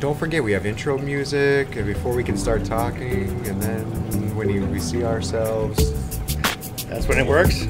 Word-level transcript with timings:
Don't 0.00 0.18
forget, 0.18 0.44
we 0.44 0.52
have 0.52 0.66
intro 0.66 0.98
music 0.98 1.76
and 1.76 1.86
before 1.86 2.14
we 2.14 2.22
can 2.22 2.36
start 2.36 2.64
talking, 2.64 3.30
and 3.46 3.62
then 3.62 3.82
when 4.36 4.50
you, 4.50 4.66
we 4.66 4.78
see 4.78 5.02
ourselves. 5.04 5.92
That's 6.84 7.08
when 7.08 7.18
it 7.18 7.26
works. 7.26 7.66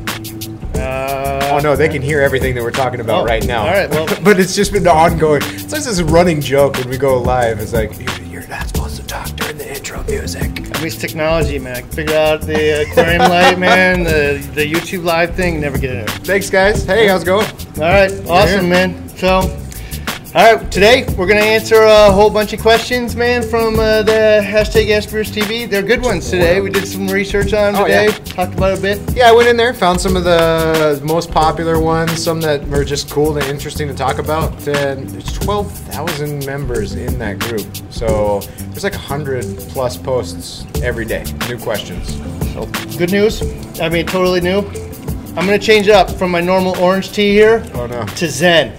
Uh, 0.76 1.30
Oh 1.52 1.60
no, 1.60 1.76
they 1.76 1.88
can 1.88 2.02
hear 2.02 2.20
everything 2.20 2.54
that 2.56 2.62
we're 2.64 2.72
talking 2.72 2.98
about 3.00 3.22
Oh, 3.22 3.26
right 3.26 3.46
now. 3.46 3.60
all 3.66 3.72
right, 3.72 3.88
well- 3.90 4.06
but 4.24 4.40
it's 4.40 4.56
just 4.56 4.72
been 4.72 4.86
ongoing. 4.88 5.42
It's 5.44 5.72
like 5.72 5.84
this 5.84 6.00
running 6.02 6.40
joke 6.40 6.76
when 6.78 6.88
we 6.88 6.98
go 6.98 7.20
live. 7.22 7.60
It's 7.60 7.72
like 7.72 7.96
"You're- 8.00 8.24
you're 8.28 8.46
not 8.48 8.66
supposed 8.66 8.96
to 8.96 9.06
talk 9.06 9.28
during 9.36 9.56
the 9.58 9.76
intro 9.76 10.02
music. 10.04 10.42
At 10.70 10.82
least 10.82 11.00
technology, 11.00 11.60
man. 11.60 11.84
Figure 11.90 12.16
out 12.16 12.40
the 12.40 12.82
aquarium 12.82 13.20
light, 13.30 13.58
man. 13.60 14.02
The 14.02 14.44
the 14.54 14.68
YouTube 14.70 15.04
live 15.04 15.36
thing. 15.36 15.60
Never 15.60 15.78
get 15.78 15.92
it. 15.94 16.10
Thanks, 16.26 16.50
guys. 16.50 16.84
Hey, 16.84 17.06
how's 17.06 17.22
it 17.22 17.26
going? 17.26 17.46
All 17.76 17.82
right, 17.82 18.10
awesome, 18.28 18.68
man. 18.68 19.08
So, 19.10 19.42
all 20.34 20.56
right, 20.56 20.72
today 20.72 21.06
we're 21.16 21.28
gonna 21.28 21.38
answer 21.40 21.76
a 21.82 22.10
whole 22.10 22.28
bunch 22.28 22.52
of 22.52 22.60
questions, 22.60 23.14
man, 23.14 23.40
from 23.40 23.78
uh, 23.78 24.02
the 24.02 24.40
hashtag 24.44 24.88
Asperger's 24.88 25.30
TV. 25.30 25.70
They're 25.70 25.80
good 25.80 26.02
ones 26.02 26.28
today. 26.28 26.60
We 26.60 26.70
did 26.70 26.88
some 26.88 27.06
research 27.06 27.52
on 27.52 27.74
them 27.74 27.82
Oh, 27.82 27.86
today. 27.86 28.06
yeah. 28.06 28.10
Talked 28.24 28.54
about 28.54 28.72
it 28.72 28.78
a 28.80 28.82
bit. 28.82 29.14
Yeah, 29.16 29.28
I 29.28 29.32
went 29.32 29.48
in 29.48 29.56
there, 29.56 29.72
found 29.72 30.00
some 30.00 30.16
of 30.16 30.24
the 30.24 31.00
most 31.04 31.30
popular 31.30 31.78
ones, 31.80 32.20
some 32.20 32.40
that 32.40 32.66
were 32.66 32.84
just 32.84 33.08
cool 33.10 33.36
and 33.38 33.46
interesting 33.46 33.86
to 33.86 33.94
talk 33.94 34.18
about. 34.18 34.54
And 34.66 35.08
there's 35.08 35.32
12,000 35.38 36.44
members 36.44 36.94
in 36.96 37.16
that 37.20 37.38
group. 37.38 37.64
So 37.90 38.40
there's 38.70 38.82
like 38.82 38.94
100 38.94 39.44
plus 39.68 39.96
posts 39.96 40.66
every 40.82 41.04
day, 41.04 41.22
new 41.48 41.58
questions. 41.58 42.12
So, 42.54 42.66
good 42.98 43.12
news. 43.12 43.40
I 43.80 43.88
mean, 43.88 44.04
totally 44.06 44.40
new. 44.40 44.58
I'm 45.36 45.46
gonna 45.46 45.60
change 45.60 45.86
it 45.86 45.94
up 45.94 46.10
from 46.10 46.32
my 46.32 46.40
normal 46.40 46.76
orange 46.78 47.12
tea 47.12 47.32
here 47.32 47.64
Oh 47.74 47.86
no. 47.86 48.04
to 48.04 48.28
Zen. 48.28 48.72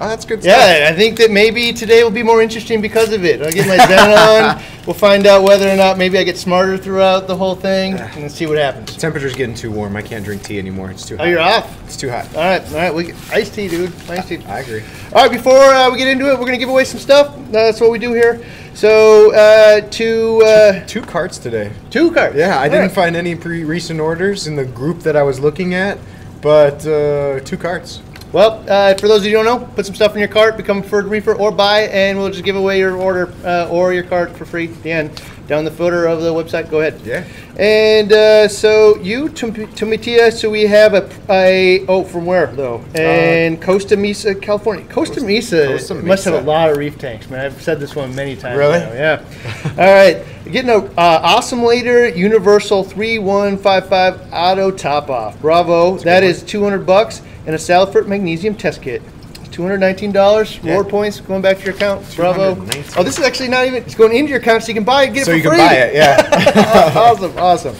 Oh, 0.00 0.06
that's 0.08 0.24
good 0.24 0.42
stuff. 0.42 0.56
Yeah, 0.56 0.88
I 0.90 0.94
think 0.94 1.18
that 1.18 1.30
maybe 1.30 1.72
today 1.72 2.04
will 2.04 2.10
be 2.12 2.22
more 2.22 2.40
interesting 2.40 2.80
because 2.80 3.12
of 3.12 3.24
it. 3.24 3.42
I'll 3.42 3.50
get 3.50 3.66
my 3.66 3.76
Zen 3.86 4.10
on. 4.58 4.62
We'll 4.88 4.94
find 4.94 5.26
out 5.26 5.42
whether 5.42 5.68
or 5.68 5.76
not 5.76 5.98
maybe 5.98 6.16
I 6.16 6.22
get 6.22 6.38
smarter 6.38 6.78
throughout 6.78 7.26
the 7.26 7.36
whole 7.36 7.54
thing 7.54 7.92
and 7.98 8.32
see 8.32 8.46
what 8.46 8.56
happens. 8.56 8.96
Temperature's 8.96 9.34
getting 9.34 9.54
too 9.54 9.70
warm. 9.70 9.94
I 9.96 10.00
can't 10.00 10.24
drink 10.24 10.42
tea 10.42 10.58
anymore. 10.58 10.90
It's 10.90 11.04
too 11.04 11.18
hot. 11.18 11.26
Oh, 11.26 11.28
you're 11.28 11.40
off. 11.40 11.84
It's 11.84 11.94
too 11.98 12.08
hot. 12.08 12.24
All 12.34 12.40
right, 12.40 12.66
all 12.68 12.74
right. 12.74 12.94
We 12.94 13.12
iced 13.30 13.52
tea, 13.52 13.68
dude. 13.68 13.92
Iced 14.08 14.28
tea. 14.28 14.38
I 14.46 14.60
agree. 14.60 14.82
All 15.14 15.20
right, 15.24 15.30
before 15.30 15.58
uh, 15.62 15.90
we 15.90 15.98
get 15.98 16.08
into 16.08 16.30
it, 16.32 16.38
we're 16.38 16.46
gonna 16.46 16.56
give 16.56 16.70
away 16.70 16.84
some 16.84 16.98
stuff. 17.00 17.36
That's 17.50 17.82
what 17.82 17.90
we 17.90 17.98
do 17.98 18.14
here. 18.14 18.42
So, 18.72 19.34
uh, 19.34 19.82
two 19.90 20.40
uh, 20.46 20.86
Two 20.86 21.02
carts 21.02 21.36
today. 21.36 21.70
two 21.90 22.10
carts. 22.10 22.34
Yeah, 22.36 22.56
I 22.58 22.62
All 22.62 22.70
didn't 22.70 22.80
right. 22.86 22.90
find 22.92 23.14
any 23.14 23.34
pre 23.34 23.64
recent 23.64 24.00
orders 24.00 24.46
in 24.46 24.56
the 24.56 24.64
group 24.64 25.00
that 25.00 25.16
I 25.16 25.22
was 25.22 25.38
looking 25.38 25.74
at, 25.74 25.98
but 26.40 26.86
uh, 26.86 27.40
two 27.40 27.58
carts. 27.58 28.00
Well, 28.30 28.62
uh, 28.68 28.94
for 28.94 29.08
those 29.08 29.20
of 29.20 29.24
you 29.24 29.38
who 29.38 29.44
don't 29.44 29.60
know, 29.60 29.66
put 29.74 29.86
some 29.86 29.94
stuff 29.94 30.12
in 30.12 30.18
your 30.18 30.28
cart, 30.28 30.58
become 30.58 30.78
a 30.78 30.80
preferred 30.82 31.06
reefer, 31.06 31.34
or 31.34 31.50
buy, 31.50 31.84
and 31.84 32.18
we'll 32.18 32.30
just 32.30 32.44
give 32.44 32.56
away 32.56 32.78
your 32.78 32.94
order 32.94 33.32
uh, 33.42 33.68
or 33.70 33.94
your 33.94 34.02
cart 34.02 34.36
for 34.36 34.44
free 34.44 34.68
at 34.68 34.82
the 34.82 34.92
end. 34.92 35.22
Down 35.48 35.64
the 35.64 35.70
footer 35.70 36.04
of 36.04 36.20
the 36.20 36.30
website. 36.30 36.70
Go 36.70 36.80
ahead. 36.80 37.00
Yeah. 37.04 37.26
And 37.58 38.12
uh, 38.12 38.48
so 38.48 38.96
you, 38.98 39.30
Tumitia, 39.30 40.30
so 40.30 40.50
we 40.50 40.62
have 40.64 40.92
a, 40.92 41.10
a 41.30 41.86
oh 41.86 42.04
from 42.04 42.26
where 42.26 42.48
though? 42.48 42.84
And 42.94 43.60
Costa 43.60 43.96
Mesa, 43.96 44.34
California. 44.34 44.84
Costa 44.90 45.22
Mesa 45.22 45.66
Costa 45.68 45.94
must 45.94 46.26
have 46.26 46.34
a 46.34 46.40
lot 46.42 46.70
of 46.70 46.76
reef 46.76 46.98
tanks, 46.98 47.30
man. 47.30 47.46
I've 47.46 47.62
said 47.62 47.80
this 47.80 47.96
one 47.96 48.14
many 48.14 48.36
times. 48.36 48.58
Really? 48.58 48.78
now, 48.78 48.92
Yeah. 48.92 49.24
All 49.78 49.94
right. 49.94 50.22
Getting 50.44 50.70
a 50.70 50.84
uh, 50.98 51.40
Osmolator 51.40 52.14
Universal 52.14 52.84
3155 52.84 54.32
auto 54.32 54.70
top 54.70 55.08
off. 55.08 55.40
Bravo. 55.40 55.96
That 55.98 56.22
is 56.22 56.42
200 56.42 56.84
bucks 56.84 57.22
and 57.46 57.54
a 57.54 57.58
Salifert 57.58 58.06
magnesium 58.06 58.54
test 58.54 58.82
kit. 58.82 59.00
$219 59.48 60.58
Yeah. 60.62 60.70
reward 60.70 60.88
points 60.88 61.20
going 61.20 61.42
back 61.42 61.58
to 61.58 61.64
your 61.64 61.74
account. 61.74 62.04
Bravo. 62.16 62.56
Oh, 62.96 63.02
this 63.02 63.18
is 63.18 63.24
actually 63.24 63.48
not 63.48 63.66
even, 63.66 63.82
it's 63.82 63.94
going 63.94 64.14
into 64.16 64.30
your 64.30 64.40
account 64.40 64.62
so 64.62 64.68
you 64.68 64.74
can 64.74 64.84
buy 64.84 65.04
it, 65.04 65.14
get 65.14 65.26
So 65.26 65.32
it 65.32 65.36
you 65.38 65.42
for 65.42 65.50
can 65.50 65.58
free. 65.58 65.66
buy 65.66 65.74
it, 65.74 65.94
yeah. 65.94 66.92
awesome, 66.96 67.32
awesome. 67.38 67.74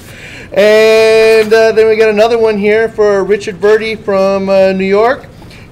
And 0.53 1.53
uh, 1.53 1.73
then 1.73 1.89
we 1.89 1.97
got 1.97 2.09
another 2.09 2.39
one 2.39 2.57
here 2.59 2.89
for 2.89 3.23
Richard 3.25 3.61
Birdie 3.61 3.95
from 3.97 4.49
uh, 4.49 4.73
New 4.73 4.85
York. 4.87 5.27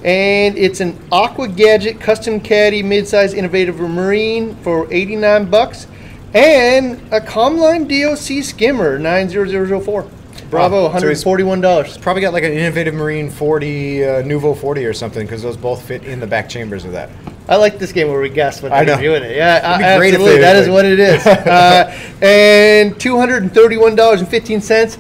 And 0.05 0.56
it's 0.56 0.81
an 0.81 0.97
Aqua 1.11 1.49
Gadget 1.49 1.99
Custom 2.01 2.39
Caddy 2.39 2.83
Midsize 2.83 3.35
Innovative 3.35 3.81
Marine 3.81 4.55
for 4.56 4.87
89 4.93 5.47
bucks. 5.51 5.87
And 6.35 7.01
a 7.12 7.21
Comline 7.21 7.89
DOC 7.89 8.45
Skimmer 8.45 8.99
90004. 8.99 10.06
Bravo, 10.51 10.89
Wow. 10.89 10.99
So 10.99 11.09
he's- 11.09 11.25
$141. 11.25 12.01
Probably 12.01 12.23
got 12.23 12.33
like 12.33 12.45
an 12.45 12.53
Innovative 12.53 12.95
Marine 12.95 13.31
40, 13.31 14.05
uh, 14.05 14.09
Nuvo 14.23 14.57
40 14.57 14.84
or 14.87 14.93
something, 14.93 15.27
because 15.27 15.43
those 15.43 15.57
both 15.57 15.83
fit 15.83 16.05
in 16.05 16.21
the 16.21 16.27
back 16.27 16.49
chambers 16.49 16.84
of 16.84 16.93
that. 16.93 17.11
I 17.49 17.57
like 17.57 17.79
this 17.79 17.93
game 17.93 18.09
where 18.09 18.21
we 18.21 18.29
guess 18.29 18.61
what 18.62 18.71
they're 18.73 18.97
doing 18.97 19.23
it. 19.23 19.37
Yeah, 19.37 19.75
It'd 19.75 19.79
be 19.79 19.85
uh, 19.85 19.99
great 19.99 20.15
if 20.15 20.21
absolutely. 20.21 20.41
That 20.41 20.56
is 20.56 20.69
what 20.69 20.85
it 20.85 20.99
is. 20.99 21.27
uh, 21.27 21.93
and 22.21 22.99
two 22.99 23.17
hundred 23.19 23.43
and 23.45 23.55
thirty-one 23.55 23.95
dollars 23.95 24.21
and 24.21 24.29
fifteen 24.29 24.61
cents. 24.61 24.99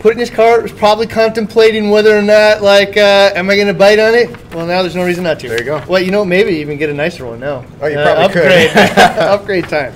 Put 0.00 0.10
it 0.10 0.12
in 0.14 0.18
his 0.18 0.28
cart. 0.30 0.62
Was 0.62 0.72
probably 0.72 1.06
contemplating 1.06 1.88
whether 1.90 2.14
or 2.18 2.20
not, 2.20 2.62
like, 2.62 2.96
uh, 2.96 3.30
am 3.34 3.48
I 3.48 3.54
going 3.54 3.68
to 3.68 3.74
bite 3.74 3.98
on 3.98 4.14
it? 4.14 4.28
Well, 4.52 4.66
now 4.66 4.82
there's 4.82 4.94
no 4.96 5.04
reason 5.06 5.24
not 5.24 5.40
to. 5.40 5.48
There 5.48 5.58
you 5.58 5.64
go. 5.64 5.82
Well, 5.88 6.02
you 6.02 6.10
know, 6.10 6.24
maybe 6.26 6.50
even 6.56 6.76
get 6.76 6.90
a 6.90 6.94
nicer 6.94 7.24
one 7.24 7.40
now. 7.40 7.64
Oh, 7.80 7.86
you 7.86 7.98
Uh, 7.98 8.14
probably 8.14 8.34
could. 8.34 8.44
upgrade. 8.52 8.70
upgrade 9.18 9.68
time. 9.70 9.94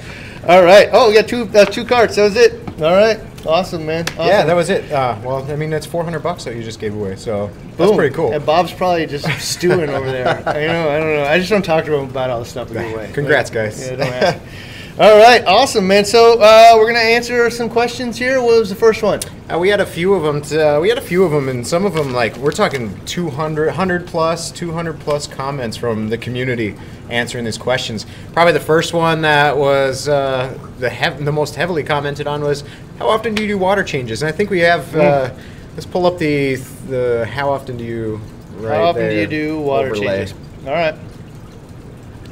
All 0.48 0.62
right. 0.64 0.88
Oh, 0.92 1.08
we 1.08 1.14
got 1.14 1.28
two 1.28 1.50
uh, 1.54 1.64
two 1.66 1.84
carts. 1.84 2.16
That 2.16 2.22
was 2.22 2.36
it. 2.36 2.54
All 2.80 2.92
right. 2.94 3.18
Awesome, 3.48 3.86
man. 3.86 4.04
Awesome. 4.10 4.26
Yeah, 4.26 4.44
that 4.44 4.54
was 4.54 4.68
it. 4.68 4.92
Uh, 4.92 5.18
well, 5.24 5.50
I 5.50 5.56
mean, 5.56 5.70
that's 5.70 5.86
400 5.86 6.20
bucks 6.20 6.44
that 6.44 6.54
you 6.54 6.62
just 6.62 6.78
gave 6.78 6.94
away, 6.94 7.16
so 7.16 7.50
that's 7.78 7.96
pretty 7.96 8.14
cool. 8.14 8.32
And 8.32 8.44
Bob's 8.44 8.72
probably 8.72 9.06
just 9.06 9.26
stewing 9.40 9.88
over 9.88 10.10
there. 10.10 10.28
I 10.46 10.66
know. 10.66 10.90
I 10.90 10.98
don't 10.98 11.16
know. 11.16 11.24
I 11.24 11.38
just 11.38 11.48
don't 11.50 11.64
talk 11.64 11.86
to 11.86 11.94
him 11.94 12.10
about 12.10 12.28
all 12.28 12.40
the 12.40 12.44
stuff 12.44 12.68
we 12.68 12.74
give 12.76 12.92
away. 12.92 13.10
Congrats, 13.14 13.48
guys. 13.48 13.80
Yeah, 13.80 13.96
don't. 13.96 14.42
All 15.00 15.16
right, 15.16 15.44
awesome, 15.46 15.86
man. 15.86 16.04
So 16.04 16.40
uh, 16.40 16.72
we're 16.74 16.88
gonna 16.88 16.98
answer 16.98 17.48
some 17.50 17.70
questions 17.70 18.18
here. 18.18 18.42
What 18.42 18.58
was 18.58 18.68
the 18.68 18.74
first 18.74 19.00
one? 19.00 19.20
Uh, 19.48 19.56
we 19.56 19.68
had 19.68 19.78
a 19.78 19.86
few 19.86 20.12
of 20.12 20.24
them. 20.24 20.42
To, 20.42 20.76
uh, 20.76 20.80
we 20.80 20.88
had 20.88 20.98
a 20.98 21.00
few 21.00 21.22
of 21.22 21.30
them, 21.30 21.48
and 21.48 21.64
some 21.64 21.86
of 21.86 21.94
them, 21.94 22.12
like 22.12 22.36
we're 22.36 22.50
talking 22.50 22.98
200, 23.06 23.66
100 23.66 24.08
plus, 24.08 24.50
200 24.50 24.98
plus 24.98 25.28
comments 25.28 25.76
from 25.76 26.08
the 26.08 26.18
community 26.18 26.74
answering 27.10 27.44
these 27.44 27.56
questions. 27.56 28.06
Probably 28.32 28.52
the 28.54 28.58
first 28.58 28.92
one 28.92 29.22
that 29.22 29.56
was 29.56 30.08
uh, 30.08 30.58
the 30.80 30.90
hev- 30.90 31.24
the 31.24 31.30
most 31.30 31.54
heavily 31.54 31.84
commented 31.84 32.26
on 32.26 32.42
was 32.42 32.64
how 32.98 33.08
often 33.08 33.34
do 33.34 33.42
you 33.42 33.48
do 33.48 33.58
water 33.58 33.82
changes? 33.84 34.22
And 34.22 34.28
I 34.28 34.32
think 34.36 34.50
we 34.50 34.60
have. 34.60 34.94
Uh, 34.94 35.30
let's 35.74 35.86
pull 35.86 36.06
up 36.06 36.18
the 36.18 36.56
the 36.88 37.28
how 37.30 37.50
often 37.50 37.76
do 37.76 37.84
you. 37.84 38.20
Right 38.56 38.76
How 38.76 38.84
often 38.86 39.08
do 39.10 39.14
you 39.16 39.26
do 39.26 39.60
water 39.60 39.88
overlay. 39.90 40.06
changes? 40.26 40.34
All 40.66 40.72
right, 40.72 40.94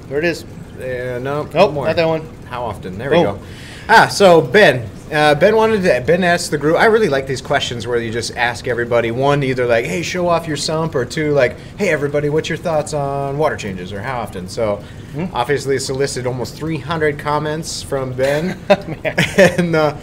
there 0.08 0.18
it 0.18 0.24
is. 0.24 0.44
Uh, 0.78 1.18
no, 1.22 1.44
Nope, 1.44 1.54
one 1.54 1.74
more. 1.74 1.86
not 1.86 1.96
that 1.96 2.06
one. 2.08 2.28
How 2.50 2.64
often? 2.64 2.98
There 2.98 3.10
we 3.10 3.18
Oh. 3.18 3.34
go. 3.34 3.38
Ah, 3.88 4.08
so 4.08 4.40
Ben, 4.40 4.82
uh, 5.12 5.36
Ben 5.36 5.54
wanted 5.54 5.82
to. 5.84 6.02
Ben 6.04 6.24
asked 6.24 6.50
the 6.50 6.58
group. 6.58 6.76
I 6.76 6.86
really 6.86 7.08
like 7.08 7.28
these 7.28 7.40
questions 7.40 7.86
where 7.86 7.98
you 7.98 8.10
just 8.10 8.36
ask 8.36 8.66
everybody 8.66 9.12
one, 9.12 9.44
either 9.44 9.64
like, 9.66 9.84
"Hey, 9.84 10.02
show 10.02 10.28
off 10.28 10.48
your 10.48 10.56
sump," 10.56 10.96
or 10.96 11.04
two, 11.04 11.32
like, 11.32 11.56
"Hey, 11.78 11.88
everybody, 11.90 12.28
what's 12.28 12.48
your 12.48 12.58
thoughts 12.58 12.92
on 12.92 13.38
water 13.38 13.56
changes 13.56 13.92
or 13.92 14.00
how 14.02 14.18
often?" 14.18 14.48
So, 14.48 14.80
Hmm. 15.14 15.26
obviously, 15.32 15.78
solicited 15.78 16.26
almost 16.26 16.56
300 16.56 17.18
comments 17.20 17.80
from 17.82 18.12
Ben, 18.12 18.58
and 18.68 19.76
uh, 19.76 19.94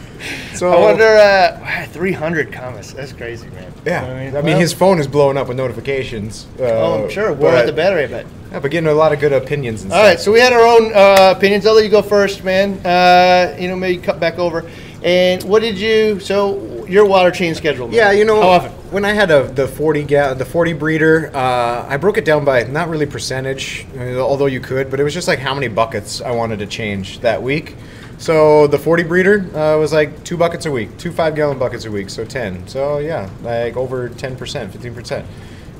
so 0.56 0.72
I 0.72 0.80
wonder. 0.80 1.04
Uh, 1.06 1.60
wow, 1.62 1.86
300 1.90 2.52
comments. 2.52 2.94
That's 2.94 3.14
crazy, 3.14 3.48
man. 3.50 3.74
Yeah, 3.86 4.04
I 4.06 4.32
mean, 4.32 4.34
well, 4.46 4.60
his 4.60 4.74
phone 4.74 5.00
is 5.00 5.08
blowing 5.08 5.38
up 5.38 5.48
with 5.48 5.58
notifications. 5.58 6.48
Uh, 6.60 6.64
Oh, 6.64 7.04
I'm 7.04 7.10
sure. 7.10 7.34
We're 7.34 7.56
at 7.56 7.66
the 7.66 7.74
battery, 7.74 8.04
I 8.04 8.08
bet. 8.08 8.26
Yeah, 8.52 8.60
but 8.60 8.72
getting 8.72 8.90
a 8.90 8.94
lot 8.94 9.12
of 9.14 9.20
good 9.20 9.34
opinions 9.34 9.84
and 9.84 9.92
All 9.92 9.98
stuff. 10.00 10.08
right, 10.10 10.20
so 10.20 10.32
we 10.32 10.40
had 10.40 10.54
our 10.54 10.62
own 10.66 10.94
uh, 10.94 11.34
opinions. 11.36 11.66
I'll 11.66 11.74
let 11.76 11.84
you 11.84 11.90
go 11.90 12.02
first, 12.02 12.44
man. 12.44 12.74
Uh, 12.86 13.56
you 13.60 13.68
know, 13.68 13.76
maybe 13.76 14.02
cut 14.02 14.20
back 14.20 14.38
over. 14.40 14.70
And 15.04 15.44
what 15.44 15.62
did 15.62 15.78
you? 15.78 16.20
So 16.22 16.86
your 16.88 17.06
water 17.06 17.30
change 17.32 17.58
schedule? 17.58 17.88
man. 17.88 17.96
Yeah, 17.96 18.12
you 18.12 18.24
know, 18.24 18.42
how 18.42 18.48
often? 18.50 18.72
when 18.92 19.04
I 19.04 19.12
had 19.12 19.32
a 19.32 19.48
the 19.48 19.68
forty 19.68 20.04
ga- 20.04 20.34
the 20.36 20.46
forty 20.46 20.72
breeder, 20.72 21.30
uh, 21.36 21.86
I 21.90 21.98
broke 21.98 22.18
it 22.18 22.24
down 22.24 22.46
by 22.46 22.64
not 22.64 22.88
really 22.88 23.06
percentage, 23.06 23.86
uh, 23.98 24.20
although 24.22 24.46
you 24.46 24.62
could, 24.62 24.90
but 24.90 25.00
it 25.02 25.04
was 25.04 25.14
just 25.14 25.28
like 25.28 25.40
how 25.40 25.54
many 25.54 25.68
buckets 25.68 26.22
I 26.22 26.32
wanted 26.32 26.60
to 26.60 26.68
change 26.68 27.20
that 27.20 27.42
week. 27.44 27.76
So 28.24 28.68
the 28.68 28.80
forty 28.80 29.04
breeder 29.04 29.42
uh, 29.54 29.78
was 29.78 29.92
like 29.92 30.24
two 30.24 30.38
buckets 30.38 30.66
a 30.66 30.72
week, 30.72 30.98
two 30.98 31.12
five 31.12 31.36
gallon 31.36 31.60
buckets 31.60 31.84
a 31.84 31.92
week, 31.92 32.10
so 32.10 32.24
ten. 32.24 32.66
So 32.70 33.00
yeah, 33.00 33.30
like 33.42 33.76
over 33.76 34.08
ten 34.08 34.38
percent, 34.38 34.72
fifteen 34.72 34.96
percent. 34.96 35.26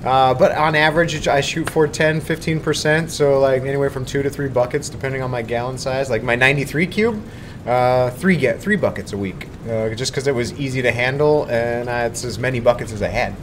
Uh, 0.04 0.34
but 0.34 0.52
on 0.52 0.76
average, 0.76 1.30
I 1.30 1.40
shoot 1.40 1.70
for 1.70 1.88
10, 1.88 2.20
15%. 2.20 3.10
So, 3.10 3.40
like, 3.40 3.62
anywhere 3.62 3.90
from 3.90 4.04
two 4.04 4.22
to 4.22 4.30
three 4.30 4.50
buckets, 4.50 4.90
depending 4.90 5.22
on 5.22 5.32
my 5.32 5.42
gallon 5.42 5.78
size. 5.78 6.10
Like, 6.10 6.24
my 6.24 6.36
93 6.36 6.88
cube, 6.88 7.24
uh, 7.66 8.10
three 8.10 8.36
get 8.36 8.60
three 8.60 8.76
buckets 8.76 9.14
a 9.14 9.18
week, 9.18 9.48
uh, 9.70 9.92
just 9.92 10.12
because 10.12 10.28
it 10.28 10.36
was 10.36 10.52
easy 10.60 10.82
to 10.82 10.92
handle, 10.92 11.46
and 11.46 11.88
uh, 11.88 12.10
it's 12.12 12.26
as 12.26 12.38
many 12.38 12.60
buckets 12.60 12.92
as 12.92 13.02
I 13.02 13.08
had. 13.08 13.34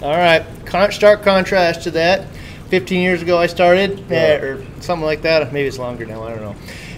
All 0.00 0.16
right. 0.16 0.42
Con- 0.64 0.90
stark 0.90 1.22
contrast 1.22 1.82
to 1.82 1.90
that. 1.90 2.26
15 2.70 3.02
years 3.02 3.20
ago, 3.20 3.36
I 3.36 3.46
started, 3.46 4.02
Yeah. 4.08 4.36
or 4.36 4.64
something 4.80 5.04
like 5.04 5.20
that. 5.20 5.52
Maybe 5.52 5.68
it's 5.68 5.78
longer 5.78 6.06
now. 6.06 6.22
I 6.24 6.30
don't 6.30 6.40
know. 6.40 6.56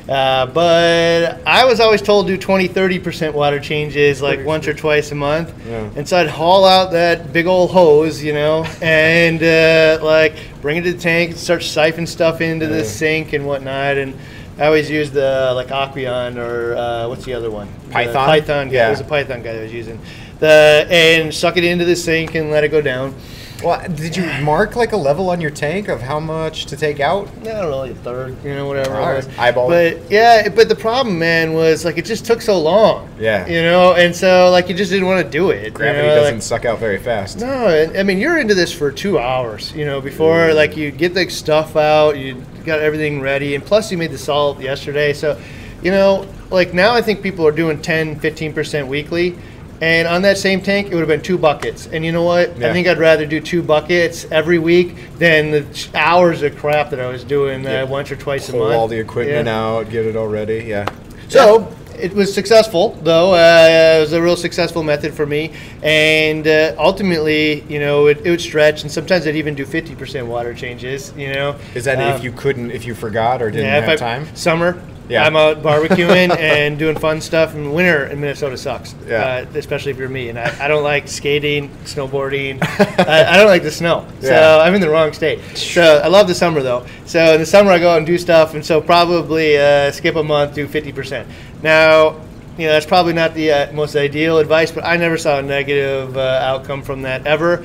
Uh, 0.08 0.46
but 0.46 1.40
I 1.46 1.64
was 1.64 1.78
always 1.78 2.02
told 2.02 2.26
do 2.26 2.36
20, 2.36 2.68
30% 2.68 3.34
water 3.34 3.60
changes 3.60 4.20
like 4.20 4.44
once 4.44 4.66
or 4.66 4.74
twice 4.74 5.12
a 5.12 5.14
month. 5.14 5.54
Yeah. 5.66 5.90
And 5.94 6.08
so 6.08 6.16
I'd 6.18 6.28
haul 6.28 6.64
out 6.64 6.90
that 6.90 7.32
big 7.32 7.46
old 7.46 7.70
hose, 7.70 8.22
you 8.22 8.32
know, 8.32 8.64
and 8.82 9.40
uh, 9.42 10.04
like 10.04 10.34
bring 10.60 10.78
it 10.78 10.82
to 10.82 10.92
the 10.92 10.98
tank, 10.98 11.30
and 11.30 11.38
start 11.38 11.60
siphoning 11.60 12.08
stuff 12.08 12.40
into 12.40 12.66
the 12.66 12.84
sink 12.84 13.32
and 13.32 13.46
whatnot. 13.46 13.96
And 13.96 14.18
I 14.58 14.66
always 14.66 14.90
used 14.90 15.12
the 15.12 15.52
like 15.54 15.68
Aqueon 15.68 16.36
or 16.36 16.74
uh, 16.76 17.08
what's 17.08 17.24
the 17.24 17.34
other 17.34 17.50
one? 17.50 17.68
The 17.86 17.92
Python? 17.92 18.26
Python. 18.26 18.68
Yeah, 18.68 18.74
Yeah. 18.74 18.86
it 18.88 18.90
was 18.90 19.00
a 19.00 19.04
Python 19.04 19.42
guy 19.42 19.52
that 19.52 19.60
I 19.60 19.62
was 19.62 19.72
using. 19.72 20.00
The 20.40 20.86
and 20.90 21.32
suck 21.32 21.56
it 21.56 21.64
into 21.64 21.84
the 21.84 21.94
sink 21.94 22.34
and 22.34 22.50
let 22.50 22.64
it 22.64 22.68
go 22.68 22.80
down. 22.80 23.14
Well, 23.62 23.86
did 23.88 24.16
you 24.16 24.24
mark 24.42 24.74
like 24.76 24.92
a 24.92 24.96
level 24.96 25.30
on 25.30 25.40
your 25.40 25.50
tank 25.50 25.88
of 25.88 26.00
how 26.00 26.18
much 26.18 26.66
to 26.66 26.76
take 26.76 27.00
out? 27.00 27.28
I 27.28 27.44
don't 27.44 27.70
know, 27.70 27.78
like 27.78 27.92
a 27.92 27.94
third, 27.96 28.36
you 28.44 28.54
know, 28.54 28.66
whatever. 28.66 28.96
All 28.96 29.10
it 29.12 29.16
was. 29.16 29.38
Eyeball 29.38 29.68
But 29.68 30.10
yeah, 30.10 30.48
but 30.48 30.68
the 30.68 30.74
problem, 30.74 31.18
man, 31.18 31.52
was 31.52 31.84
like 31.84 31.98
it 31.98 32.04
just 32.04 32.24
took 32.26 32.42
so 32.42 32.58
long. 32.60 33.08
Yeah. 33.18 33.46
You 33.46 33.62
know, 33.62 33.94
and 33.94 34.14
so 34.14 34.50
like 34.50 34.68
you 34.68 34.74
just 34.74 34.90
didn't 34.90 35.06
want 35.06 35.24
to 35.24 35.30
do 35.30 35.50
it. 35.50 35.64
you 35.64 35.70
Gravity 35.70 36.08
know, 36.08 36.14
doesn't 36.14 36.34
like- 36.36 36.42
suck 36.42 36.64
out 36.64 36.78
very 36.78 36.98
fast. 36.98 37.38
no, 37.38 37.68
and, 37.68 37.96
I 37.96 38.02
mean 38.02 38.18
you're 38.18 38.38
into 38.38 38.54
this 38.54 38.72
for 38.72 38.90
two 38.90 39.18
hours, 39.18 39.72
you 39.74 39.84
know, 39.84 40.00
before 40.00 40.52
like 40.54 40.76
you 40.76 40.90
get 40.90 41.14
the 41.14 41.28
stuff 41.30 41.76
out, 41.76 42.18
you 42.18 42.42
got 42.64 42.80
everything 42.80 43.20
ready, 43.20 43.54
and 43.54 43.64
plus 43.64 43.90
you 43.92 43.98
made 43.98 44.10
the 44.10 44.18
salt 44.18 44.60
yesterday, 44.60 45.12
so 45.12 45.40
you 45.82 45.90
know, 45.90 46.26
like 46.50 46.74
now 46.74 46.94
I 46.94 47.02
think 47.02 47.22
people 47.22 47.46
are 47.46 47.52
doing 47.52 47.80
10, 47.80 48.18
15 48.20 48.52
percent 48.52 48.88
weekly. 48.88 49.36
And 49.82 50.06
on 50.06 50.22
that 50.22 50.38
same 50.38 50.60
tank, 50.62 50.86
it 50.86 50.94
would 50.94 51.00
have 51.00 51.08
been 51.08 51.20
two 51.22 51.36
buckets. 51.36 51.88
And 51.88 52.04
you 52.06 52.12
know 52.12 52.22
what? 52.22 52.50
I 52.62 52.72
think 52.72 52.86
I'd 52.86 52.98
rather 53.00 53.26
do 53.26 53.40
two 53.40 53.64
buckets 53.64 54.24
every 54.30 54.60
week 54.60 54.94
than 55.18 55.50
the 55.50 55.88
hours 55.94 56.42
of 56.44 56.56
crap 56.56 56.90
that 56.90 57.00
I 57.00 57.08
was 57.08 57.24
doing 57.24 57.66
uh, 57.66 57.84
once 57.88 58.08
or 58.12 58.16
twice 58.16 58.48
a 58.48 58.52
Pull 58.52 58.60
month. 58.60 58.74
all 58.74 58.86
the 58.86 58.98
equipment 59.00 59.46
Yeah. 59.46 59.58
out, 59.60 59.90
get 59.90 60.06
it 60.06 60.14
all 60.14 60.28
ready. 60.28 60.64
Yeah. 60.68 60.86
So 61.28 61.74
it 61.98 62.14
was 62.14 62.32
successful, 62.32 62.96
though. 63.02 63.32
Uh, 63.34 63.96
it 63.98 64.00
was 64.02 64.12
a 64.12 64.22
real 64.22 64.36
successful 64.36 64.84
method 64.84 65.14
for 65.14 65.26
me, 65.26 65.50
and 65.82 66.46
uh, 66.46 66.74
ultimately, 66.78 67.62
you 67.62 67.80
know, 67.80 68.06
it, 68.06 68.18
it 68.24 68.30
would 68.30 68.40
stretch, 68.40 68.82
and 68.82 68.90
sometimes 68.90 69.26
I'd 69.26 69.34
even 69.34 69.54
do 69.56 69.64
fifty 69.66 69.96
percent 69.96 70.28
water 70.28 70.54
changes. 70.54 71.12
You 71.16 71.32
know, 71.34 71.56
Is 71.74 71.84
that 71.86 71.98
Um, 71.98 72.14
if 72.16 72.22
you 72.22 72.30
couldn't, 72.30 72.70
if 72.70 72.86
you 72.86 72.94
forgot 72.94 73.42
or 73.42 73.50
didn't 73.50 73.66
yeah, 73.66 73.80
have 73.80 73.88
I, 73.88 73.96
time? 73.96 74.26
Summer. 74.36 74.80
Yeah. 75.08 75.24
I'm 75.24 75.36
out 75.36 75.62
barbecuing 75.62 76.36
and 76.38 76.78
doing 76.78 76.96
fun 76.98 77.20
stuff. 77.20 77.54
And 77.54 77.74
winter 77.74 78.06
in 78.06 78.20
Minnesota 78.20 78.56
sucks, 78.56 78.94
Yeah. 79.06 79.44
uh, 79.52 79.58
especially 79.58 79.90
if 79.92 79.98
you're 79.98 80.08
me. 80.08 80.28
And 80.28 80.38
I, 80.38 80.64
I 80.64 80.68
don't 80.68 80.84
like 80.84 81.08
skating, 81.08 81.68
snowboarding. 81.84 82.58
I, 83.08 83.34
I 83.34 83.36
don't 83.36 83.46
like 83.48 83.62
the 83.62 83.70
snow, 83.70 84.06
so 84.20 84.28
Yeah. 84.28 84.58
I'm 84.58 84.74
in 84.74 84.80
the 84.80 84.88
wrong 84.88 85.12
state. 85.12 85.40
So 85.56 86.00
I 86.02 86.08
love 86.08 86.28
the 86.28 86.34
summer 86.34 86.62
though. 86.62 86.86
So 87.04 87.34
in 87.34 87.40
the 87.40 87.46
summer 87.46 87.70
I 87.70 87.78
go 87.78 87.90
out 87.90 87.98
and 87.98 88.06
do 88.06 88.16
stuff, 88.16 88.54
and 88.54 88.64
so 88.64 88.80
probably 88.80 89.58
uh, 89.58 89.90
skip 89.92 90.16
a 90.16 90.22
month, 90.22 90.54
do 90.54 90.66
50%. 90.66 91.26
Now, 91.62 92.20
you 92.58 92.66
know 92.66 92.72
that's 92.74 92.84
probably 92.86 93.14
not 93.14 93.32
the 93.34 93.50
uh, 93.50 93.72
most 93.72 93.96
ideal 93.96 94.38
advice, 94.38 94.70
but 94.70 94.84
I 94.84 94.96
never 94.98 95.16
saw 95.16 95.38
a 95.38 95.42
negative 95.42 96.16
uh, 96.16 96.20
outcome 96.42 96.82
from 96.82 97.02
that 97.02 97.26
ever. 97.26 97.64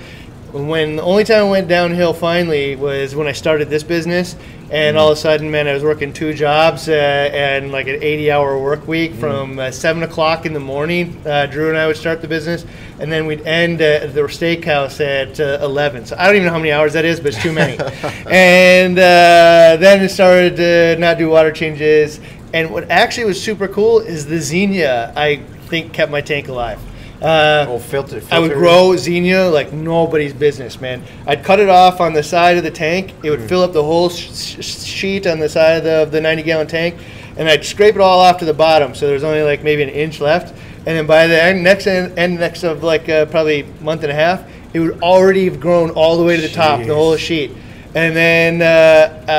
When 0.54 0.96
the 0.96 1.04
only 1.04 1.26
time 1.26 1.46
I 1.46 1.50
went 1.50 1.68
downhill 1.68 2.14
finally 2.14 2.78
was 2.78 3.14
when 3.14 3.28
I 3.28 3.34
started 3.34 3.70
this 3.70 3.84
business, 3.84 4.38
and 4.72 4.98
all 4.98 5.12
of 5.12 5.18
a 5.18 5.20
sudden, 5.20 5.52
man, 5.52 5.68
I 5.68 5.74
was 5.74 5.84
working 5.84 6.14
two 6.14 6.34
jobs 6.34 6.88
uh, 6.88 6.94
and 6.94 7.72
like 7.74 7.88
an 7.88 8.00
80-hour 8.00 8.58
work 8.62 8.88
week 8.88 9.14
from 9.14 9.60
uh, 9.60 9.72
seven 9.72 10.04
o'clock 10.04 10.46
in 10.46 10.54
the 10.54 10.60
morning. 10.60 11.22
Uh, 11.26 11.48
Drew 11.48 11.68
and 11.68 11.78
I 11.78 11.86
would 11.86 11.98
start 11.98 12.22
the 12.22 12.30
business, 12.30 12.66
and 13.00 13.12
then 13.12 13.26
we'd 13.26 13.42
end 13.42 13.82
at 13.82 14.14
the 14.14 14.22
steakhouse 14.22 15.02
at 15.02 15.38
uh, 15.40 15.64
11. 15.66 16.06
So 16.06 16.16
I 16.18 16.28
don't 16.28 16.36
even 16.36 16.46
know 16.46 16.54
how 16.54 16.60
many 16.60 16.72
hours 16.72 16.94
that 16.94 17.04
is, 17.04 17.20
but 17.20 17.34
it's 17.34 17.44
too 17.44 17.52
many. 17.52 17.78
and 18.30 18.98
uh, 18.98 19.78
then 19.80 20.02
it 20.02 20.10
started 20.10 20.56
to 20.56 20.96
not 20.98 21.18
do 21.18 21.30
water 21.30 21.52
changes. 21.52 22.22
And 22.54 22.72
what 22.72 22.90
actually 22.90 23.26
was 23.26 23.42
super 23.42 23.68
cool 23.68 24.00
is 24.00 24.26
the 24.26 24.40
Xenia. 24.40 25.12
I 25.14 25.38
think 25.68 25.92
kept 25.92 26.10
my 26.10 26.22
tank 26.22 26.48
alive. 26.48 26.80
Uh, 27.22 27.66
Oh, 27.68 27.80
filter. 27.80 28.22
I 28.32 28.40
would 28.40 28.54
grow 28.54 28.96
Xenia 28.96 29.46
like 29.50 29.74
nobody's 29.74 30.34
business, 30.34 30.80
man. 30.80 31.02
I'd 31.26 31.44
cut 31.44 31.60
it 31.60 31.70
off 31.70 32.00
on 32.00 32.14
the 32.14 32.22
side 32.24 32.58
of 32.58 32.64
the 32.64 32.72
tank. 32.72 33.14
It 33.24 33.30
would 33.32 33.42
fill 33.50 33.64
up 33.64 33.74
the 33.74 33.84
whole 33.84 34.10
sh- 34.10 34.30
sh- 34.62 34.84
sheet 34.84 35.26
on 35.26 35.40
the 35.40 35.50
side 35.50 35.78
of 35.78 35.84
the, 35.84 36.04
of 36.04 36.12
the 36.12 36.22
90 36.22 36.44
gallon 36.44 36.68
tank, 36.68 36.96
and 37.38 37.50
I'd 37.50 37.66
scrape 37.66 37.96
it 37.96 38.02
all 38.02 38.20
off 38.20 38.38
to 38.40 38.46
the 38.46 38.54
bottom. 38.54 38.94
So 38.94 39.08
there's 39.08 39.24
only 39.24 39.42
like 39.42 39.64
maybe 39.64 39.82
an 39.84 39.90
inch 39.90 40.20
left. 40.22 40.54
And 40.86 40.96
then 40.96 41.08
by 41.08 41.28
the 41.28 41.42
end, 41.42 41.64
next 41.64 41.88
end, 41.88 42.18
end 42.20 42.40
next 42.40 42.64
of 42.64 42.84
like 42.84 43.10
uh, 43.10 43.26
probably 43.26 43.64
month 43.82 44.04
and 44.04 44.12
a 44.12 44.16
half, 44.16 44.44
it 44.74 44.80
would 44.80 45.02
already 45.02 45.46
have 45.46 45.60
grown 45.60 45.90
all 45.92 46.18
the 46.18 46.24
way 46.24 46.36
to 46.36 46.42
the 46.42 46.48
top, 46.54 46.80
the 46.86 46.94
whole 46.94 47.16
sheet. 47.18 47.52
And 47.98 48.16
then 48.16 48.62
uh, 48.62 49.32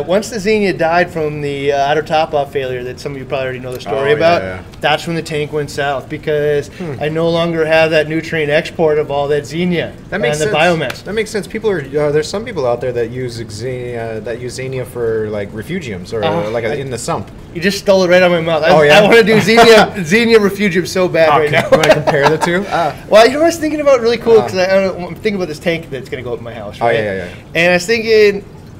uh, 0.00 0.06
once 0.06 0.30
the 0.30 0.40
Xenia 0.40 0.72
died 0.72 1.10
from 1.10 1.42
the 1.42 1.72
uh, 1.72 1.90
auto 1.92 2.00
top 2.00 2.32
off 2.32 2.50
failure 2.50 2.82
that 2.84 2.98
some 2.98 3.12
of 3.12 3.18
you 3.18 3.26
probably 3.26 3.44
already 3.44 3.58
know 3.58 3.74
the 3.74 3.80
story 3.80 4.12
Oh, 4.12 4.16
about, 4.16 4.40
yeah. 4.40 4.62
that's 4.80 5.06
when 5.06 5.16
the 5.16 5.22
tank 5.22 5.52
went 5.52 5.70
south 5.70 6.08
because 6.08 6.68
Hmm. 6.68 6.94
I 6.98 7.10
no 7.10 7.28
longer 7.28 7.66
have 7.66 7.90
that 7.90 8.08
nutrient 8.08 8.50
export 8.50 8.98
of 8.98 9.10
all 9.10 9.28
that 9.28 9.44
Xenia 9.44 9.92
That 10.08 10.22
makes 10.22 10.40
and 10.40 10.50
sense. 10.50 10.50
the 10.50 10.56
biomass. 10.56 11.04
That 11.04 11.12
makes 11.12 11.30
sense. 11.30 11.46
People 11.46 11.68
are 11.68 11.80
uh, 11.80 12.10
there's 12.10 12.26
some 12.28 12.42
people 12.46 12.66
out 12.66 12.80
there 12.80 12.92
that 12.92 13.10
use 13.10 13.34
Xenia, 13.50 14.20
that 14.20 14.40
use 14.40 14.54
Xenia 14.54 14.86
for 14.86 15.28
like 15.28 15.50
refugiums 15.52 16.14
or 16.14 16.24
Ah, 16.24 16.48
like 16.48 16.64
a, 16.64 16.72
I- 16.72 16.76
in 16.76 16.88
the 16.88 16.96
sump. 16.98 17.30
You 17.52 17.62
just 17.62 17.78
stole 17.78 18.04
it 18.04 18.08
right 18.08 18.22
out 18.22 18.30
of 18.30 18.32
my 18.32 18.40
mouth. 18.42 18.62
I, 18.62 18.68
Oh, 18.70 18.82
yeah? 18.82 18.98
I 18.98 19.02
want 19.02 19.16
to 19.16 19.24
do 19.24 19.40
Xenia, 19.40 19.94
Xenia 20.04 20.38
refugium 20.38 20.84
so 20.86 21.08
bad 21.08 21.30
right 21.30 21.48
Okay, 21.48 21.52
now. 21.52 21.64
you 21.70 21.70
want 21.78 21.84
to 21.84 21.94
compare 21.94 22.28
the 22.30 22.36
two? 22.38 22.64
Ah. 22.70 22.94
Well, 23.08 23.26
you 23.26 23.32
know 23.32 23.38
what 23.38 23.44
I 23.44 23.48
was 23.48 23.58
thinking 23.58 23.80
about 23.80 24.00
really 24.00 24.18
cool 24.18 24.40
Ah. 24.40 24.44
because 24.46 24.58
I, 24.58 24.64
I 24.64 24.94
I'm 25.06 25.14
thinking 25.14 25.36
about 25.36 25.48
this 25.48 25.58
tank 25.58 25.88
that's 25.90 26.08
going 26.10 26.22
to 26.22 26.28
go 26.28 26.32
up 26.34 26.38
in 26.38 26.44
my 26.44 26.52
house. 26.54 26.76
Oh, 26.80 26.84
Right? 26.86 26.96
yeah, 26.96 27.14
yeah, 27.14 27.24
yeah. 27.28 27.34
And 27.54 27.70
I 27.70 27.76
was 27.76 27.86
thinking 27.86 28.05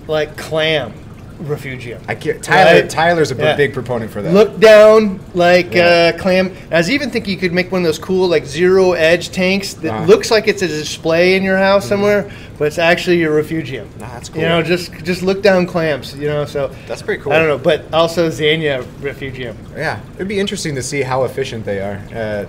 like 0.09 0.37
clam 0.37 0.93
refugium. 1.41 2.01
I 2.09 2.15
can't, 2.15 2.43
Tyler, 2.43 2.81
Right? 2.81 2.89
Tyler's 2.89 3.31
a 3.31 3.35
b- 3.35 3.43
Yeah. 3.43 3.57
big 3.57 3.75
proponent 3.75 4.11
for 4.11 4.23
that. 4.23 4.33
Look 4.33 4.59
down 4.59 5.21
like 5.35 5.75
Yeah. 5.75 6.13
uh, 6.15 6.19
clam. 6.19 6.51
I 6.73 6.79
was 6.79 6.91
even 6.91 7.11
thinking 7.11 7.31
you 7.35 7.39
could 7.39 7.53
make 7.53 7.71
one 7.71 7.83
of 7.83 7.85
those 7.87 7.99
cool 7.99 8.27
like 8.27 8.47
zero 8.47 8.93
edge 8.93 9.31
tanks 9.33 9.75
that 9.75 9.93
Ah. 9.93 10.05
looks 10.07 10.31
like 10.31 10.49
it's 10.49 10.63
a 10.63 10.67
display 10.69 11.35
in 11.35 11.43
your 11.43 11.59
house 11.59 11.87
somewhere, 11.87 12.25
but 12.59 12.65
it's 12.69 12.79
actually 12.79 13.19
your 13.19 13.33
refugium. 13.33 13.87
Nah, 14.01 14.07
that's 14.15 14.31
cool. 14.31 14.41
You 14.41 14.49
know, 14.49 14.63
just 14.63 14.91
just 15.05 15.23
look 15.23 15.43
down 15.43 15.67
clamps. 15.67 16.15
You 16.19 16.29
know, 16.29 16.47
so 16.47 16.71
That's 16.89 17.03
pretty 17.03 17.23
cool. 17.23 17.33
I 17.35 17.39
don't 17.39 17.49
know, 17.49 17.59
but 17.59 17.85
also 17.93 18.31
Xenia 18.31 18.83
refugium. 19.03 19.57
Yeah, 19.77 19.99
it'd 20.15 20.29
be 20.29 20.41
interesting 20.41 20.75
to 20.77 20.83
see 20.83 21.03
how 21.03 21.25
efficient 21.25 21.67
they 21.67 21.81
are 21.81 21.99
at 22.15 22.47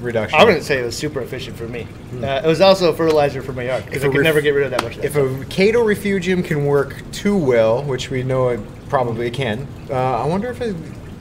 reduction. 0.00 0.38
I 0.38 0.44
wouldn't 0.44 0.62
say 0.64 0.80
it 0.80 0.84
was 0.84 0.96
super 0.96 1.20
efficient 1.20 1.56
for 1.56 1.68
me. 1.68 1.86
Uh, 2.22 2.40
it 2.44 2.46
was 2.46 2.60
also 2.60 2.90
a 2.90 2.94
fertilizer 2.94 3.42
for 3.42 3.52
my 3.52 3.64
yard 3.64 3.84
because 3.84 4.04
I 4.04 4.08
could 4.08 4.18
ref- 4.18 4.24
never 4.24 4.40
get 4.40 4.50
rid 4.50 4.64
of 4.64 4.70
that 4.72 4.82
much. 4.82 4.98
If 4.98 5.16
a 5.16 5.28
Chaeto 5.46 5.84
refugium 5.84 6.42
can 6.42 6.64
work 6.64 7.02
too 7.12 7.36
well, 7.36 7.82
which 7.82 8.10
we 8.10 8.22
know 8.22 8.48
it 8.48 8.60
probably 8.88 9.30
can, 9.30 9.66
uh, 9.90 9.94
I 9.94 10.26
wonder 10.26 10.48
if 10.48 10.60
a 10.60 10.74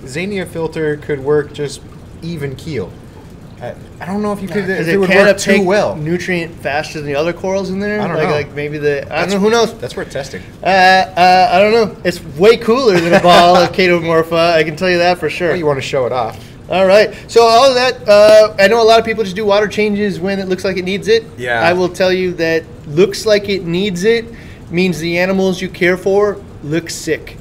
Xenia 0.08 0.46
filter 0.46 0.98
could 0.98 1.20
work 1.20 1.54
just 1.54 1.82
even 2.22 2.56
keel. 2.56 2.92
I, 3.60 3.74
I 4.00 4.06
don't 4.06 4.22
know 4.22 4.32
if 4.34 4.42
you 4.44 4.48
could. 4.48 4.68
Does 4.68 4.82
If 4.82 4.88
it, 4.88 4.94
it 4.94 4.98
would 4.98 5.10
work 5.10 5.38
too 5.40 5.64
well. 5.64 5.96
nutrient 5.96 6.54
faster 6.62 7.00
than 7.00 7.08
the 7.08 7.16
other 7.16 7.34
corals 7.34 7.72
in 7.72 7.80
there? 7.80 8.00
I 8.00 8.08
don't 8.08 8.18
like, 8.18 8.28
know. 8.28 8.32
Like 8.32 8.52
maybe 8.54 8.78
the 8.78 9.02
I 9.02 9.06
That's- 9.06 9.32
don't 9.32 9.42
know. 9.42 9.50
Who 9.50 9.50
knows? 9.50 9.74
That's 9.80 9.96
worth 9.96 10.12
testing. 10.12 10.44
Uh, 10.62 10.68
uh, 10.68 11.50
I 11.52 11.60
don't 11.60 11.72
know. 11.74 12.02
It's 12.04 12.24
way 12.38 12.58
cooler 12.58 13.00
than 13.00 13.14
a 13.16 13.20
ball 13.20 13.56
of 13.56 13.72
Chaetomorpha. 13.72 14.54
I 14.54 14.64
can 14.64 14.76
tell 14.76 14.90
you 14.92 15.00
that 15.00 15.18
for 15.18 15.28
sure. 15.30 15.54
Or 15.54 15.56
you 15.56 15.66
want 15.66 15.78
to 15.78 15.82
show 15.82 16.06
it 16.06 16.12
off? 16.12 16.38
All 16.70 16.86
right. 16.86 17.16
So 17.30 17.44
all 17.44 17.66
of 17.66 17.76
that, 17.76 18.08
uh, 18.08 18.56
I 18.60 18.68
know 18.68 18.82
a 18.82 18.84
lot 18.84 19.00
of 19.00 19.06
people 19.06 19.24
just 19.24 19.36
do 19.36 19.46
water 19.46 19.68
changes 19.68 20.20
when 20.20 20.40
it 20.40 20.48
looks 20.48 20.64
like 20.66 20.78
it 20.78 20.84
needs 20.84 21.08
it. 21.08 21.24
Yeah. 21.38 21.62
I 21.62 21.74
will 21.74 21.90
tell 21.90 22.12
you 22.12 22.34
that 22.34 22.64
looks 22.88 23.26
like 23.26 23.48
it 23.50 23.66
needs 23.66 24.04
it 24.04 24.26
means 24.70 25.00
the 25.00 25.18
animals 25.18 25.62
you 25.62 25.70
care 25.70 25.98
for 25.98 26.42
look 26.64 26.90
sick. 26.90 27.38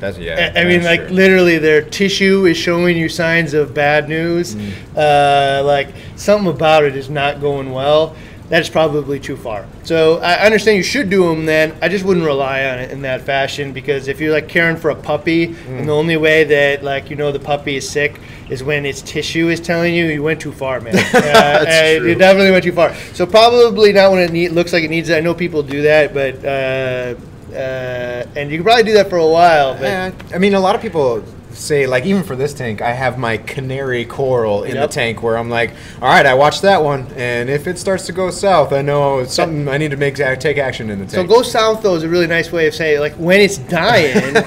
That's 0.00 0.18
yeah. 0.18 0.52
I 0.56 0.62
I 0.62 0.64
mean, 0.64 0.82
like 0.82 1.06
true. 1.06 1.10
literally, 1.16 1.58
their 1.58 1.80
tissue 1.80 2.46
is 2.46 2.56
showing 2.56 2.96
you 2.96 3.08
signs 3.08 3.54
of 3.54 3.72
bad 3.72 4.08
news. 4.08 4.56
Mm. 4.56 4.72
Uh, 4.96 5.62
like 5.64 5.94
something 6.16 6.50
about 6.50 6.84
it 6.84 6.96
is 6.96 7.08
not 7.08 7.40
going 7.40 7.70
well. 7.70 8.16
That's 8.52 8.68
probably 8.68 9.18
too 9.18 9.38
far. 9.38 9.64
So 9.82 10.18
I 10.18 10.44
understand 10.44 10.76
you 10.76 10.82
should 10.82 11.08
do 11.08 11.26
them. 11.26 11.46
Then 11.46 11.74
I 11.80 11.88
just 11.88 12.04
wouldn't 12.04 12.26
rely 12.26 12.66
on 12.66 12.80
it 12.80 12.90
in 12.90 13.00
that 13.00 13.22
fashion 13.22 13.72
because 13.72 14.08
if 14.08 14.20
you're 14.20 14.30
like 14.30 14.46
caring 14.46 14.76
for 14.76 14.90
a 14.90 14.94
puppy, 14.94 15.46
Mm. 15.48 15.78
and 15.78 15.88
the 15.88 15.94
only 15.94 16.18
way 16.18 16.44
that 16.44 16.84
like 16.84 17.08
you 17.08 17.16
know 17.16 17.32
the 17.32 17.40
puppy 17.40 17.76
is 17.76 17.88
sick 17.88 18.20
is 18.50 18.62
when 18.62 18.84
its 18.84 19.00
tissue 19.00 19.48
is 19.48 19.58
telling 19.58 19.94
you 19.94 20.04
you 20.04 20.22
went 20.22 20.38
too 20.38 20.52
far, 20.52 20.80
man. 20.80 20.94
Uh, 21.14 21.20
That's 21.64 21.96
true. 21.98 22.08
You 22.10 22.14
definitely 22.14 22.50
went 22.50 22.64
too 22.64 22.72
far. 22.72 22.94
So 23.14 23.24
probably 23.24 23.90
not 23.94 24.10
when 24.12 24.20
it 24.20 24.30
need, 24.32 24.52
looks 24.52 24.74
like 24.74 24.84
it 24.84 24.90
needs 24.90 25.08
it. 25.08 25.16
I 25.16 25.20
know 25.20 25.32
people 25.34 25.62
do 25.62 25.80
that, 25.82 26.12
but. 26.12 26.44
Uh, 26.44 27.14
uh, 27.56 28.26
and 28.36 28.50
you 28.50 28.58
can 28.58 28.64
probably 28.64 28.82
do 28.84 28.92
that 28.94 29.08
for 29.10 29.16
a 29.16 29.26
while, 29.26 29.74
but 29.74 29.84
Eh, 29.84 30.10
I 30.34 30.38
mean, 30.38 30.54
a 30.54 30.60
lot 30.60 30.74
of 30.74 30.80
people 30.82 31.22
say 31.54 31.86
like 31.86 32.04
even 32.06 32.22
for 32.22 32.36
this 32.36 32.52
tank, 32.54 32.80
I 32.82 32.92
have 32.92 33.18
my 33.18 33.36
canary 33.36 34.04
coral 34.04 34.64
in 34.64 34.74
Yep. 34.74 34.88
the 34.88 34.94
tank 34.94 35.22
where 35.22 35.36
I'm 35.38 35.50
like, 35.50 35.70
all 36.00 36.08
right, 36.08 36.24
I 36.26 36.34
watched 36.34 36.62
that 36.62 36.82
one, 36.82 37.06
and 37.16 37.48
if 37.50 37.66
it 37.66 37.78
starts 37.78 38.06
to 38.06 38.12
go 38.12 38.30
south, 38.30 38.72
I 38.72 38.82
know 38.82 39.20
it's 39.20 39.34
something 39.34 39.68
I 39.68 39.78
need 39.78 39.90
to 39.92 39.96
make 39.96 40.14
take 40.16 40.58
action 40.58 40.90
in 40.90 40.98
the 40.98 41.04
tank 41.06 41.14
So 41.14 41.24
go 41.24 41.42
south 41.42 41.82
though 41.82 41.94
is 41.94 42.02
a 42.02 42.08
really 42.08 42.26
nice 42.26 42.50
way 42.52 42.66
of 42.66 42.74
saying 42.74 43.00
like 43.00 43.14
when 43.14 43.40
it's 43.40 43.58
dying, 43.58 44.36
uh, 44.36 44.42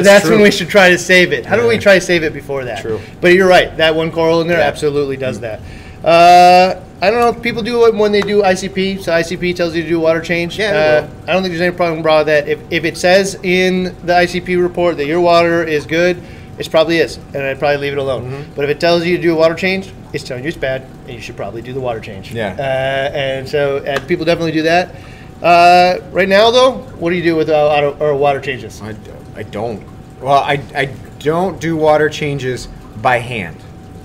that's, 0.00 0.28
when 0.28 0.40
we 0.40 0.50
should 0.50 0.68
try 0.68 0.90
to 0.90 0.98
save 0.98 1.32
it. 1.32 1.44
How 1.46 1.56
do 1.56 1.66
we 1.66 1.78
try 1.78 1.94
to 1.96 2.00
save 2.00 2.22
it 2.22 2.32
before 2.32 2.64
that? 2.64 2.80
True. 2.82 3.00
But 3.20 3.34
you're 3.34 3.48
right. 3.48 3.76
That 3.76 3.94
one 3.94 4.10
coral 4.12 4.40
in 4.40 4.48
there 4.48 4.58
Yeah. 4.58 4.66
absolutely 4.66 5.16
does 5.16 5.40
that. 5.40 5.60
Uh, 6.02 6.80
I 7.00 7.10
don't 7.10 7.20
know 7.20 7.28
if 7.28 7.42
people 7.42 7.62
do 7.62 7.86
it 7.86 7.94
when 7.94 8.12
they 8.12 8.20
do 8.20 8.42
ICP. 8.42 9.02
So 9.02 9.12
ICP 9.12 9.56
tells 9.56 9.74
you 9.74 9.82
to 9.82 9.88
do 9.88 10.00
water 10.00 10.20
change. 10.20 10.58
Yeah, 10.58 11.06
Uh. 11.06 11.08
I 11.26 11.32
don't 11.32 11.42
think 11.42 11.52
there's 11.52 11.60
any 11.62 11.74
problem 11.74 12.02
with 12.02 12.26
that. 12.26 12.48
If, 12.48 12.60
if 12.70 12.84
it 12.84 12.96
says 12.96 13.38
in 13.42 13.84
the 14.04 14.12
ICP 14.12 14.60
report 14.62 14.96
that 14.98 15.06
your 15.06 15.20
water 15.20 15.62
is 15.64 15.86
good, 15.86 16.16
it 16.58 16.70
probably 16.70 16.98
is, 16.98 17.16
and 17.16 17.38
I'd 17.38 17.58
probably 17.58 17.78
leave 17.78 17.92
it 17.92 17.98
alone. 17.98 18.30
Mm-hmm. 18.30 18.54
But 18.54 18.64
if 18.64 18.70
it 18.70 18.80
tells 18.80 19.04
you 19.04 19.16
to 19.16 19.22
do 19.22 19.32
a 19.32 19.36
water 19.36 19.54
change, 19.54 19.92
it's 20.12 20.24
telling 20.24 20.44
you 20.44 20.48
it's 20.48 20.56
bad, 20.56 20.82
and 21.06 21.10
you 21.10 21.20
should 21.20 21.36
probably 21.36 21.62
do 21.62 21.72
the 21.72 21.80
water 21.80 22.00
change. 22.00 22.32
Yeah. 22.32 22.54
Uh, 22.58 23.16
and 23.16 23.48
so 23.48 23.78
and 23.84 24.06
people 24.06 24.24
definitely 24.24 24.52
do 24.52 24.62
that. 24.62 24.94
Uh, 25.42 25.98
right 26.10 26.28
now, 26.28 26.50
though, 26.50 26.78
what 26.98 27.10
do 27.10 27.16
you 27.16 27.22
do 27.22 27.36
with 27.36 27.48
uh, 27.48 27.68
auto 27.68 27.98
or 27.98 28.16
water 28.16 28.40
changes? 28.40 28.80
I, 28.80 28.94
I 29.34 29.42
don't. 29.42 29.84
Well, 30.20 30.42
I, 30.42 30.62
I 30.74 30.86
don't 31.18 31.60
do 31.60 31.76
water 31.76 32.08
changes 32.08 32.68
by 33.02 33.18
hand. 33.18 33.56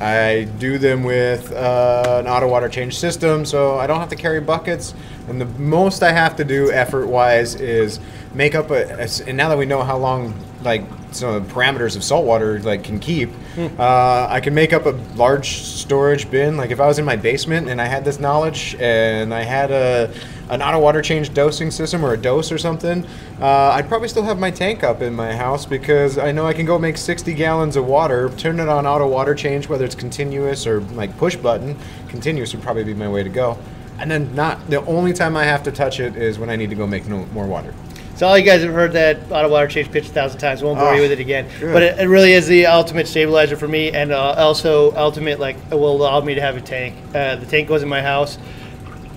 I 0.01 0.45
do 0.59 0.77
them 0.77 1.03
with 1.03 1.51
uh, 1.51 2.21
an 2.21 2.27
auto 2.27 2.47
water 2.47 2.69
change 2.69 2.97
system, 2.97 3.45
so 3.45 3.77
I 3.77 3.85
don't 3.85 3.99
have 3.99 4.09
to 4.09 4.15
carry 4.15 4.39
buckets. 4.39 4.93
And 5.27 5.39
the 5.39 5.45
most 5.45 6.03
I 6.03 6.11
have 6.11 6.35
to 6.37 6.45
do 6.45 6.71
effort 6.71 7.07
wise 7.07 7.55
is 7.55 7.99
make 8.33 8.55
up 8.55 8.71
a. 8.71 9.07
And 9.27 9.37
now 9.37 9.49
that 9.49 9.57
we 9.57 9.65
know 9.65 9.83
how 9.83 9.97
long, 9.97 10.33
like, 10.63 10.83
some 11.11 11.33
of 11.33 11.47
the 11.47 11.53
parameters 11.53 11.95
of 11.95 12.03
saltwater 12.03 12.59
like 12.59 12.83
can 12.83 12.99
keep, 12.99 13.29
uh, 13.57 14.27
I 14.29 14.39
can 14.39 14.53
make 14.53 14.73
up 14.73 14.85
a 14.85 14.91
large 15.15 15.61
storage 15.61 16.29
bin. 16.29 16.57
Like 16.57 16.71
if 16.71 16.79
I 16.79 16.87
was 16.87 16.99
in 16.99 17.05
my 17.05 17.15
basement 17.15 17.67
and 17.67 17.81
I 17.81 17.85
had 17.85 18.05
this 18.05 18.19
knowledge 18.19 18.75
and 18.79 19.33
I 19.33 19.41
had 19.43 19.71
a 19.71 20.13
an 20.49 20.63
auto 20.63 20.79
water 20.79 21.01
change 21.01 21.31
dosing 21.33 21.69
system 21.69 22.03
or 22.03 22.13
a 22.13 22.17
dose 22.17 22.51
or 22.51 22.57
something, 22.57 23.05
uh, 23.39 23.71
I'd 23.73 23.87
probably 23.87 24.07
still 24.07 24.23
have 24.23 24.39
my 24.39 24.49
tank 24.49 24.83
up 24.83 25.01
in 25.01 25.13
my 25.13 25.35
house 25.35 25.65
because 25.65 26.17
I 26.17 26.31
know 26.31 26.47
I 26.47 26.53
can 26.53 26.65
go 26.65 26.79
make 26.79 26.97
60 26.97 27.33
gallons 27.35 27.75
of 27.75 27.85
water, 27.85 28.29
turn 28.31 28.59
it 28.59 28.67
on 28.67 28.87
auto 28.87 29.07
water 29.07 29.35
change, 29.35 29.69
whether 29.69 29.85
it's 29.85 29.95
continuous 29.95 30.65
or 30.65 30.81
like 30.81 31.15
push 31.17 31.35
button. 31.35 31.77
Continuous 32.07 32.53
would 32.53 32.63
probably 32.63 32.83
be 32.83 32.95
my 32.95 33.07
way 33.07 33.21
to 33.23 33.29
go. 33.29 33.57
And 33.99 34.09
then 34.09 34.33
not 34.33 34.69
the 34.69 34.83
only 34.85 35.13
time 35.13 35.35
I 35.35 35.43
have 35.43 35.61
to 35.63 35.71
touch 35.71 35.99
it 35.99 36.15
is 36.15 36.39
when 36.39 36.49
I 36.49 36.55
need 36.55 36.69
to 36.69 36.75
go 36.75 36.87
make 36.87 37.07
no, 37.07 37.25
more 37.27 37.45
water. 37.45 37.73
So 38.19 38.27
all 38.27 38.37
you 38.37 38.43
guys 38.43 38.61
have 38.63 38.73
heard 38.73 38.91
that 38.91 39.31
auto 39.31 39.47
water 39.47 39.65
change 39.69 39.89
pitch 39.93 40.07
a 40.07 40.11
thousand 40.11 40.41
times. 40.41 40.61
Won't 40.61 40.77
bore 40.77 40.89
Oh, 40.89 40.93
you 40.93 41.01
with 41.03 41.13
it 41.13 41.21
again. 41.21 41.47
good. 41.57 41.71
But 41.71 41.83
it, 41.83 41.99
it 41.99 42.07
really 42.09 42.33
is 42.33 42.47
the 42.47 42.65
ultimate 42.65 43.07
stabilizer 43.07 43.55
for 43.55 43.65
me, 43.69 43.93
and 43.93 44.11
uh, 44.11 44.33
also 44.37 44.93
ultimate 44.97 45.39
like 45.39 45.55
it 45.71 45.75
will 45.75 45.95
allow 45.95 46.19
me 46.19 46.35
to 46.35 46.41
have 46.41 46.57
a 46.57 46.61
tank. 46.61 46.95
Uh, 47.15 47.37
the 47.37 47.45
tank 47.45 47.69
goes 47.69 47.81
in 47.81 47.87
my 47.87 48.01
house. 48.01 48.37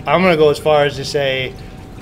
I'm 0.07 0.23
gonna 0.23 0.37
go 0.37 0.51
as 0.51 0.59
far 0.61 0.85
as 0.85 0.95
to 0.99 1.05
say 1.05 1.53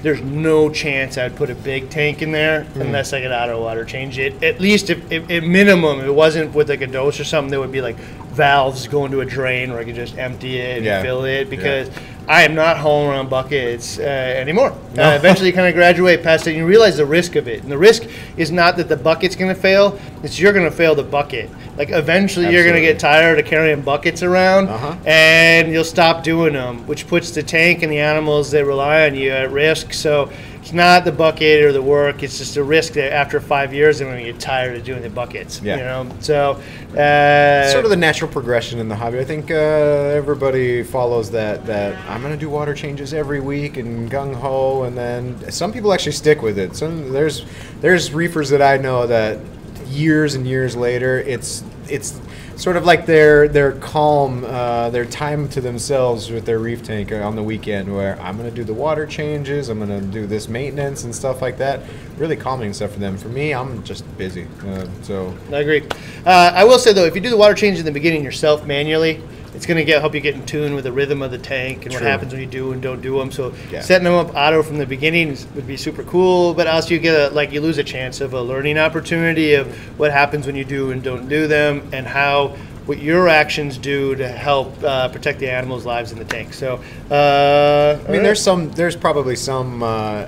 there's 0.02 0.20
no 0.20 0.68
chance 0.68 1.16
I'd 1.16 1.36
put 1.36 1.48
a 1.48 1.54
big 1.54 1.88
tank 1.88 2.20
in 2.20 2.32
there 2.32 2.64
Hmm. 2.64 2.82
unless 2.82 3.14
I 3.14 3.22
could 3.22 3.32
auto 3.32 3.62
water 3.62 3.86
change 3.86 4.18
it. 4.18 4.42
At 4.44 4.60
least 4.60 4.90
if, 4.90 5.10
if 5.10 5.30
at 5.30 5.42
minimum, 5.42 6.00
if 6.00 6.06
it 6.06 6.12
wasn't 6.14 6.52
with 6.54 6.68
like 6.68 6.82
a 6.82 6.86
dose 6.86 7.18
or 7.18 7.24
something, 7.24 7.50
there 7.50 7.60
would 7.60 7.72
be 7.72 7.80
like 7.80 7.96
valves 7.96 8.86
going 8.88 9.10
to 9.12 9.22
a 9.22 9.24
drain 9.26 9.70
where 9.70 9.80
I 9.80 9.84
could 9.84 9.94
just 9.94 10.18
empty 10.18 10.58
it 10.58 10.76
and 10.76 10.84
Yeah. 10.84 11.00
fill 11.02 11.24
it 11.24 11.48
Yeah. 11.48 11.84
I 12.30 12.42
am 12.42 12.54
not 12.54 12.78
hauling 12.78 13.08
around 13.08 13.28
buckets 13.28 13.98
uh, 13.98 14.02
anymore. 14.02 14.72
No. 14.94 15.02
Uh, 15.10 15.16
eventually, 15.16 15.48
you 15.48 15.52
kind 15.52 15.66
of 15.66 15.74
graduate 15.74 16.22
past 16.22 16.46
it, 16.46 16.50
and 16.50 16.58
you 16.58 16.64
realize 16.64 16.96
the 16.96 17.04
risk 17.04 17.34
of 17.34 17.48
it. 17.48 17.64
And 17.64 17.72
the 17.72 17.76
risk 17.76 18.04
is 18.36 18.52
not 18.52 18.76
that 18.76 18.88
the 18.88 18.96
bucket's 18.96 19.34
going 19.34 19.52
to 19.52 19.60
fail; 19.60 19.98
it's 20.22 20.38
you're 20.38 20.52
going 20.52 20.64
to 20.64 20.70
fail 20.70 20.94
the 20.94 21.02
bucket. 21.02 21.50
Like 21.76 21.90
eventually, 21.90 22.48
you're 22.52 22.62
going 22.62 22.76
to 22.76 22.80
get 22.80 23.00
tired 23.00 23.40
of 23.40 23.46
carrying 23.46 23.80
buckets 23.80 24.22
around, 24.22 24.68
Uh-huh. 24.68 24.94
and 25.06 25.72
you'll 25.72 25.82
stop 25.82 26.22
doing 26.22 26.52
them, 26.52 26.86
which 26.86 27.08
puts 27.08 27.32
the 27.32 27.42
tank 27.42 27.82
and 27.82 27.90
the 27.90 27.98
animals 27.98 28.52
that 28.52 28.64
rely 28.64 29.06
on 29.08 29.16
you 29.16 29.32
at 29.32 29.50
risk. 29.50 29.92
So. 29.92 30.30
It's 30.70 30.76
not 30.76 31.04
the 31.04 31.10
bucket 31.10 31.64
or 31.64 31.72
the 31.72 31.82
work. 31.82 32.22
It's 32.22 32.38
just 32.38 32.56
a 32.56 32.62
risk 32.62 32.92
that 32.92 33.12
after 33.12 33.40
five 33.40 33.74
years, 33.74 34.00
I'm 34.00 34.06
going 34.06 34.24
to 34.24 34.30
get 34.30 34.40
tired 34.40 34.76
of 34.76 34.84
doing 34.84 35.02
the 35.02 35.10
buckets. 35.10 35.60
Yeah. 35.60 35.76
You 35.78 35.82
know. 35.82 36.16
So. 36.20 36.62
Uh, 36.96 37.68
sort 37.72 37.82
of 37.82 37.90
the 37.90 37.96
natural 37.96 38.30
progression 38.30 38.78
in 38.78 38.88
the 38.88 38.94
hobby. 38.94 39.18
I 39.18 39.24
think 39.24 39.50
uh, 39.50 39.54
everybody 39.54 40.84
follows 40.84 41.28
that. 41.32 41.66
That 41.66 41.98
I'm 42.08 42.20
going 42.20 42.32
to 42.32 42.38
do 42.38 42.48
water 42.48 42.72
changes 42.72 43.12
every 43.12 43.40
week 43.40 43.78
and 43.78 44.08
gung 44.08 44.32
ho, 44.32 44.84
and 44.84 44.96
then 44.96 45.50
some 45.50 45.72
people 45.72 45.92
actually 45.92 46.12
stick 46.12 46.40
with 46.40 46.56
it. 46.56 46.76
Some 46.76 47.12
there's 47.12 47.44
there's 47.80 48.14
reefers 48.14 48.48
that 48.50 48.62
I 48.62 48.76
know 48.76 49.08
that 49.08 49.40
years 49.88 50.36
and 50.36 50.46
years 50.46 50.76
later, 50.76 51.18
it's 51.18 51.64
it's 51.90 52.18
sort 52.56 52.76
of 52.76 52.84
like 52.84 53.06
their 53.06 53.48
their 53.48 53.72
calm, 53.72 54.44
uh, 54.44 54.90
their 54.90 55.04
time 55.04 55.48
to 55.50 55.60
themselves 55.60 56.30
with 56.30 56.44
their 56.44 56.58
reef 56.58 56.82
tank 56.82 57.12
on 57.12 57.36
the 57.36 57.42
weekend, 57.42 57.94
where 57.94 58.20
I'm 58.20 58.36
to 58.38 58.50
do 58.50 58.64
the 58.64 58.74
water 58.74 59.06
changes, 59.06 59.68
I'm 59.68 59.86
to 59.86 60.00
do 60.00 60.26
this 60.26 60.48
maintenance 60.48 61.04
and 61.04 61.14
stuff 61.14 61.42
like 61.42 61.58
that. 61.58 61.80
Really 62.16 62.36
calming 62.36 62.72
stuff 62.72 62.92
for 62.92 63.00
them. 63.00 63.16
For 63.16 63.28
me, 63.28 63.54
I'm 63.54 63.82
just 63.84 64.04
busy, 64.18 64.46
uh, 64.66 64.86
so. 65.02 65.34
I 65.52 65.58
agree. 65.58 65.82
Uh, 66.26 66.52
I 66.54 66.64
will 66.64 66.78
say 66.78 66.92
though, 66.92 67.06
if 67.06 67.14
you 67.14 67.20
do 67.20 67.30
the 67.30 67.36
water 67.36 67.54
change 67.54 67.78
in 67.78 67.84
the 67.84 67.92
beginning 67.92 68.22
yourself 68.24 68.66
manually, 68.66 69.22
it's 69.54 69.66
going 69.66 69.76
to 69.76 69.84
get 69.84 70.00
help 70.00 70.14
you 70.14 70.20
get 70.20 70.34
in 70.34 70.46
tune 70.46 70.74
with 70.74 70.84
the 70.84 70.92
rhythm 70.92 71.22
of 71.22 71.30
the 71.30 71.38
tank 71.38 71.84
and 71.84 71.92
what 71.92 72.02
happens 72.02 72.32
when 72.32 72.40
you 72.40 72.46
do 72.46 72.72
and 72.72 72.80
don't 72.80 73.00
do 73.00 73.18
them. 73.18 73.32
So 73.32 73.52
Yeah. 73.70 73.80
setting 73.80 74.04
them 74.04 74.14
up 74.14 74.34
auto 74.34 74.62
from 74.62 74.78
the 74.78 74.86
beginning 74.86 75.36
would 75.54 75.66
be 75.66 75.76
super 75.76 76.02
cool. 76.04 76.54
But 76.54 76.66
also 76.66 76.90
you 76.94 77.00
get 77.00 77.32
a, 77.32 77.34
like 77.34 77.52
you 77.52 77.60
lose 77.60 77.78
a 77.78 77.84
chance 77.84 78.20
of 78.20 78.32
a 78.32 78.40
learning 78.40 78.78
opportunity 78.78 79.54
of 79.54 79.66
what 79.98 80.12
happens 80.12 80.46
when 80.46 80.56
you 80.56 80.64
do 80.64 80.90
and 80.92 81.02
don't 81.02 81.28
do 81.28 81.46
them 81.46 81.88
and 81.92 82.06
how 82.06 82.56
what 82.86 82.98
your 82.98 83.28
actions 83.28 83.76
do 83.78 84.16
to 84.16 84.26
help 84.26 84.82
uh, 84.82 85.08
protect 85.08 85.38
the 85.38 85.50
animals' 85.50 85.84
lives 85.86 86.10
in 86.12 86.18
the 86.18 86.24
tank. 86.24 86.52
So 86.52 86.82
uh, 87.10 87.98
I 88.08 88.10
mean, 88.10 88.22
there's 88.22 88.42
some, 88.42 88.70
there's 88.72 88.96
probably 88.96 89.36
some 89.36 89.82
uh, 89.82 90.26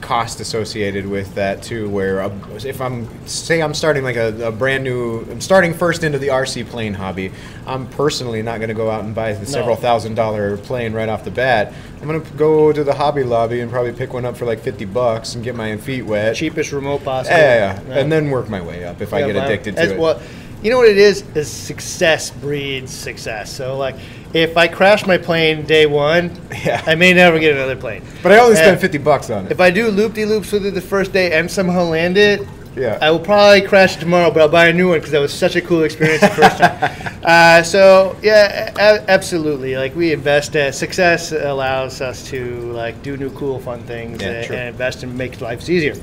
cost 0.00 0.40
associated 0.40 1.06
with 1.06 1.34
that 1.34 1.62
too. 1.62 1.88
Where 1.88 2.20
uh, 2.20 2.34
if 2.64 2.80
I'm, 2.80 3.08
say, 3.26 3.62
I'm 3.62 3.74
starting 3.74 4.04
like 4.04 4.16
a, 4.16 4.48
a 4.48 4.52
brand 4.52 4.84
new, 4.84 5.20
I'm 5.30 5.40
starting 5.40 5.74
first 5.74 6.04
into 6.04 6.18
the 6.18 6.28
RC 6.28 6.66
plane 6.66 6.94
hobby. 6.94 7.32
I'm 7.66 7.86
personally 7.88 8.42
not 8.42 8.58
going 8.58 8.68
to 8.68 8.74
go 8.74 8.90
out 8.90 9.04
and 9.04 9.14
buy 9.14 9.32
the 9.32 9.46
several 9.46 9.76
thousand 9.76 10.14
dollar 10.14 10.56
plane 10.56 10.92
right 10.92 11.08
off 11.08 11.24
the 11.24 11.30
bat. 11.30 11.72
I'm 12.00 12.08
going 12.08 12.22
to 12.22 12.30
go 12.34 12.72
to 12.72 12.84
the 12.84 12.94
Hobby 12.94 13.24
Lobby 13.24 13.60
and 13.60 13.70
probably 13.70 13.92
pick 13.92 14.12
one 14.12 14.24
up 14.24 14.36
for 14.36 14.44
like 14.44 14.60
50 14.60 14.84
bucks 14.86 15.34
and 15.34 15.42
get 15.42 15.56
my 15.56 15.76
feet 15.76 16.02
wet. 16.02 16.36
cheapest 16.36 16.72
remote 16.72 17.02
possible. 17.04 17.36
Yeah, 17.36 17.74
yeah, 17.74 17.88
yeah. 17.88 17.98
and 17.98 18.10
then 18.10 18.30
work 18.30 18.48
my 18.48 18.60
way 18.60 18.84
up 18.84 19.00
if 19.00 19.12
I 19.12 19.20
get 19.20 19.36
addicted 19.36 19.76
to 19.76 19.94
it. 19.94 19.98
Well, 19.98 20.20
you 20.62 20.70
know 20.70 20.78
what 20.78 20.88
it 20.88 20.98
is? 20.98 21.22
Is 21.34 21.48
success 21.50 22.30
breeds 22.30 22.92
success. 22.92 23.52
So 23.52 23.76
like, 23.76 23.96
if 24.34 24.56
I 24.56 24.68
crash 24.68 25.06
my 25.06 25.18
plane 25.18 25.64
day 25.66 25.86
one, 25.86 26.30
Yeah. 26.64 26.82
I 26.86 26.94
may 26.94 27.12
never 27.14 27.38
get 27.38 27.54
another 27.54 27.76
plane. 27.76 28.02
But 28.22 28.32
I 28.32 28.38
only 28.38 28.54
Uh, 28.56 28.56
spent 28.60 28.80
50 28.80 28.98
bucks 28.98 29.30
on 29.30 29.46
it. 29.46 29.52
If 29.52 29.60
I 29.60 29.70
do 29.70 29.88
loop 29.88 30.14
de 30.14 30.24
loops 30.24 30.52
with 30.52 30.66
it 30.66 30.74
the 30.74 30.80
first 30.80 31.12
day 31.12 31.32
and 31.38 31.50
somehow 31.50 31.84
land 31.84 32.16
it, 32.18 32.40
Yeah. 32.76 32.98
I 33.00 33.10
will 33.10 33.18
probably 33.20 33.62
crash 33.62 33.96
it 33.96 34.00
tomorrow, 34.00 34.30
but 34.30 34.40
I'll 34.42 34.48
buy 34.48 34.66
a 34.68 34.72
new 34.72 34.88
one 34.88 34.98
because 34.98 35.12
that 35.12 35.20
was 35.20 35.32
such 35.32 35.56
a 35.56 35.60
cool 35.60 35.82
experience 35.84 36.20
the 36.20 36.28
first 36.28 36.58
time. 36.58 37.14
Uh, 37.28 37.62
so 37.62 38.16
yeah, 38.22 38.72
a- 38.78 39.10
absolutely. 39.10 39.76
Like 39.76 39.94
we 39.94 40.12
invest. 40.14 40.56
Uh, 40.56 40.72
success 40.72 41.30
allows 41.32 42.00
us 42.00 42.24
to 42.30 42.72
like 42.72 43.02
do 43.02 43.18
new 43.18 43.28
cool 43.30 43.58
fun 43.58 43.82
things 43.82 44.22
Yeah, 44.22 44.28
and, 44.28 44.50
and 44.54 44.68
invest 44.70 45.02
and 45.02 45.14
make 45.18 45.38
lives 45.42 45.68
easier. 45.68 45.94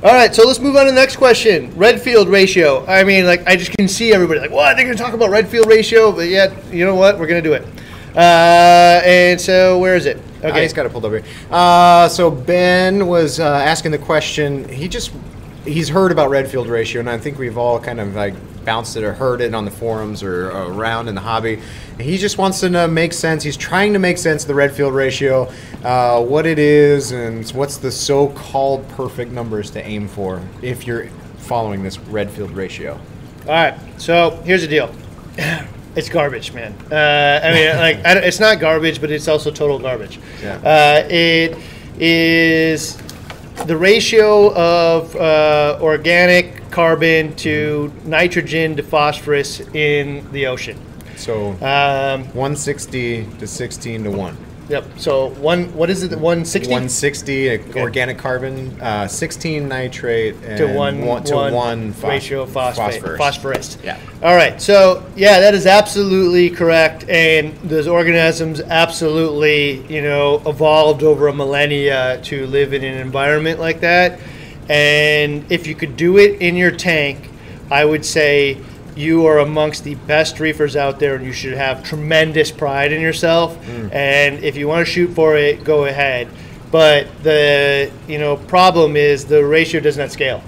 All 0.00 0.12
right, 0.14 0.32
so 0.32 0.46
let's 0.46 0.60
move 0.60 0.76
on 0.76 0.84
to 0.84 0.92
the 0.92 0.94
next 0.94 1.16
question. 1.16 1.74
Redfield 1.76 2.28
ratio. 2.28 2.86
I 2.86 3.02
mean, 3.02 3.26
like 3.26 3.44
I 3.48 3.56
just 3.56 3.72
can 3.76 3.88
see 3.88 4.12
everybody 4.12 4.38
like, 4.38 4.52
what? 4.52 4.76
They're 4.76 4.84
going 4.84 4.96
to 4.96 5.02
talk 5.02 5.12
about 5.12 5.30
Redfield 5.30 5.66
ratio, 5.66 6.12
but 6.12 6.28
yet, 6.28 6.52
you 6.72 6.84
know 6.84 6.94
what? 6.94 7.18
We're 7.18 7.26
going 7.26 7.42
to 7.42 7.48
do 7.48 7.54
it. 7.54 7.64
Uh, 8.14 9.00
and 9.04 9.40
so, 9.40 9.78
where 9.80 9.96
is 9.96 10.06
it? 10.06 10.18
Okay, 10.38 10.50
Ah, 10.50 10.54
he's 10.62 10.72
got 10.72 10.86
it 10.86 10.92
pulled 10.92 11.04
over 11.04 11.18
here. 11.18 11.28
Uh, 11.50 12.08
so 12.08 12.30
Ben 12.30 13.08
was 13.08 13.40
uh, 13.40 13.44
asking 13.44 13.90
the 13.90 13.98
question. 13.98 14.68
He 14.68 14.86
just 14.86 15.10
he's 15.64 15.88
heard 15.88 16.12
about 16.12 16.30
Redfield 16.30 16.68
ratio, 16.68 17.00
and 17.00 17.10
I 17.10 17.18
think 17.18 17.36
we've 17.38 17.58
all 17.58 17.80
kind 17.80 17.98
of 17.98 18.14
like 18.14 18.34
bounced 18.68 18.98
it 18.98 19.02
or 19.02 19.14
heard 19.14 19.40
it 19.40 19.54
on 19.54 19.64
the 19.64 19.70
forums 19.70 20.22
or 20.22 20.50
around 20.50 21.08
in 21.08 21.14
the 21.14 21.22
hobby. 21.22 21.58
He 21.98 22.18
just 22.18 22.36
wants 22.36 22.60
to 22.60 22.68
know, 22.68 22.86
make 22.86 23.14
sense. 23.14 23.42
He's 23.42 23.56
trying 23.56 23.94
to 23.94 23.98
make 23.98 24.18
sense 24.18 24.42
of 24.42 24.48
the 24.48 24.54
Redfield 24.54 24.92
ratio, 24.92 25.50
uh, 25.82 26.22
what 26.22 26.44
it 26.44 26.58
is, 26.58 27.12
and 27.12 27.48
what's 27.52 27.78
the 27.78 27.90
so-called 27.90 28.86
perfect 28.90 29.32
numbers 29.32 29.70
to 29.70 29.82
aim 29.82 30.06
for 30.06 30.42
if 30.60 30.86
you're 30.86 31.08
following 31.38 31.82
this 31.82 31.98
Redfield 31.98 32.50
ratio. 32.50 33.00
All 33.46 33.52
right, 33.54 33.74
so 33.96 34.38
here's 34.44 34.60
the 34.60 34.68
deal. 34.68 34.94
It's 35.96 36.10
garbage, 36.10 36.52
man. 36.52 36.74
Uh, 36.92 37.40
I 37.42 37.52
mean, 37.52 37.76
like, 37.76 38.06
I 38.06 38.18
it's 38.18 38.38
not 38.38 38.60
garbage, 38.60 39.00
but 39.00 39.10
it's 39.10 39.26
also 39.26 39.50
total 39.50 39.80
garbage. 39.80 40.20
Yeah. 40.40 40.54
Uh, 40.58 41.08
it 41.10 41.58
is 41.98 42.96
the 43.66 43.76
ratio 43.76 44.54
of 44.54 45.16
uh, 45.16 45.78
organic 45.80 46.57
carbon 46.82 47.34
to 47.34 47.92
nitrogen 48.04 48.76
to 48.76 48.84
phosphorus 48.84 49.58
in 49.74 50.24
the 50.30 50.46
ocean. 50.46 50.78
So 51.16 51.56
Um, 51.60 52.22
160 52.34 53.26
to 53.40 53.48
16 53.48 54.04
to 54.04 54.10
one. 54.12 54.36
yep. 54.68 54.84
So 54.96 55.30
one, 55.40 55.74
what 55.74 55.90
is 55.90 56.04
it? 56.04 56.16
One 56.16 56.44
sixty 56.44 56.70
160 56.70 57.80
organic 57.80 58.16
carbon, 58.16 58.76
uh, 58.80 59.08
16 59.08 59.66
nitrate, 59.66 60.36
and 60.46 60.56
to 60.58 60.66
one, 60.68 61.04
one, 61.04 61.24
to 61.24 61.34
one, 61.34 61.92
phos- 61.94 62.08
ratio 62.10 62.42
of 62.42 62.50
phosphate, 62.50 63.00
phosphorus. 63.02 63.18
phosphorus. 63.18 63.78
Yeah. 63.82 63.96
All 64.22 64.36
right. 64.36 64.62
So 64.62 65.02
yeah, 65.16 65.40
that 65.40 65.54
is 65.54 65.66
absolutely 65.66 66.48
correct, 66.48 67.04
and 67.08 67.56
those 67.64 67.88
organisms 67.88 68.60
absolutely, 68.60 69.82
you 69.88 70.00
know, 70.02 70.40
evolved 70.46 71.02
over 71.02 71.26
a 71.26 71.34
millennia 71.34 72.20
to 72.30 72.46
live 72.46 72.72
in 72.72 72.84
an 72.84 72.98
environment 72.98 73.58
like 73.58 73.80
that. 73.80 74.20
And 74.68 75.50
if 75.50 75.66
you 75.66 75.74
could 75.74 75.96
do 75.96 76.18
it 76.18 76.40
in 76.40 76.56
your 76.56 76.70
tank, 76.70 77.30
I 77.70 77.84
would 77.84 78.04
say 78.04 78.58
you 78.96 79.26
are 79.26 79.38
amongst 79.38 79.84
the 79.84 79.94
best 79.94 80.40
reefers 80.40 80.74
out 80.76 80.98
there, 80.98 81.14
and 81.14 81.24
you 81.24 81.32
should 81.32 81.54
have 81.54 81.84
tremendous 81.84 82.50
pride 82.50 82.92
in 82.92 83.00
yourself. 83.00 83.56
And 83.92 84.42
if 84.42 84.56
you 84.56 84.68
want 84.68 84.86
to 84.86 84.92
shoot 84.92 85.08
for 85.14 85.36
it, 85.36 85.64
go 85.64 85.84
ahead. 85.84 86.28
But 86.70 87.06
the 87.22 87.90
you 88.06 88.18
know 88.18 88.36
problem 88.36 88.96
is 88.96 89.24
the 89.24 89.44
ratio 89.44 89.80
does 89.80 89.96
not 89.96 90.10
scale. 90.10 90.42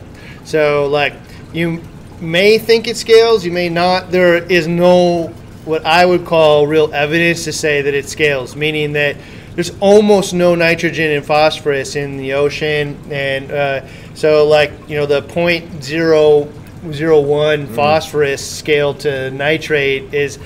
So 0.44 0.86
like 0.88 1.14
you 1.52 1.82
may 2.20 2.58
think 2.58 2.88
it 2.88 2.96
scales, 2.96 3.44
you 3.44 3.52
may 3.52 3.68
not. 3.68 4.10
There 4.10 4.36
is 4.36 4.66
no 4.66 5.28
what 5.64 5.84
I 5.86 6.04
would 6.04 6.26
call 6.26 6.66
real 6.66 6.92
evidence 6.92 7.44
to 7.44 7.52
say 7.52 7.82
that 7.82 7.94
it 7.94 8.08
scales, 8.08 8.56
meaning 8.56 8.92
that 8.94 9.16
there's 9.54 9.72
almost 9.80 10.32
no 10.32 10.54
nitrogen 10.54 11.10
and 11.10 11.24
phosphorus 11.24 11.96
in 11.96 12.16
the 12.16 12.32
ocean, 12.34 12.98
and 13.10 13.50
uh, 13.50 13.86
so 14.20 14.46
like 14.46 14.70
you 14.86 14.96
know 14.96 15.06
the 15.06 15.22
point 15.22 15.82
zero 15.82 16.46
zero 16.92 17.20
one 17.20 17.66
phosphorus 17.68 18.46
scale 18.46 18.92
to 18.92 19.30
nitrate 19.30 20.12
is 20.12 20.38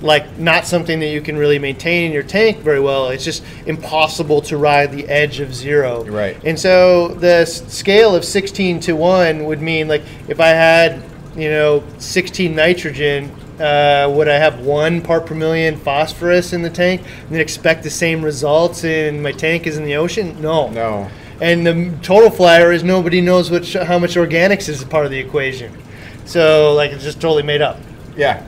like 0.00 0.38
not 0.38 0.64
something 0.64 1.00
that 1.00 1.08
you 1.08 1.20
can 1.20 1.36
really 1.36 1.58
maintain 1.58 2.04
in 2.04 2.12
your 2.12 2.22
tank 2.22 2.58
very 2.58 2.78
well. 2.78 3.08
It's 3.08 3.24
just 3.24 3.42
impossible 3.66 4.42
to 4.42 4.56
ride 4.56 4.92
the 4.92 5.08
edge 5.08 5.40
of 5.40 5.52
zero. 5.52 6.04
Right. 6.04 6.36
And 6.44 6.56
so 6.56 7.08
the 7.08 7.46
scale 7.46 8.14
of 8.14 8.24
16 8.24 8.78
to 8.80 8.94
1 8.94 9.44
would 9.44 9.60
mean 9.60 9.88
like 9.88 10.02
if 10.28 10.38
I 10.38 10.48
had, 10.48 11.02
you 11.34 11.50
know, 11.50 11.82
16 11.98 12.54
nitrogen, 12.54 13.32
uh, 13.58 14.12
would 14.14 14.28
I 14.28 14.36
have 14.36 14.60
one 14.60 15.00
part 15.00 15.26
per 15.26 15.34
million 15.34 15.76
phosphorus 15.78 16.52
in 16.52 16.62
the 16.62 16.70
tank 16.70 17.00
and 17.00 17.30
then 17.30 17.40
expect 17.40 17.82
the 17.82 17.90
same 17.90 18.24
results 18.24 18.84
in 18.84 19.20
my 19.20 19.32
tank 19.32 19.66
as 19.66 19.78
in 19.78 19.84
the 19.84 19.96
ocean? 19.96 20.40
No. 20.40 20.68
No. 20.68 21.10
And 21.40 21.66
the 21.66 21.96
total 22.02 22.30
flyer 22.30 22.72
is 22.72 22.82
nobody 22.82 23.20
knows 23.20 23.50
which, 23.50 23.74
how 23.74 23.98
much 23.98 24.14
organics 24.14 24.68
is 24.68 24.82
a 24.82 24.86
part 24.86 25.04
of 25.04 25.10
the 25.10 25.18
equation. 25.18 25.76
So 26.24 26.74
like 26.74 26.92
it's 26.92 27.04
just 27.04 27.20
totally 27.20 27.42
made 27.42 27.62
up. 27.62 27.78
Yeah. 28.16 28.46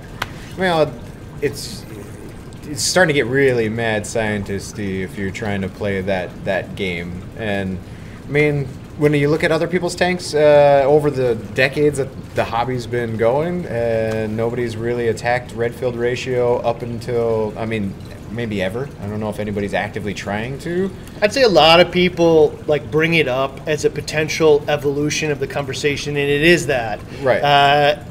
Well, 0.56 0.92
it's 1.42 1.84
it's 2.64 2.82
starting 2.82 3.14
to 3.14 3.18
get 3.18 3.26
really 3.26 3.68
mad 3.68 4.02
scientisty 4.02 5.00
if 5.00 5.16
you're 5.16 5.30
trying 5.30 5.62
to 5.62 5.68
play 5.68 6.00
that 6.02 6.44
that 6.44 6.74
game. 6.74 7.22
And 7.36 7.78
I 8.26 8.28
mean, 8.28 8.66
when 8.98 9.14
you 9.14 9.28
look 9.30 9.44
at 9.44 9.52
other 9.52 9.68
people's 9.68 9.94
tanks 9.94 10.34
uh, 10.34 10.82
over 10.84 11.10
the 11.10 11.36
decades 11.54 11.98
that 11.98 12.08
the 12.34 12.44
hobby's 12.44 12.86
been 12.86 13.16
going, 13.16 13.64
and 13.66 14.36
nobody's 14.36 14.76
really 14.76 15.08
attacked 15.08 15.52
red 15.52 15.72
Redfield 15.72 15.96
ratio 15.96 16.56
up 16.58 16.82
until 16.82 17.54
I 17.56 17.64
mean, 17.64 17.94
maybe 18.30 18.62
ever. 18.62 18.88
I 19.00 19.06
don't 19.06 19.20
know 19.20 19.30
if 19.30 19.38
anybody's 19.38 19.74
actively 19.74 20.14
trying 20.14 20.58
to. 20.60 20.90
I'd 21.22 21.32
say 21.32 21.42
a 21.42 21.48
lot 21.48 21.80
of 21.80 21.90
people 21.90 22.58
like 22.66 22.90
bring 22.90 23.14
it 23.14 23.28
up 23.28 23.66
as 23.66 23.84
a 23.84 23.90
potential 23.90 24.64
evolution 24.68 25.30
of 25.30 25.40
the 25.40 25.46
conversation, 25.46 26.16
and 26.16 26.28
it 26.30 26.42
is 26.42 26.66
that. 26.66 27.00
Right. 27.20 27.42
Uh, 27.42 28.02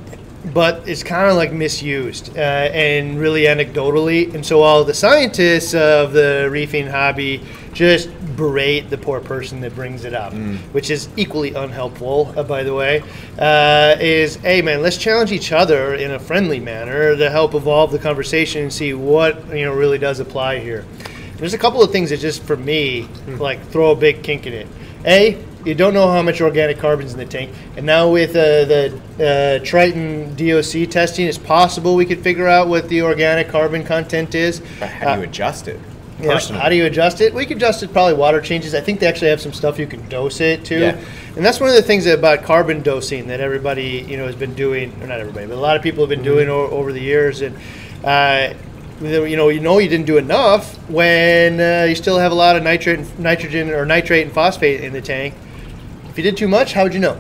but 0.54 0.88
it's 0.88 1.04
kind 1.04 1.30
of 1.30 1.36
like 1.36 1.52
misused 1.52 2.36
uh, 2.38 2.40
and 2.40 3.20
really 3.20 3.44
anecdotally, 3.44 4.34
and 4.34 4.46
so 4.46 4.62
all 4.62 4.84
the 4.84 4.94
scientists 4.94 5.74
of 5.74 6.14
the 6.14 6.48
reefing 6.52 6.88
hobby 6.88 7.42
just 7.74 8.10
berate 8.36 8.90
the 8.90 8.98
poor 8.98 9.20
person 9.20 9.62
that 9.62 9.76
brings 9.76 10.04
it 10.06 10.14
up, 10.14 10.34
which 10.72 10.90
is 10.90 11.10
equally 11.18 11.54
unhelpful, 11.54 12.34
uh, 12.36 12.44
by 12.44 12.64
the 12.64 12.74
way. 12.74 13.04
Uh, 13.38 13.96
is 14.00 14.36
hey 14.38 14.62
man, 14.62 14.82
let's 14.82 14.98
challenge 14.98 15.32
each 15.32 15.52
other 15.52 15.96
in 15.96 16.12
a 16.12 16.20
friendly 16.20 16.60
manner 16.60 17.16
to 17.16 17.30
help 17.30 17.54
evolve 17.54 17.92
the 17.92 18.00
conversation 18.00 18.64
and 18.64 18.74
see 18.74 18.94
what 18.94 19.48
you 19.56 19.66
know 19.66 19.74
really 19.74 19.98
does 19.98 20.20
apply 20.20 20.60
here. 20.60 20.86
There's 21.38 21.54
a 21.54 21.58
couple 21.58 21.84
of 21.84 21.92
things 21.92 22.10
that 22.10 22.20
just 22.20 22.42
for 22.44 22.58
me 22.58 23.08
like 23.28 23.64
throw 23.68 23.92
a 23.92 23.96
big 23.96 24.24
kink 24.24 24.48
in 24.48 24.54
it. 24.54 24.68
A, 25.06 25.38
you 25.68 25.76
don't 25.76 25.94
know 25.94 26.08
how 26.10 26.22
much 26.22 26.40
organic 26.42 26.78
carbon's 26.80 27.12
in 27.14 27.20
the 27.20 27.26
tank, 27.26 27.52
and 27.76 27.86
now 27.86 28.10
with 28.10 28.32
uh, 28.32 28.66
the 28.66 29.60
uh, 29.62 29.66
Triton 29.66 30.34
DOC 30.36 30.90
testing, 30.90 31.28
it's 31.28 31.38
possible 31.38 31.96
we 31.96 32.06
could 32.06 32.22
figure 32.22 32.48
out 32.48 32.68
what 32.68 32.88
the 32.90 33.02
organic 33.02 33.50
carbon 33.50 33.84
content 33.84 34.34
is. 34.34 34.62
But 34.80 34.90
how 34.90 35.16
do 35.16 35.22
you 35.22 35.26
Uh, 35.28 35.30
adjust 35.30 35.68
it? 35.68 35.80
yeah, 36.22 36.40
how 36.40 36.70
do 36.70 36.76
you 36.76 36.86
adjust 36.86 37.22
it? 37.22 37.34
We 37.34 37.46
can 37.46 37.58
adjust 37.58 37.84
it 37.84 37.92
probably 37.94 38.14
water 38.16 38.42
changes. 38.42 38.74
I 38.74 38.82
think 38.82 39.00
they 39.00 39.08
actually 39.08 39.30
have 39.30 39.42
some 39.42 39.54
stuff 39.54 39.78
you 39.78 39.86
can 39.86 40.08
dose 40.10 40.40
it 40.42 40.64
to. 40.66 40.80
Yeah. 40.80 40.98
And 41.36 41.46
that's 41.46 41.60
one 41.60 41.70
of 41.70 41.76
the 41.76 41.82
things 41.84 42.08
about 42.08 42.42
carbon 42.44 42.82
dosing 42.82 43.28
that 43.28 43.40
everybody, 43.40 44.04
you 44.08 44.18
know, 44.18 44.26
has 44.26 44.36
been 44.36 44.56
doing, 44.56 44.92
or 45.02 45.08
not 45.08 45.20
everybody, 45.20 45.46
but 45.46 45.56
a 45.56 45.60
lot 45.60 45.76
of 45.76 45.84
people 45.84 46.02
have 46.04 46.10
been 46.10 46.24
doing 46.24 46.50
o- 46.50 46.70
over 46.72 46.92
the 46.92 47.02
years. 47.02 47.42
And, 47.42 47.56
uh, 48.04 48.54
you 49.00 49.36
know, 49.38 49.50
you 49.50 49.60
know 49.60 49.78
you 49.78 49.88
didn't 49.90 50.08
do 50.08 50.18
enough 50.18 50.76
when 50.90 51.60
uh, 51.60 51.86
you 51.88 51.94
still 51.94 52.18
have 52.18 52.32
a 52.32 52.36
lot 52.36 52.56
of 52.56 52.64
nitrate, 52.64 52.98
and- 52.98 53.20
nitrogen 53.20 53.70
or 53.70 53.86
nitrate 53.86 54.24
and 54.26 54.32
phosphate 54.34 54.82
in 54.82 54.94
the 54.94 55.02
tank. 55.02 55.36
If 56.18 56.26
you 56.26 56.32
did 56.32 56.38
too 56.38 56.48
much, 56.48 56.74
how 56.74 56.82
would 56.82 56.96
you 56.96 57.00
know? 57.00 57.16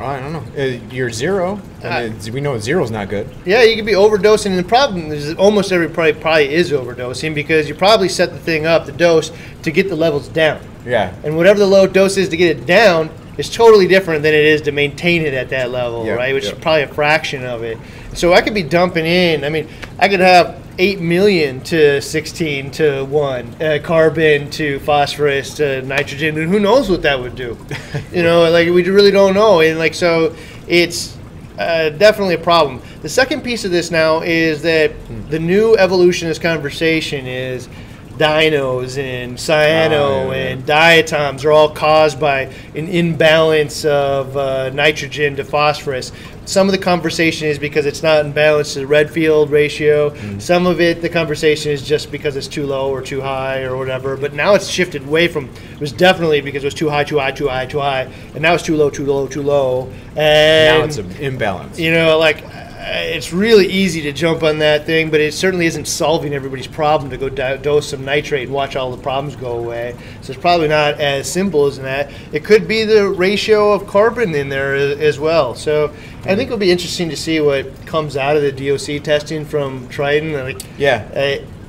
I 0.00 0.18
don't 0.18 0.32
know. 0.32 0.42
Uh, 0.56 0.78
you're 0.90 1.10
zero. 1.10 1.60
Ah. 1.84 1.98
and 1.98 2.14
it's- 2.14 2.30
we 2.30 2.40
know 2.40 2.58
zero's 2.58 2.90
not 2.90 3.10
good. 3.10 3.28
Yeah, 3.44 3.62
you 3.62 3.76
could 3.76 3.84
be 3.84 3.92
overdosing, 3.92 4.46
and 4.46 4.58
the 4.58 4.62
problem 4.62 5.12
is 5.12 5.26
that 5.26 5.36
almost 5.36 5.70
every 5.70 5.90
probably, 5.90 6.14
probably 6.14 6.54
is 6.54 6.72
overdosing 6.72 7.34
because 7.34 7.68
you 7.68 7.74
probably 7.74 8.08
set 8.08 8.32
the 8.32 8.38
thing 8.38 8.64
up, 8.64 8.86
the 8.86 8.92
dose, 8.92 9.32
to 9.64 9.70
get 9.70 9.90
the 9.90 9.96
levels 9.96 10.28
down. 10.28 10.60
Yeah. 10.86 11.12
And 11.24 11.36
whatever 11.36 11.58
the 11.58 11.66
low 11.66 11.86
dose 11.86 12.16
is 12.16 12.30
to 12.30 12.38
get 12.38 12.56
it 12.56 12.64
down 12.64 13.10
is 13.36 13.50
totally 13.50 13.86
different 13.86 14.22
than 14.22 14.32
it 14.32 14.46
is 14.46 14.62
to 14.62 14.72
maintain 14.72 15.20
it 15.20 15.34
at 15.34 15.50
that 15.50 15.70
level, 15.70 16.06
right? 16.10 16.32
Which 16.32 16.44
is 16.44 16.52
probably 16.52 16.84
a 16.84 16.88
fraction 16.88 17.44
of 17.44 17.62
it. 17.62 17.76
So 18.14 18.32
I 18.32 18.40
could 18.40 18.54
be 18.54 18.62
dumping 18.62 19.04
in. 19.04 19.44
I 19.44 19.50
mean, 19.50 19.68
I 19.98 20.08
could 20.08 20.20
have 20.20 20.56
eight 20.78 21.00
million 21.00 21.60
to 21.62 22.00
sixteen 22.00 22.70
to 22.72 23.04
one, 23.04 23.54
uh, 23.62 23.78
carbon 23.82 24.50
to 24.52 24.78
phosphorus 24.80 25.54
to 25.54 25.82
nitrogen, 25.82 26.38
and 26.38 26.50
who 26.50 26.58
knows 26.60 26.88
what 26.90 27.02
that 27.02 27.18
would 27.20 27.34
do? 27.36 27.56
you 28.12 28.22
know, 28.22 28.48
like 28.50 28.68
we 28.68 28.82
really 28.88 29.10
don't 29.10 29.34
know, 29.34 29.60
and 29.60 29.78
like 29.78 29.94
so, 29.94 30.34
it's. 30.68 31.16
Uh, 31.58 31.90
definitely 31.90 32.34
a 32.34 32.38
problem. 32.38 32.80
The 33.02 33.10
second 33.10 33.42
piece 33.44 33.66
of 33.66 33.70
this 33.70 33.90
now 33.90 34.22
is 34.22 34.62
that 34.62 34.90
Hmm. 34.90 35.28
the 35.28 35.38
new 35.38 35.76
evolutionist 35.76 36.40
conversation 36.40 37.26
is 37.26 37.68
dinos 38.16 38.96
and 38.98 39.36
cyano 39.36 39.92
Oh, 39.92 40.30
yeah, 40.30 40.36
yeah. 40.36 40.48
and 40.48 40.66
diatoms 40.66 41.44
are 41.44 41.52
all 41.52 41.68
caused 41.68 42.18
by 42.18 42.44
an 42.74 42.88
imbalance 42.88 43.84
of 43.84 44.34
uh, 44.36 44.70
nitrogen 44.70 45.36
to 45.36 45.44
phosphorus. 45.44 46.10
Some 46.44 46.66
of 46.68 46.72
the 46.72 46.78
conversation 46.78 47.48
is 47.48 47.58
because 47.58 47.86
it's 47.86 48.02
not 48.02 48.24
in 48.24 48.32
balance 48.32 48.74
to 48.74 48.80
the 48.80 48.86
Redfield 48.86 49.50
ratio. 49.50 50.10
Mm-hmm. 50.10 50.38
Some 50.38 50.66
of 50.66 50.80
it, 50.80 51.00
the 51.00 51.08
conversation 51.08 51.70
is 51.70 51.82
just 51.82 52.10
because 52.10 52.36
it's 52.36 52.48
too 52.48 52.66
low 52.66 52.90
or 52.90 53.00
too 53.00 53.20
high 53.20 53.62
or 53.62 53.76
whatever. 53.76 54.16
But 54.16 54.34
now 54.34 54.54
it's 54.54 54.68
shifted 54.68 55.04
away 55.04 55.28
from. 55.28 55.48
It 55.72 55.80
was 55.80 55.92
definitely 55.92 56.40
because 56.40 56.64
it 56.64 56.66
was 56.66 56.74
too 56.74 56.88
high, 56.88 57.04
too 57.04 57.18
high, 57.18 57.32
too 57.32 57.48
high, 57.48 57.66
too 57.66 57.80
high, 57.80 58.02
and 58.34 58.42
now 58.42 58.54
it's 58.54 58.62
too 58.62 58.76
low, 58.76 58.90
too 58.90 59.06
low, 59.06 59.26
too 59.28 59.42
low. 59.42 59.92
And 60.16 60.80
now 60.80 60.84
it's 60.84 60.98
an 60.98 61.10
imbalance. 61.12 61.78
you 61.78 61.92
know, 61.92 62.18
like 62.18 62.44
uh, 62.82 62.94
it's 62.96 63.32
really 63.32 63.68
easy 63.68 64.02
to 64.02 64.12
jump 64.12 64.42
on 64.42 64.58
that 64.58 64.84
thing, 64.84 65.08
but 65.08 65.20
it 65.20 65.32
certainly 65.32 65.66
isn't 65.66 65.86
solving 65.86 66.34
everybody's 66.34 66.66
problem 66.66 67.10
to 67.10 67.16
go 67.16 67.28
do- 67.28 67.56
dose 67.58 67.88
some 67.88 68.04
nitrate 68.04 68.48
and 68.48 68.52
watch 68.52 68.74
all 68.74 68.90
the 68.90 69.00
problems 69.00 69.36
go 69.36 69.56
away. 69.56 69.94
So 70.20 70.32
it's 70.32 70.40
probably 70.40 70.66
not 70.66 71.00
as 71.00 71.30
simple 71.30 71.66
as 71.66 71.78
that. 71.78 72.10
It 72.32 72.44
could 72.44 72.66
be 72.66 72.82
the 72.82 73.08
ratio 73.08 73.72
of 73.72 73.86
carbon 73.86 74.34
in 74.34 74.48
there 74.48 74.74
as 74.74 75.20
well. 75.20 75.54
So 75.54 75.94
I 76.24 76.36
think 76.36 76.42
it'll 76.48 76.58
be 76.58 76.70
interesting 76.70 77.10
to 77.10 77.16
see 77.16 77.40
what 77.40 77.84
comes 77.86 78.16
out 78.16 78.36
of 78.36 78.42
the 78.42 78.52
DOC 78.52 79.02
testing 79.02 79.44
from 79.44 79.88
Triton. 79.88 80.32
Like, 80.34 80.60
Yeah. 80.78 81.02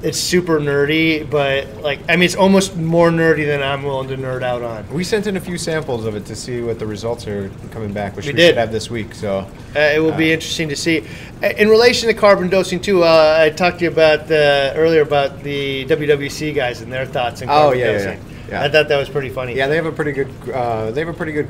it's 0.04 0.18
super 0.18 0.60
nerdy, 0.60 1.28
but 1.30 1.66
like, 1.82 2.00
I 2.10 2.18
mean, 2.18 2.26
it's 2.26 2.36
almost 2.36 2.76
more 2.76 3.10
nerdy 3.10 3.46
than 3.48 3.64
I'm 3.64 3.84
willing 3.84 4.10
to 4.10 4.18
nerd 4.18 4.44
out 4.44 4.62
on. 4.62 4.86
We 4.94 5.04
sent 5.06 5.28
in 5.28 5.38
a 5.38 5.40
few 5.40 5.58
samples 5.58 6.06
of 6.06 6.16
it 6.16 6.26
to 6.26 6.36
see 6.36 6.62
what 6.62 6.78
the 6.78 6.86
results 6.86 7.26
are 7.26 7.50
coming 7.72 7.94
back, 7.94 8.16
which 8.16 8.26
We 8.28 8.34
we, 8.34 8.38
did. 8.38 8.48
should 8.50 8.58
have 8.58 8.72
this 8.72 8.90
week. 8.92 9.16
So 9.16 9.48
Uh, 9.76 9.80
it 9.96 10.00
will 10.04 10.12
be 10.12 10.32
Uh, 10.32 10.36
interesting 10.36 10.68
to 10.70 10.76
see. 10.76 11.04
Uh, 11.42 11.48
In 11.58 11.70
relation 11.70 12.08
to 12.10 12.14
carbon 12.14 12.50
dosing 12.50 12.80
too, 12.80 13.04
uh, 13.04 13.38
I 13.40 13.50
talked 13.50 13.80
to 13.80 13.86
you 13.86 13.92
about 13.92 14.30
uh, 14.30 14.74
earlier 14.76 15.02
about 15.02 15.42
the 15.42 15.86
WWC 15.86 16.52
guys 16.54 16.82
and 16.82 16.92
their 16.92 17.06
thoughts 17.06 17.42
on 17.42 17.48
Oh, 17.50 17.54
carbon 17.54 17.80
yeah, 17.80 17.86
yeah, 17.86 17.92
dosing. 17.94 18.10
yeah. 18.12 18.18
Yeah. 18.52 18.64
I 18.64 18.70
thought 18.70 18.88
that 18.90 18.98
was 18.98 19.10
pretty 19.10 19.30
funny. 19.30 19.56
yeah, 19.56 19.68
they 19.68 19.78
have 19.78 19.86
a 19.88 19.92
pretty 19.92 20.12
good 20.12 20.28
uh, 20.54 20.92
they 20.92 21.00
have 21.00 21.10
a 21.10 21.14
pretty 21.14 21.32
good 21.32 21.48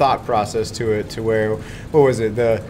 thought 0.00 0.24
process 0.24 0.70
to 0.70 0.92
it. 0.92 1.10
To 1.10 1.22
where 1.22 1.56
what 1.56 2.00
was 2.00 2.20
it 2.20 2.34
the 2.34 2.64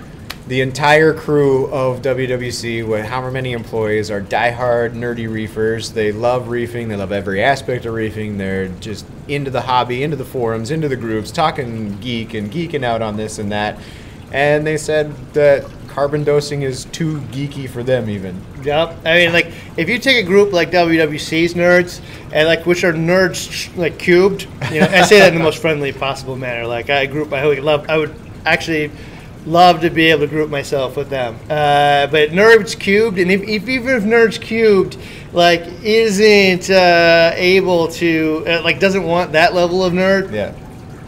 the 0.48 0.62
entire 0.62 1.14
crew 1.14 1.66
of 1.66 2.02
WWC, 2.02 2.84
with 2.84 3.06
however 3.06 3.30
many 3.30 3.52
employees, 3.52 4.10
are 4.10 4.20
diehard 4.20 4.94
nerdy 4.94 5.32
reefers. 5.32 5.92
They 5.92 6.10
love 6.10 6.48
reefing. 6.48 6.88
They 6.88 6.96
love 6.96 7.12
every 7.12 7.40
aspect 7.40 7.86
of 7.86 7.94
reefing. 7.94 8.36
They're 8.36 8.66
just 8.66 9.06
into 9.28 9.52
the 9.52 9.60
hobby, 9.60 10.02
into 10.02 10.16
the 10.16 10.24
forums, 10.24 10.72
into 10.72 10.88
the 10.88 10.96
groups, 10.96 11.30
talking 11.30 12.00
geek 12.00 12.34
and 12.34 12.50
geeking 12.50 12.82
out 12.82 13.00
on 13.00 13.16
this 13.16 13.38
and 13.38 13.52
that. 13.52 13.78
And 14.32 14.66
they 14.66 14.76
said 14.76 15.14
that 15.34 15.70
carbon 15.90 16.24
dosing 16.24 16.62
is 16.62 16.84
too 16.86 17.18
geeky 17.32 17.68
for 17.68 17.82
them, 17.82 18.08
even. 18.08 18.40
Yep. 18.62 18.98
I 19.04 19.14
mean, 19.16 19.32
like, 19.32 19.52
if 19.76 19.88
you 19.88 19.98
take 19.98 20.24
a 20.24 20.26
group 20.26 20.52
like 20.52 20.70
WWC's 20.70 21.54
nerds, 21.54 22.00
and 22.32 22.46
like, 22.46 22.64
which 22.64 22.84
are 22.84 22.92
nerds 22.92 23.76
like 23.76 23.98
cubed, 23.98 24.46
you 24.72 24.80
know, 24.80 24.86
I 24.86 25.02
say 25.02 25.18
that 25.18 25.32
in 25.32 25.38
the 25.38 25.44
most 25.44 25.58
friendly 25.62 25.92
possible 25.92 26.36
manner. 26.36 26.66
Like, 26.66 26.90
I 26.90 27.06
group, 27.06 27.32
I 27.32 27.46
would 27.46 27.58
love, 27.58 27.88
I 27.88 27.98
would 27.98 28.14
actually 28.46 28.90
love 29.46 29.80
to 29.80 29.90
be 29.90 30.06
able 30.06 30.20
to 30.20 30.26
group 30.28 30.48
myself 30.48 30.96
with 30.96 31.10
them. 31.10 31.34
Uh, 31.44 32.06
but 32.06 32.30
nerds 32.30 32.78
cubed, 32.78 33.18
and 33.18 33.30
if, 33.30 33.42
if 33.42 33.68
even 33.68 33.96
if 33.96 34.04
nerds 34.04 34.40
cubed, 34.40 34.96
like, 35.32 35.62
isn't 35.82 36.70
uh, 36.70 37.32
able 37.34 37.88
to, 37.88 38.44
uh, 38.46 38.62
like, 38.62 38.78
doesn't 38.78 39.04
want 39.04 39.32
that 39.32 39.54
level 39.54 39.84
of 39.84 39.92
nerd, 39.92 40.32
Yeah. 40.32 40.54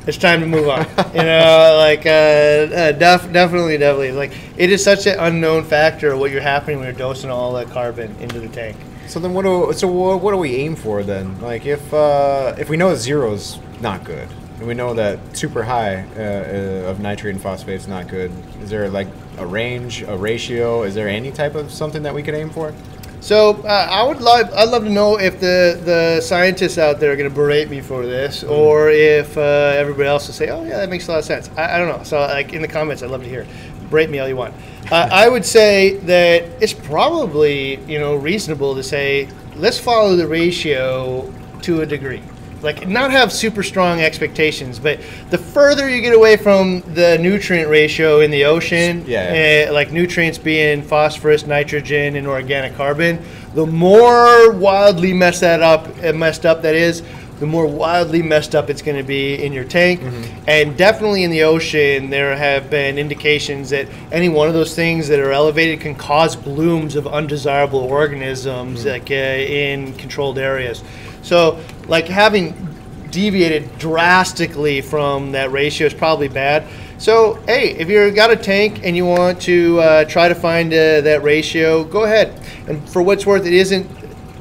It's 0.07 0.19
time 0.19 0.41
to 0.41 0.47
move 0.47 0.69
on. 0.69 0.87
you 1.15 1.23
know, 1.23 1.75
like 1.79 2.07
uh, 2.07 2.11
uh, 2.11 2.93
def- 2.93 3.33
definitely, 3.33 3.79
definitely. 3.79 4.13
Like 4.13 4.33
it 4.57 4.71
is 4.71 4.83
such 4.83 5.07
an 5.07 5.19
unknown 5.19 5.65
factor 5.65 6.17
what 6.17 6.31
you're 6.31 6.41
happening 6.41 6.79
when 6.79 6.87
you're 6.87 6.97
dosing 6.97 7.31
all 7.31 7.53
that 7.55 7.69
carbon 7.71 8.15
into 8.17 8.41
the 8.41 8.49
tank. 8.49 8.77
So 9.07 9.21
then, 9.21 9.35
what 9.35 9.43
do 9.43 9.73
so 9.75 9.89
what, 9.89 10.33
do 10.33 10.39
we 10.39 10.57
aim 10.57 10.77
for 10.77 11.03
then? 11.03 11.41
Like, 11.41 11.67
if 11.67 11.93
uh, 11.93 12.55
if 12.59 12.69
we 12.69 12.77
know 12.77 12.91
that 12.91 12.97
zero's 12.97 13.59
not 13.81 14.05
good, 14.05 14.29
and 14.59 14.67
we 14.67 14.75
know 14.75 14.95
that 14.95 15.19
super 15.37 15.65
high 15.65 16.07
uh, 16.17 16.21
uh, 16.21 16.91
of 16.91 17.01
nitrate 17.01 17.35
and 17.35 17.43
phosphate 17.43 17.81
is 17.81 17.89
not 17.89 18.09
good. 18.09 18.31
Is 18.63 18.71
there 18.71 18.89
like 18.89 19.09
a 19.39 19.47
range, 19.47 20.03
a 20.03 20.17
ratio? 20.17 20.83
Is 20.83 20.95
there 20.95 21.09
any 21.09 21.33
type 21.33 21.55
of 21.55 21.73
something 21.73 22.03
that 22.05 22.15
we 22.15 22.23
could 22.23 22.35
aim 22.35 22.49
for? 22.49 22.73
So 23.23 23.63
uh, 23.63 23.87
I 23.89 24.03
would 24.03 24.21
love, 24.21 24.53
I'd 24.53 24.69
love 24.71 24.83
to 24.83 24.91
know 24.91 25.17
if 25.17 25.39
the, 25.39 25.81
the 25.85 26.21
scientists 26.21 26.77
out 26.77 26.99
there 26.99 27.13
are 27.13 27.17
going 27.17 27.31
to 27.31 27.35
berate 27.35 27.71
me 27.71 27.81
for 27.81 28.05
this, 28.05 28.43
or 28.43 28.91
if 28.91 29.39
uh, 29.39 29.41
everybody 29.77 30.09
else 30.09 30.27
will 30.27 30.35
say, 30.35 30.49
"Oh 30.49 30.65
yeah, 30.65 30.79
that 30.79 30.91
makes 30.91 31.07
a 31.07 31.13
lot 31.13 31.19
of 31.19 31.25
sense." 31.25 31.49
I, 31.57 31.77
I 31.77 31.79
don't 31.79 31.87
know. 31.87 32.03
So 32.03 32.19
like 32.19 32.53
in 32.53 32.63
the 32.63 32.69
comments, 32.69 33.01
I'd 33.01 33.11
love 33.11 33.23
to 33.23 33.29
hear. 33.29 33.47
Berate 33.89 34.11
me 34.11 34.19
all 34.19 34.27
you 34.27 34.35
want. 34.35 34.55
Uh, 34.91 35.09
I 35.13 35.29
would 35.29 35.45
say 35.45 35.99
that 35.99 36.43
it's 36.61 36.73
probably 36.73 37.77
you 37.85 38.01
know 38.01 38.17
reasonable 38.17 38.75
to 38.75 38.83
say 38.83 39.29
let's 39.55 39.79
follow 39.79 40.17
the 40.17 40.27
ratio 40.27 41.33
to 41.63 41.83
a 41.83 41.87
degree. 41.87 42.23
Like 42.63 42.87
not 42.87 43.11
have 43.11 43.33
super 43.33 43.63
strong 43.63 44.01
expectations, 44.01 44.79
but 44.79 45.01
the 45.31 45.39
further 45.39 45.89
you 45.91 46.01
get 46.01 46.15
away 46.15 46.37
from 46.37 46.83
the 46.95 47.19
nutrient 47.19 47.69
ratio 47.69 48.21
in 48.21 48.31
the 48.31 48.45
ocean, 48.45 49.05
Yeah. 49.07 49.67
uh, 49.69 49.73
like 49.73 49.91
nutrients 49.93 50.39
being 50.39 50.83
phosphorus, 50.83 51.47
nitrogen, 51.47 52.17
and 52.17 52.27
organic 52.27 52.77
carbon, 52.77 53.19
the 53.55 53.67
more 53.67 54.53
wildly 54.53 55.13
messed 55.13 55.41
that 55.41 55.61
up, 55.63 55.89
uh, 56.05 56.13
messed 56.13 56.47
up 56.47 56.63
that 56.63 56.75
is, 56.75 57.03
the 57.41 57.47
more 57.47 57.67
wildly 57.67 58.23
messed 58.23 58.55
up 58.55 58.71
it's 58.71 58.83
going 58.83 58.97
to 58.97 59.03
be 59.03 59.35
in 59.45 59.53
your 59.53 59.65
tank. 59.65 60.01
And 60.47 60.77
definitely 60.77 61.25
in 61.25 61.33
the 61.33 61.43
ocean, 61.43 62.09
there 62.09 62.37
have 62.37 62.71
been 62.71 62.99
indications 62.99 63.71
that 63.71 63.89
any 64.13 64.29
one 64.29 64.47
of 64.47 64.55
those 64.55 64.77
things 64.77 65.09
that 65.09 65.19
are 65.19 65.33
elevated 65.33 65.81
can 65.81 65.97
cause 65.97 66.37
blooms 66.37 66.95
of 66.95 67.09
undesirable 67.09 67.81
organisms, 67.81 68.87
like 68.87 69.11
uh, 69.11 69.15
in 69.15 69.93
controlled 69.95 70.39
areas. 70.39 70.85
So, 71.23 71.59
like 71.89 72.07
having 72.07 72.69
deviated 73.11 73.79
drastically 73.79 74.81
from 74.81 75.33
that 75.33 75.53
ratio 75.53 75.87
is 75.87 75.95
probably 75.95 76.29
bad. 76.29 76.67
So, 76.99 77.35
hey, 77.47 77.71
if 77.71 77.89
you've 77.89 78.15
got 78.15 78.31
a 78.31 78.37
tank 78.37 78.81
and 78.85 78.97
you 78.97 79.05
want 79.05 79.43
to 79.43 79.81
uh, 79.81 80.05
try 80.05 80.29
to 80.29 80.35
find 80.35 80.73
uh, 80.73 81.01
that 81.03 81.23
ratio, 81.23 81.85
go 81.85 82.05
ahead. 82.05 82.41
And 82.69 82.89
for 82.89 83.03
what's 83.03 83.27
worth, 83.27 83.45
it 83.45 83.53
isn't 83.53 83.91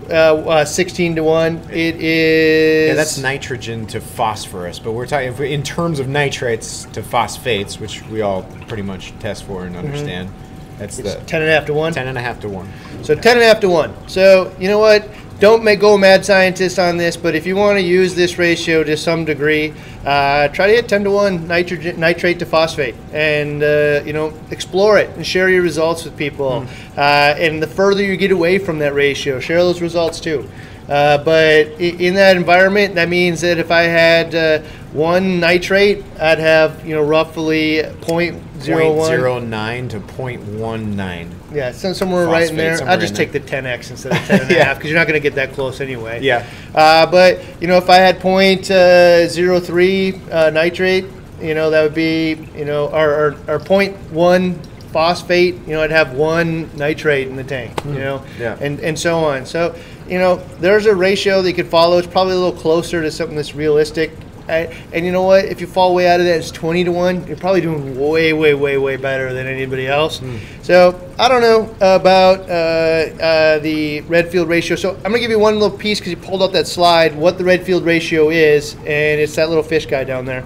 uh, 0.09 0.35
uh, 0.35 0.65
16 0.65 1.15
to 1.15 1.23
1. 1.23 1.57
It 1.71 1.95
is. 1.95 2.89
Yeah, 2.89 2.93
that's 2.95 3.17
nitrogen 3.17 3.87
to 3.87 4.01
phosphorus, 4.01 4.77
but 4.77 4.91
we're 4.91 5.07
talking 5.07 5.35
we, 5.37 5.53
in 5.53 5.63
terms 5.63 5.99
of 5.99 6.07
nitrates 6.07 6.85
to 6.85 7.01
phosphates, 7.01 7.79
which 7.79 8.03
we 8.07 8.21
all 8.21 8.43
pretty 8.67 8.83
much 8.83 9.17
test 9.19 9.43
for 9.45 9.65
and 9.65 9.75
understand. 9.75 10.29
That's 10.77 10.99
It's 10.99 11.13
the 11.13 11.19
10 11.25 11.41
and 11.41 11.49
a 11.49 11.53
half 11.53 11.65
to 11.67 11.73
1. 11.73 11.93
10 11.93 12.07
and 12.07 12.17
a 12.17 12.21
half 12.21 12.39
to 12.41 12.49
1. 12.49 12.71
So 13.03 13.15
10 13.15 13.37
and 13.37 13.43
a 13.43 13.47
half 13.47 13.59
to 13.61 13.69
1. 13.69 14.07
So, 14.09 14.53
you 14.59 14.67
know 14.67 14.79
what? 14.79 15.07
Don't 15.41 15.63
make 15.63 15.79
go 15.79 15.97
mad 15.97 16.23
scientist 16.23 16.77
on 16.77 16.97
this, 16.97 17.17
but 17.17 17.33
if 17.33 17.47
you 17.47 17.55
want 17.55 17.75
to 17.79 17.81
use 17.81 18.13
this 18.13 18.37
ratio 18.37 18.83
to 18.83 18.95
some 18.95 19.25
degree, 19.25 19.73
uh, 20.05 20.47
try 20.49 20.67
to 20.67 20.73
hit 20.73 20.87
10 20.87 21.03
to 21.05 21.09
1 21.09 21.47
nitrogen, 21.47 21.99
nitrate 21.99 22.37
to 22.37 22.45
phosphate 22.45 22.93
and, 23.11 23.63
uh, 23.63 24.03
you 24.05 24.13
know, 24.13 24.31
explore 24.51 24.99
it 24.99 25.09
and 25.15 25.25
share 25.25 25.49
your 25.49 25.63
results 25.63 26.05
with 26.05 26.15
people. 26.15 26.63
Uh, 26.95 27.33
and 27.39 27.59
the 27.59 27.65
further 27.65 28.03
you 28.03 28.17
get 28.17 28.31
away 28.31 28.59
from 28.59 28.77
that 28.77 28.93
ratio, 28.93 29.39
share 29.39 29.63
those 29.63 29.81
results 29.81 30.19
too. 30.19 30.47
Uh, 30.87 31.17
but 31.23 31.65
in 31.81 32.13
that 32.13 32.37
environment, 32.37 32.93
that 32.93 33.09
means 33.09 33.41
that 33.41 33.57
if 33.57 33.71
I 33.71 33.81
had 33.81 34.35
uh, 34.35 34.59
one 34.93 35.39
nitrate, 35.39 36.03
I'd 36.19 36.37
have, 36.37 36.85
you 36.85 36.93
know, 36.93 37.01
roughly 37.01 37.77
0.01. 37.77 38.39
0.09 38.59 39.89
to 39.89 39.99
0.19. 40.01 41.40
Yeah, 41.53 41.71
so 41.71 41.93
somewhere 41.93 42.27
right 42.27 42.49
in 42.49 42.55
there. 42.55 42.81
I'll 42.87 42.99
just 42.99 43.15
take 43.15 43.31
the 43.31 43.39
10x 43.39 43.91
instead 43.91 44.13
of 44.13 44.17
10 44.19 44.41
and 44.41 44.51
a 44.51 44.53
Yeah. 44.55 44.63
half 44.65 44.77
because 44.77 44.89
you're 44.89 44.99
not 44.99 45.07
going 45.07 45.21
to 45.21 45.23
get 45.29 45.35
that 45.35 45.53
close 45.53 45.81
anyway. 45.81 46.21
Yeah. 46.21 46.45
Uh, 46.73 47.05
but 47.09 47.39
you 47.61 47.67
know, 47.67 47.77
if 47.77 47.89
I 47.89 47.97
had 47.97 48.19
point 48.19 48.69
uh, 48.71 49.27
zero 49.27 49.59
three 49.59 50.19
uh, 50.31 50.49
nitrate, 50.51 51.05
you 51.41 51.53
know, 51.53 51.69
that 51.69 51.81
would 51.83 51.93
be 51.95 52.37
you 52.55 52.65
know, 52.65 52.87
or, 52.87 53.09
or, 53.09 53.37
or 53.55 53.59
point 53.59 53.95
one 54.11 54.55
phosphate. 54.91 55.55
You 55.67 55.73
know, 55.73 55.81
I'd 55.83 55.91
have 55.91 56.13
one 56.13 56.69
nitrate 56.77 57.27
in 57.27 57.35
the 57.35 57.43
tank. 57.43 57.83
You 57.85 57.93
know, 57.93 58.17
Hmm. 58.19 58.41
Yeah. 58.41 58.57
and 58.61 58.79
and 58.79 58.97
so 58.97 59.19
on. 59.23 59.45
So 59.45 59.75
you 60.07 60.19
know, 60.19 60.37
there's 60.59 60.85
a 60.85 60.95
ratio 60.95 61.41
that 61.41 61.49
you 61.49 61.55
could 61.55 61.67
follow. 61.67 61.97
It's 61.97 62.07
probably 62.07 62.33
a 62.33 62.37
little 62.37 62.59
closer 62.59 63.01
to 63.01 63.09
something 63.11 63.35
that's 63.35 63.55
realistic. 63.55 64.11
I, 64.47 64.73
and 64.93 65.05
you 65.05 65.11
know 65.11 65.23
what? 65.23 65.45
If 65.45 65.61
you 65.61 65.67
fall 65.67 65.93
way 65.95 66.07
out 66.07 66.19
of 66.19 66.25
that, 66.25 66.37
it's 66.37 66.51
20 66.51 66.83
to 66.85 66.91
1. 66.91 67.27
You're 67.27 67.37
probably 67.37 67.61
doing 67.61 67.99
way, 67.99 68.33
way, 68.33 68.53
way, 68.53 68.77
way 68.77 68.97
better 68.97 69.33
than 69.33 69.47
anybody 69.47 69.87
else. 69.87 70.21
So 70.61 70.99
I 71.19 71.27
don't 71.27 71.41
know 71.41 71.75
about 71.77 72.41
uh, 72.49 73.23
uh, 73.23 73.59
the 73.59 74.01
Redfield 74.01 74.49
ratio. 74.49 74.75
So 74.75 74.95
I'm 74.95 75.03
going 75.03 75.15
to 75.15 75.19
give 75.19 75.31
you 75.31 75.39
one 75.39 75.59
little 75.59 75.77
piece 75.77 75.99
because 75.99 76.11
you 76.11 76.17
pulled 76.17 76.41
up 76.41 76.51
that 76.53 76.67
slide, 76.67 77.15
what 77.15 77.37
the 77.37 77.43
Redfield 77.43 77.83
ratio 77.83 78.29
is, 78.29 78.75
and 78.75 79.19
it's 79.19 79.35
that 79.35 79.49
little 79.49 79.63
fish 79.63 79.85
guy 79.85 80.03
down 80.03 80.25
there. 80.25 80.43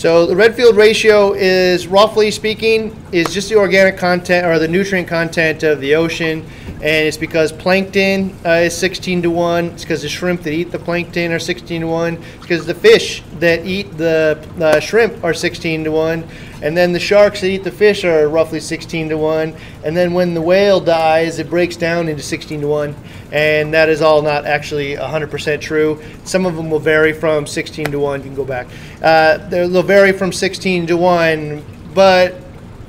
So 0.00 0.24
the 0.24 0.34
Redfield 0.34 0.78
ratio 0.78 1.34
is 1.34 1.86
roughly 1.86 2.30
speaking 2.30 2.96
is 3.12 3.34
just 3.34 3.50
the 3.50 3.56
organic 3.56 3.98
content 3.98 4.46
or 4.46 4.58
the 4.58 4.66
nutrient 4.66 5.06
content 5.06 5.62
of 5.62 5.78
the 5.78 5.94
ocean, 5.94 6.42
and 6.66 7.06
it's 7.06 7.18
because 7.18 7.52
plankton 7.52 8.34
uh, 8.46 8.62
is 8.64 8.74
16 8.74 9.20
to 9.20 9.30
one. 9.30 9.66
It's 9.66 9.82
because 9.82 10.00
the 10.00 10.08
shrimp 10.08 10.40
that 10.44 10.54
eat 10.54 10.72
the 10.72 10.78
plankton 10.78 11.32
are 11.32 11.38
16 11.38 11.82
to 11.82 11.86
one. 11.86 12.14
It's 12.14 12.40
because 12.40 12.64
the 12.64 12.72
fish 12.72 13.22
that 13.40 13.66
eat 13.66 13.94
the 13.98 14.42
uh, 14.58 14.80
shrimp 14.80 15.22
are 15.22 15.34
16 15.34 15.84
to 15.84 15.90
one, 15.90 16.26
and 16.62 16.74
then 16.74 16.94
the 16.94 16.98
sharks 16.98 17.42
that 17.42 17.48
eat 17.48 17.64
the 17.64 17.70
fish 17.70 18.02
are 18.02 18.26
roughly 18.26 18.60
16 18.60 19.10
to 19.10 19.18
one. 19.18 19.54
And 19.84 19.94
then 19.94 20.14
when 20.14 20.32
the 20.32 20.40
whale 20.40 20.80
dies, 20.80 21.38
it 21.38 21.50
breaks 21.50 21.76
down 21.76 22.08
into 22.08 22.22
16 22.22 22.62
to 22.62 22.66
one, 22.66 22.96
and 23.32 23.74
that 23.74 23.90
is 23.90 24.00
all 24.00 24.22
not 24.22 24.46
actually 24.46 24.96
100% 24.96 25.60
true. 25.60 26.02
Some 26.24 26.46
of 26.46 26.56
them 26.56 26.70
will 26.70 26.78
vary 26.78 27.12
from 27.12 27.46
16 27.46 27.90
to 27.90 27.98
one. 27.98 28.20
You 28.20 28.28
can 28.28 28.34
go 28.34 28.46
back. 28.46 28.66
Uh, 29.02 29.38
they'll 29.48 29.82
vary 29.82 30.12
from 30.12 30.32
16 30.32 30.86
to 30.88 30.96
one, 30.96 31.64
but 31.94 32.34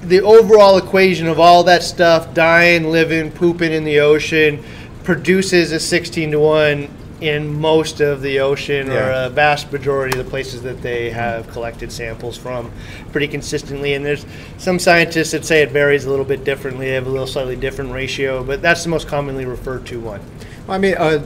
the 0.02 0.22
overall 0.22 0.78
equation 0.78 1.28
of 1.28 1.40
all 1.40 1.64
that 1.64 1.84
stuff 1.84 2.34
dying, 2.34 2.86
living, 2.86 3.32
pooping 3.32 3.72
in 3.72 3.84
the 3.84 4.00
ocean 4.00 4.64
produces 5.04 5.72
a 5.72 5.80
16 5.80 6.32
to 6.32 6.40
1 6.40 6.90
in 7.22 7.62
most 7.62 8.02
of 8.02 8.24
the 8.24 8.40
ocean 8.40 8.90
or 8.90 9.12
a 9.12 9.30
vast 9.30 9.72
majority 9.72 10.18
of 10.18 10.26
the 10.26 10.30
places 10.30 10.64
that 10.64 10.82
they 10.82 11.12
have 11.12 11.48
collected 11.52 11.92
samples 11.92 12.36
from 12.36 12.72
pretty 13.12 13.28
consistently. 13.28 13.94
And 13.94 14.04
there's 14.04 14.26
some 14.58 14.80
scientists 14.80 15.32
that 15.32 15.46
say 15.46 15.62
it 15.62 15.70
varies 15.70 16.06
a 16.06 16.10
little 16.10 16.26
bit 16.26 16.44
differently. 16.44 16.88
They 16.88 16.94
have 16.94 17.06
a 17.06 17.12
little 17.12 17.28
slightly 17.28 17.56
different 17.56 17.92
ratio, 17.92 18.44
but 18.44 18.64
that's 18.64 18.84
the 18.84 18.90
most 18.90 19.08
commonly 19.08 19.46
referred 19.46 19.86
to 19.88 20.00
one. 20.00 20.20
Well, 20.66 20.76
I 20.76 20.78
mean, 20.80 20.96
uh, 20.98 21.24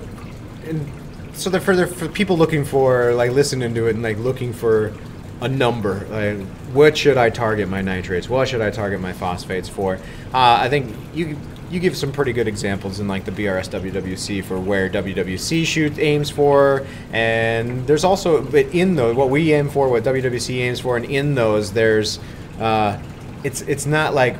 so 1.36 1.50
the 1.50 1.60
further 1.60 1.88
for 1.88 2.08
people 2.08 2.38
looking 2.38 2.65
for 2.65 3.13
like 3.13 3.32
listening 3.32 3.74
to 3.76 3.88
it 3.88 3.95
and 3.95 4.04
like 4.04 4.17
looking 4.17 4.54
for 4.54 4.93
a 5.41 5.48
number, 5.48 6.06
like 6.10 6.48
what 6.74 6.98
should 6.98 7.17
I 7.17 7.30
target 7.30 7.67
my 7.67 7.82
nitrates? 7.82 8.30
What 8.30 8.48
should 8.48 8.62
I 8.62 8.71
target 8.71 9.02
my 9.02 9.13
phosphates 9.13 9.69
for? 9.69 9.95
Uh, 10.34 10.58
I 10.62 10.69
think 10.69 10.95
you 11.13 11.38
you 11.69 11.80
give 11.80 11.98
some 11.98 12.12
pretty 12.12 12.32
good 12.32 12.48
examples 12.48 13.00
in 13.00 13.08
like 13.08 13.26
the 13.26 13.32
BRS 13.32 13.69
WWC 13.69 14.43
for 14.43 14.60
where 14.60 14.89
WWC 14.89 15.65
shoot 15.65 15.98
aims 16.00 16.30
for, 16.30 16.86
and 17.12 17.86
there's 17.88 18.04
also 18.04 18.41
but 18.41 18.65
in 18.67 18.95
those 18.95 19.15
what 19.15 19.30
we 19.30 19.54
aim 19.54 19.69
for, 19.69 19.89
what 19.89 20.04
WWC 20.04 20.60
aims 20.60 20.80
for, 20.80 20.95
and 20.95 21.06
in 21.06 21.36
those 21.36 21.74
there's 21.74 22.19
uh, 22.60 23.02
it's 23.43 23.62
it's 23.62 23.86
not 23.86 24.13
like 24.13 24.38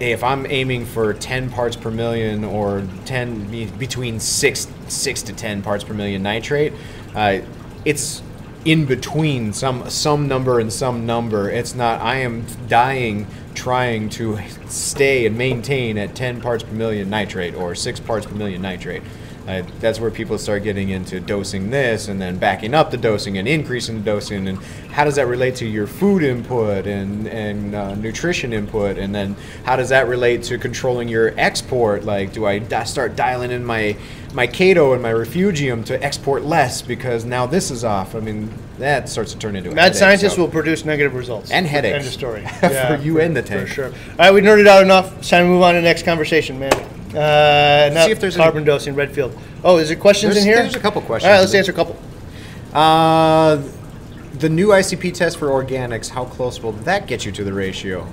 if 0.00 0.22
I'm 0.22 0.46
aiming 0.46 0.86
for 0.86 1.12
10 1.12 1.50
parts 1.50 1.76
per 1.76 1.90
million 1.90 2.44
or 2.44 2.86
10 3.04 3.76
between 3.78 4.20
six 4.20 4.68
six 4.88 5.22
to 5.22 5.32
10 5.32 5.62
parts 5.62 5.84
per 5.84 5.94
million 5.94 6.22
nitrate, 6.22 6.72
uh, 7.14 7.38
it's 7.84 8.22
in 8.64 8.84
between 8.84 9.52
some 9.52 9.88
some 9.90 10.28
number 10.28 10.60
and 10.60 10.72
some 10.72 11.06
number. 11.06 11.50
It's 11.50 11.74
not. 11.74 12.00
I 12.00 12.16
am 12.16 12.44
dying 12.68 13.26
trying 13.54 14.08
to 14.08 14.38
stay 14.68 15.26
and 15.26 15.36
maintain 15.36 15.98
at 15.98 16.14
10 16.14 16.40
parts 16.40 16.62
per 16.62 16.72
million 16.72 17.10
nitrate 17.10 17.54
or 17.54 17.74
six 17.74 17.98
parts 17.98 18.24
per 18.26 18.34
million 18.34 18.62
nitrate. 18.62 19.02
Uh, 19.48 19.62
that's 19.80 19.98
where 19.98 20.10
people 20.10 20.36
start 20.36 20.62
getting 20.62 20.90
into 20.90 21.20
dosing 21.20 21.70
this 21.70 22.08
and 22.08 22.20
then 22.20 22.36
backing 22.36 22.74
up 22.74 22.90
the 22.90 22.98
dosing 22.98 23.38
and 23.38 23.48
increasing 23.48 23.96
the 23.96 24.04
dosing 24.04 24.46
and 24.46 24.58
how 24.92 25.04
does 25.04 25.14
that 25.14 25.26
relate 25.26 25.54
to 25.54 25.64
your 25.64 25.86
food 25.86 26.22
input 26.22 26.86
and, 26.86 27.26
and 27.28 27.74
uh, 27.74 27.94
nutrition 27.94 28.52
input 28.52 28.98
and 28.98 29.14
then 29.14 29.34
how 29.64 29.74
does 29.74 29.88
that 29.88 30.06
relate 30.06 30.42
to 30.42 30.58
controlling 30.58 31.08
your 31.08 31.32
export 31.38 32.04
like 32.04 32.30
do 32.34 32.44
I 32.44 32.58
di- 32.58 32.84
start 32.84 33.16
dialing 33.16 33.50
in 33.50 33.64
my 33.64 33.96
my 34.34 34.46
Chaeto 34.46 34.92
and 34.92 35.02
my 35.02 35.12
refugium 35.12 35.82
to 35.84 36.04
export 36.04 36.44
less 36.44 36.82
because 36.82 37.24
now 37.24 37.46
this 37.46 37.70
is 37.70 37.84
off 37.84 38.14
I 38.14 38.20
mean 38.20 38.52
that 38.78 39.08
starts 39.08 39.32
to 39.32 39.38
turn 39.38 39.56
into 39.56 39.70
a 39.70 39.74
Mad 39.74 39.96
scientists 39.96 40.34
so- 40.34 40.42
will 40.42 40.50
produce 40.50 40.84
negative 40.84 41.14
results. 41.14 41.50
And 41.50 41.66
headaches. 41.66 41.96
End 41.96 42.06
of 42.06 42.12
story. 42.12 42.46
For 42.60 43.00
you 43.02 43.18
and 43.20 43.34
the 43.36 43.42
tank. 43.42 43.66
For 43.66 43.74
sure. 43.74 43.86
All 43.86 44.16
right, 44.18 44.34
we 44.34 44.40
nerded 44.40 44.68
out 44.68 44.82
enough. 44.82 45.18
It's 45.18 45.30
time 45.30 45.46
to 45.46 45.48
move 45.48 45.62
on 45.62 45.74
to 45.74 45.80
the 45.80 45.84
next 45.84 46.04
conversation, 46.04 46.60
man. 46.60 46.97
Uh, 47.18 48.04
See 48.04 48.10
if 48.12 48.20
there's 48.20 48.36
any- 48.36 48.44
carbon 48.44 48.64
dosing, 48.64 48.92
in 48.92 48.98
Redfield. 48.98 49.36
Oh, 49.64 49.78
is 49.78 49.88
there 49.88 49.96
questions 49.96 50.34
There's- 50.34 50.46
in 50.46 50.52
here? 50.52 50.62
there's 50.62 50.76
a 50.76 50.80
couple 50.80 51.00
questions 51.02 51.26
All 51.28 51.34
right, 51.34 51.40
let's 51.40 51.52
in 51.52 51.58
answer 51.58 51.72
a 51.72 51.74
couple. 51.74 51.96
Uh, 52.72 53.58
the 54.38 54.48
new 54.48 54.68
ICP 54.68 55.10
test 55.14 55.36
for 55.38 55.48
organics, 55.48 56.10
how 56.10 56.24
close 56.24 56.62
will 56.62 56.72
that 56.72 57.06
get 57.06 57.24
you 57.24 57.32
to 57.32 57.42
the 57.44 57.52
ratio? 57.52 58.06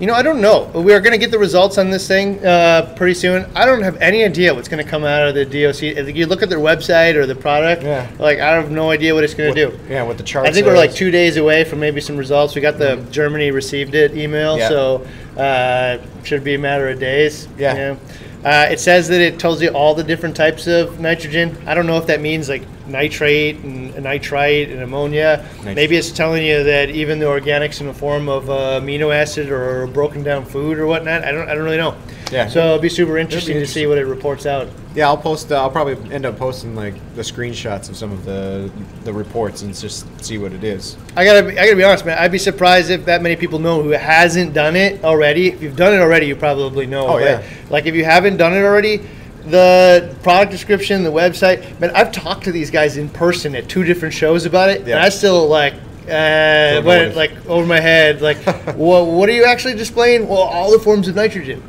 You 0.00 0.08
know, 0.08 0.14
I 0.14 0.22
don't 0.22 0.40
know. 0.40 0.64
We 0.74 0.92
are 0.92 1.00
going 1.00 1.12
to 1.12 1.18
get 1.18 1.30
the 1.30 1.38
results 1.38 1.78
on 1.78 1.88
this 1.90 2.08
thing 2.08 2.44
uh, 2.44 2.92
pretty 2.96 3.14
soon. 3.14 3.46
I 3.54 3.64
don't 3.64 3.82
have 3.82 3.96
any 4.02 4.24
idea 4.24 4.52
what's 4.52 4.66
going 4.68 4.84
to 4.84 4.88
come 4.90 5.04
out 5.04 5.28
of 5.28 5.34
the 5.36 5.44
DOC. 5.44 5.84
If 5.84 6.16
you 6.16 6.26
look 6.26 6.42
at 6.42 6.48
their 6.50 6.58
website 6.58 7.14
or 7.14 7.26
the 7.26 7.34
product, 7.36 7.84
Yeah. 7.84 8.08
like 8.18 8.40
I 8.40 8.54
have 8.54 8.72
no 8.72 8.90
idea 8.90 9.14
what 9.14 9.22
it's 9.22 9.34
going 9.34 9.54
to 9.54 9.70
do. 9.70 9.78
Yeah, 9.88 10.02
what 10.02 10.16
the 10.18 10.24
chart 10.24 10.46
I 10.48 10.52
think 10.52 10.66
we're 10.66 10.76
like 10.76 10.90
says. 10.90 10.98
two 10.98 11.10
days 11.12 11.36
away 11.36 11.62
from 11.62 11.78
maybe 11.78 12.00
some 12.00 12.16
results. 12.16 12.56
We 12.56 12.60
got 12.60 12.76
the 12.76 12.96
Germany 13.12 13.52
received 13.52 13.94
it 13.94 14.16
email, 14.16 14.58
Yeah. 14.58 14.68
so 14.68 15.06
uh, 15.38 15.98
should 16.24 16.42
be 16.42 16.54
a 16.54 16.58
matter 16.58 16.88
of 16.88 16.98
days. 16.98 17.46
Yeah. 17.56 17.94
Uh, 18.44 18.68
it 18.70 18.78
says 18.78 19.08
that 19.08 19.22
it 19.22 19.38
tells 19.38 19.62
you 19.62 19.70
all 19.70 19.94
the 19.94 20.04
different 20.04 20.36
types 20.36 20.66
of 20.66 21.00
nitrogen. 21.00 21.56
I 21.66 21.74
don't 21.74 21.86
know 21.86 21.96
if 21.96 22.06
that 22.08 22.20
means 22.20 22.48
like 22.48 22.62
nitrate 22.86 23.56
and 23.58 23.94
nitrite 24.02 24.68
and 24.70 24.82
ammonia. 24.82 25.44
Nit- 25.64 25.74
Maybe 25.76 25.96
it's 25.96 26.10
telling 26.10 26.44
you 26.44 26.64
that 26.64 26.90
even 26.90 27.18
the 27.18 27.26
organics 27.26 27.80
in 27.80 27.86
the 27.86 27.94
form 27.94 28.28
of 28.28 28.50
uh, 28.50 28.80
amino 28.80 29.14
acid 29.14 29.50
or 29.50 29.86
broken 29.86 30.22
down 30.22 30.44
food 30.44 30.78
or 30.78 30.86
whatnot. 30.86 31.24
I 31.24 31.32
don't. 31.32 31.48
I 31.48 31.54
don't 31.54 31.64
really 31.64 31.76
know. 31.76 31.96
Yeah. 32.32 32.48
So 32.48 32.64
it'll 32.64 32.78
be 32.78 32.88
super 32.88 33.18
interesting 33.18 33.58
to 33.58 33.66
see 33.66 33.86
what 33.86 33.98
it 33.98 34.06
reports 34.06 34.46
out. 34.46 34.68
Yeah, 34.94 35.06
I'll 35.08 35.16
post. 35.16 35.52
Uh, 35.52 35.56
I'll 35.60 35.70
probably 35.70 35.94
end 36.12 36.24
up 36.26 36.36
posting 36.38 36.74
like 36.74 36.94
the 37.14 37.22
screenshots 37.22 37.88
of 37.88 37.96
some 37.96 38.12
of 38.12 38.24
the 38.24 38.70
the 39.04 39.12
reports 39.12 39.62
and 39.62 39.74
just 39.74 40.06
see 40.24 40.38
what 40.38 40.52
it 40.52 40.64
is. 40.64 40.96
I 41.16 41.24
gotta, 41.24 41.42
be, 41.48 41.58
I 41.58 41.64
gotta 41.64 41.76
be 41.76 41.84
honest, 41.84 42.06
man. 42.06 42.18
I'd 42.18 42.32
be 42.32 42.38
surprised 42.38 42.90
if 42.90 43.04
that 43.06 43.22
many 43.22 43.36
people 43.36 43.58
know 43.58 43.82
who 43.82 43.90
hasn't 43.90 44.54
done 44.54 44.76
it 44.76 45.04
already. 45.04 45.48
If 45.48 45.62
you've 45.62 45.76
done 45.76 45.92
it 45.92 45.98
already, 45.98 46.26
you 46.26 46.36
probably 46.36 46.86
know. 46.86 47.06
Oh, 47.08 47.18
yeah. 47.18 47.42
Like 47.70 47.86
if 47.86 47.94
you 47.94 48.04
haven't 48.04 48.36
done 48.36 48.52
it 48.54 48.62
already, 48.62 49.00
the 49.46 50.14
product 50.22 50.52
description, 50.52 51.02
the 51.04 51.12
website. 51.12 51.78
Man, 51.80 51.90
I've 51.94 52.12
talked 52.12 52.44
to 52.44 52.52
these 52.52 52.70
guys 52.70 52.96
in 52.96 53.08
person 53.08 53.54
at 53.54 53.68
two 53.68 53.84
different 53.84 54.14
shows 54.14 54.46
about 54.46 54.70
it, 54.70 54.86
Yeah. 54.86 54.96
and 54.96 55.04
I 55.04 55.08
still 55.10 55.46
like. 55.48 55.74
Uh, 56.04 56.82
went 56.84 57.16
like 57.16 57.32
over 57.46 57.66
my 57.66 57.80
head, 57.80 58.20
like, 58.20 58.36
well, 58.76 59.10
what 59.10 59.26
are 59.26 59.32
you 59.32 59.44
actually 59.46 59.74
displaying? 59.74 60.28
Well, 60.28 60.36
all 60.42 60.70
the 60.70 60.78
forms 60.78 61.08
of 61.08 61.14
nitrogen. 61.14 61.62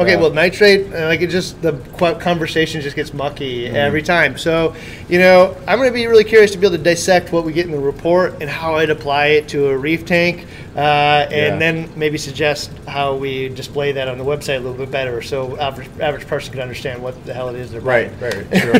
Okay, 0.00 0.12
Yeah. 0.12 0.16
well, 0.20 0.30
nitrate, 0.32 0.92
uh, 0.92 1.06
like 1.06 1.20
it 1.20 1.28
just 1.28 1.62
the 1.62 1.72
conversation 2.20 2.80
just 2.80 2.96
gets 2.96 3.14
mucky 3.14 3.66
Mm-hmm. 3.66 3.76
every 3.76 4.02
time. 4.02 4.36
So, 4.36 4.74
you 5.08 5.18
know, 5.20 5.56
I'm 5.68 5.78
going 5.78 5.88
to 5.88 5.94
be 5.94 6.08
really 6.08 6.24
curious 6.24 6.50
to 6.52 6.58
be 6.58 6.66
able 6.66 6.76
to 6.76 6.82
dissect 6.82 7.30
what 7.32 7.44
we 7.44 7.52
get 7.52 7.66
in 7.66 7.72
the 7.72 7.78
report 7.78 8.34
and 8.40 8.50
how 8.50 8.74
I'd 8.74 8.90
apply 8.90 9.26
it 9.28 9.48
to 9.50 9.68
a 9.68 9.76
reef 9.78 10.04
tank, 10.04 10.46
uh, 10.78 11.26
and 11.30 11.32
Yeah. 11.32 11.56
then 11.58 11.90
maybe 11.96 12.16
suggest 12.18 12.70
how 12.86 13.16
we 13.16 13.48
display 13.48 13.92
that 13.92 14.06
on 14.08 14.16
the 14.16 14.24
website 14.24 14.56
a 14.56 14.60
little 14.60 14.74
bit 14.74 14.90
better, 14.92 15.20
so 15.22 15.58
average 15.58 15.88
average 16.00 16.26
person 16.28 16.52
can 16.52 16.62
understand 16.62 17.02
what 17.02 17.22
the 17.26 17.34
hell 17.34 17.48
it 17.48 17.56
is 17.56 17.70
they're 17.72 17.80
Right, 17.80 18.08
buying. 18.20 18.34
right, 18.50 18.58
sure. 18.62 18.74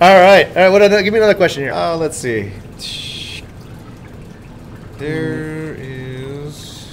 All 0.00 0.20
right, 0.20 0.46
all 0.48 0.54
right. 0.54 0.68
What? 0.68 0.82
Other, 0.82 1.02
give 1.02 1.12
me 1.14 1.18
another 1.18 1.34
question 1.34 1.62
here. 1.62 1.72
uh, 1.72 1.96
let's 1.96 2.16
see. 2.18 2.52
There 4.98 5.74
is. 5.78 6.86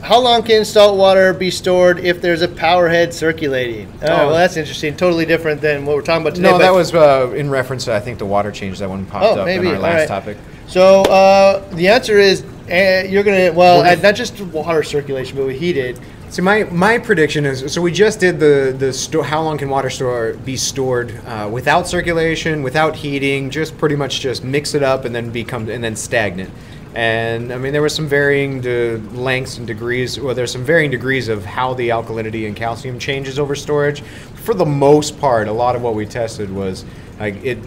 How 0.00 0.18
long 0.18 0.42
can 0.42 0.64
salt 0.64 0.96
water 0.98 1.32
be 1.32 1.50
stored 1.50 2.00
if 2.00 2.20
there's 2.20 2.42
a 2.42 2.48
power 2.48 2.88
head 2.88 3.14
circulating? 3.14 3.92
Oh, 4.02 4.06
Oh. 4.06 4.26
well, 4.28 4.34
that's 4.34 4.56
interesting. 4.56 4.96
Totally 4.96 5.26
different 5.26 5.60
than 5.60 5.86
what 5.86 5.94
we're 5.94 6.02
talking 6.02 6.22
about 6.22 6.34
today. 6.34 6.50
No, 6.50 6.58
that 6.58 6.72
was 6.74 6.92
uh, 6.92 7.30
in 7.36 7.48
reference 7.50 7.84
to 7.84 7.94
I 7.94 8.00
think 8.00 8.18
the 8.18 8.26
water 8.26 8.50
change 8.50 8.80
that 8.80 8.88
one 8.88 9.06
popped 9.06 9.24
Oh, 9.24 9.40
up 9.40 9.46
maybe. 9.46 9.68
in 9.68 9.74
our 9.74 9.80
last 9.80 9.94
right. 10.00 10.08
topic. 10.08 10.36
So 10.72 11.02
uh, 11.02 11.68
the 11.74 11.88
answer 11.88 12.18
is 12.18 12.42
uh, 12.70 13.06
you're 13.06 13.22
gonna 13.22 13.52
well 13.52 13.82
uh, 13.82 13.94
not 13.96 14.14
just 14.14 14.40
water 14.40 14.82
circulation, 14.82 15.36
but 15.36 15.46
we 15.46 15.58
heated. 15.58 16.00
So 16.30 16.42
my, 16.42 16.64
my 16.64 16.96
prediction 16.96 17.44
is 17.44 17.70
so 17.70 17.82
we 17.82 17.92
just 17.92 18.20
did 18.20 18.40
the 18.40 18.74
the 18.78 18.90
sto- 18.90 19.20
how 19.20 19.42
long 19.42 19.58
can 19.58 19.68
water 19.68 19.90
store 19.90 20.32
be 20.46 20.56
stored 20.56 21.14
uh, 21.26 21.46
without 21.52 21.86
circulation, 21.86 22.62
without 22.62 22.96
heating, 22.96 23.50
just 23.50 23.76
pretty 23.76 23.96
much 23.96 24.20
just 24.20 24.44
mix 24.44 24.72
it 24.72 24.82
up 24.82 25.04
and 25.04 25.14
then 25.14 25.28
become 25.28 25.68
and 25.68 25.84
then 25.84 25.94
stagnant. 25.94 26.50
And 26.94 27.52
I 27.52 27.58
mean 27.58 27.74
there 27.74 27.82
was 27.82 27.94
some 27.94 28.08
varying 28.08 28.62
de- 28.62 28.96
lengths 29.12 29.58
and 29.58 29.66
degrees. 29.66 30.18
Well, 30.18 30.34
there's 30.34 30.52
some 30.52 30.64
varying 30.64 30.90
degrees 30.90 31.28
of 31.28 31.44
how 31.44 31.74
the 31.74 31.90
alkalinity 31.90 32.46
and 32.46 32.56
calcium 32.56 32.98
changes 32.98 33.38
over 33.38 33.54
storage. 33.54 34.00
For 34.36 34.54
the 34.54 34.64
most 34.64 35.20
part, 35.20 35.48
a 35.48 35.52
lot 35.52 35.76
of 35.76 35.82
what 35.82 35.94
we 35.94 36.06
tested 36.06 36.50
was 36.50 36.86
like 37.20 37.34
it 37.44 37.58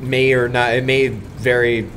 may 0.00 0.34
or 0.34 0.50
not 0.50 0.74
it 0.74 0.84
may 0.84 1.08
vary 1.08 1.88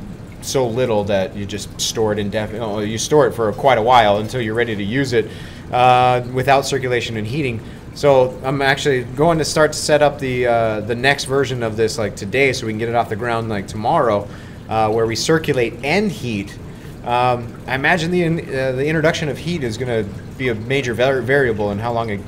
so 0.46 0.66
little 0.66 1.04
that 1.04 1.36
you 1.36 1.44
just 1.46 1.80
store 1.80 2.12
it 2.12 2.18
indefinitely. 2.18 2.90
You 2.90 2.98
store 2.98 3.26
it 3.26 3.32
for 3.32 3.52
quite 3.52 3.78
a 3.78 3.82
while 3.82 4.18
until 4.18 4.40
you're 4.40 4.54
ready 4.54 4.76
to 4.76 4.82
use 4.82 5.12
it 5.12 5.28
uh, 5.72 6.22
without 6.32 6.66
circulation 6.66 7.16
and 7.16 7.26
heating. 7.26 7.60
So 7.94 8.38
I'm 8.44 8.60
actually 8.60 9.04
going 9.04 9.38
to 9.38 9.44
start 9.44 9.72
to 9.72 9.78
set 9.78 10.02
up 10.02 10.18
the 10.18 10.46
uh, 10.46 10.80
the 10.80 10.94
next 10.94 11.24
version 11.24 11.62
of 11.62 11.76
this 11.76 11.96
like 11.96 12.14
today, 12.14 12.52
so 12.52 12.66
we 12.66 12.72
can 12.72 12.78
get 12.78 12.90
it 12.90 12.94
off 12.94 13.08
the 13.08 13.16
ground 13.16 13.48
like 13.48 13.66
tomorrow, 13.66 14.28
uh, 14.68 14.92
where 14.92 15.06
we 15.06 15.16
circulate 15.16 15.82
and 15.82 16.12
heat. 16.12 16.58
Um, 17.04 17.58
I 17.66 17.74
imagine 17.74 18.10
the 18.10 18.22
in, 18.24 18.40
uh, 18.40 18.72
the 18.72 18.86
introduction 18.86 19.28
of 19.28 19.38
heat 19.38 19.64
is 19.64 19.78
going 19.78 20.04
to 20.04 20.10
be 20.36 20.48
a 20.48 20.54
major 20.54 20.92
var- 20.92 21.22
variable 21.22 21.70
in 21.70 21.78
how 21.78 21.92
long 21.92 22.10
it, 22.10 22.20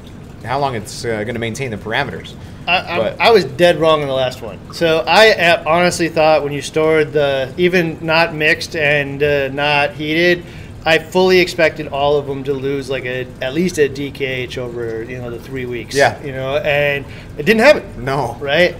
how 0.44 0.58
long 0.58 0.74
it's 0.74 1.04
uh, 1.04 1.24
going 1.24 1.34
to 1.34 1.40
maintain 1.40 1.70
the 1.70 1.76
parameters. 1.76 2.34
I, 2.68 3.28
I, 3.28 3.30
was 3.30 3.44
dead 3.44 3.78
wrong 3.78 4.02
in 4.02 4.08
the 4.08 4.14
last 4.14 4.42
one. 4.42 4.58
So 4.74 5.02
I 5.06 5.30
uh, 5.30 5.64
honestly 5.66 6.08
thought 6.08 6.42
when 6.44 6.52
you 6.52 6.60
stored 6.60 7.12
the 7.12 7.52
even 7.56 8.04
not 8.04 8.34
mixed 8.34 8.76
and 8.76 9.22
uh, 9.22 9.48
not 9.48 9.92
heated, 9.94 10.44
I 10.84 10.98
fully 10.98 11.40
expected 11.40 11.88
all 11.88 12.18
of 12.18 12.26
them 12.26 12.44
to 12.44 12.52
lose 12.52 12.90
like 12.90 13.04
a 13.04 13.26
at 13.42 13.54
least 13.54 13.78
a 13.78 13.88
DKH 13.88 14.58
over 14.58 15.02
you 15.02 15.18
know 15.18 15.30
the 15.30 15.38
three 15.38 15.66
weeks. 15.66 15.94
Yeah. 15.94 16.22
you 16.22 16.32
know, 16.32 16.58
and 16.58 17.06
it 17.38 17.44
didn't 17.46 17.60
happen. 17.60 18.04
No. 18.04 18.36
right? 18.40 18.76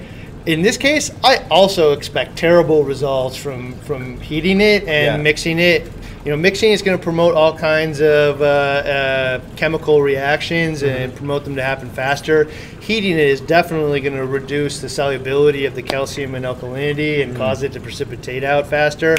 In 0.46 0.62
this 0.62 0.76
case, 0.76 1.10
I 1.24 1.44
also 1.50 1.92
expect 1.92 2.36
terrible 2.36 2.84
results 2.84 3.36
from 3.36 3.74
from 3.80 4.20
heating 4.20 4.60
it 4.60 4.82
and 4.82 5.06
Yeah. 5.06 5.16
mixing 5.16 5.58
it. 5.58 5.90
You 6.24 6.32
know, 6.32 6.36
mixing 6.36 6.72
is 6.72 6.82
going 6.82 6.98
to 6.98 7.02
promote 7.02 7.34
all 7.34 7.56
kinds 7.56 8.00
of 8.00 8.42
uh, 8.42 8.44
uh, 8.44 9.40
chemical 9.56 10.02
reactions 10.02 10.82
Mm-hmm. 10.82 11.02
and 11.02 11.14
promote 11.14 11.44
them 11.44 11.56
to 11.56 11.62
happen 11.62 11.88
faster. 11.88 12.44
Heating 12.80 13.12
it 13.12 13.18
is 13.20 13.40
definitely 13.40 14.00
going 14.00 14.16
to 14.16 14.26
reduce 14.26 14.80
the 14.80 14.88
solubility 14.88 15.64
of 15.64 15.74
the 15.74 15.82
calcium 15.82 16.34
and 16.34 16.44
alkalinity 16.44 17.18
Mm-hmm. 17.18 17.30
and 17.30 17.36
cause 17.36 17.62
it 17.62 17.72
to 17.72 17.80
precipitate 17.80 18.44
out 18.44 18.66
faster, 18.66 19.16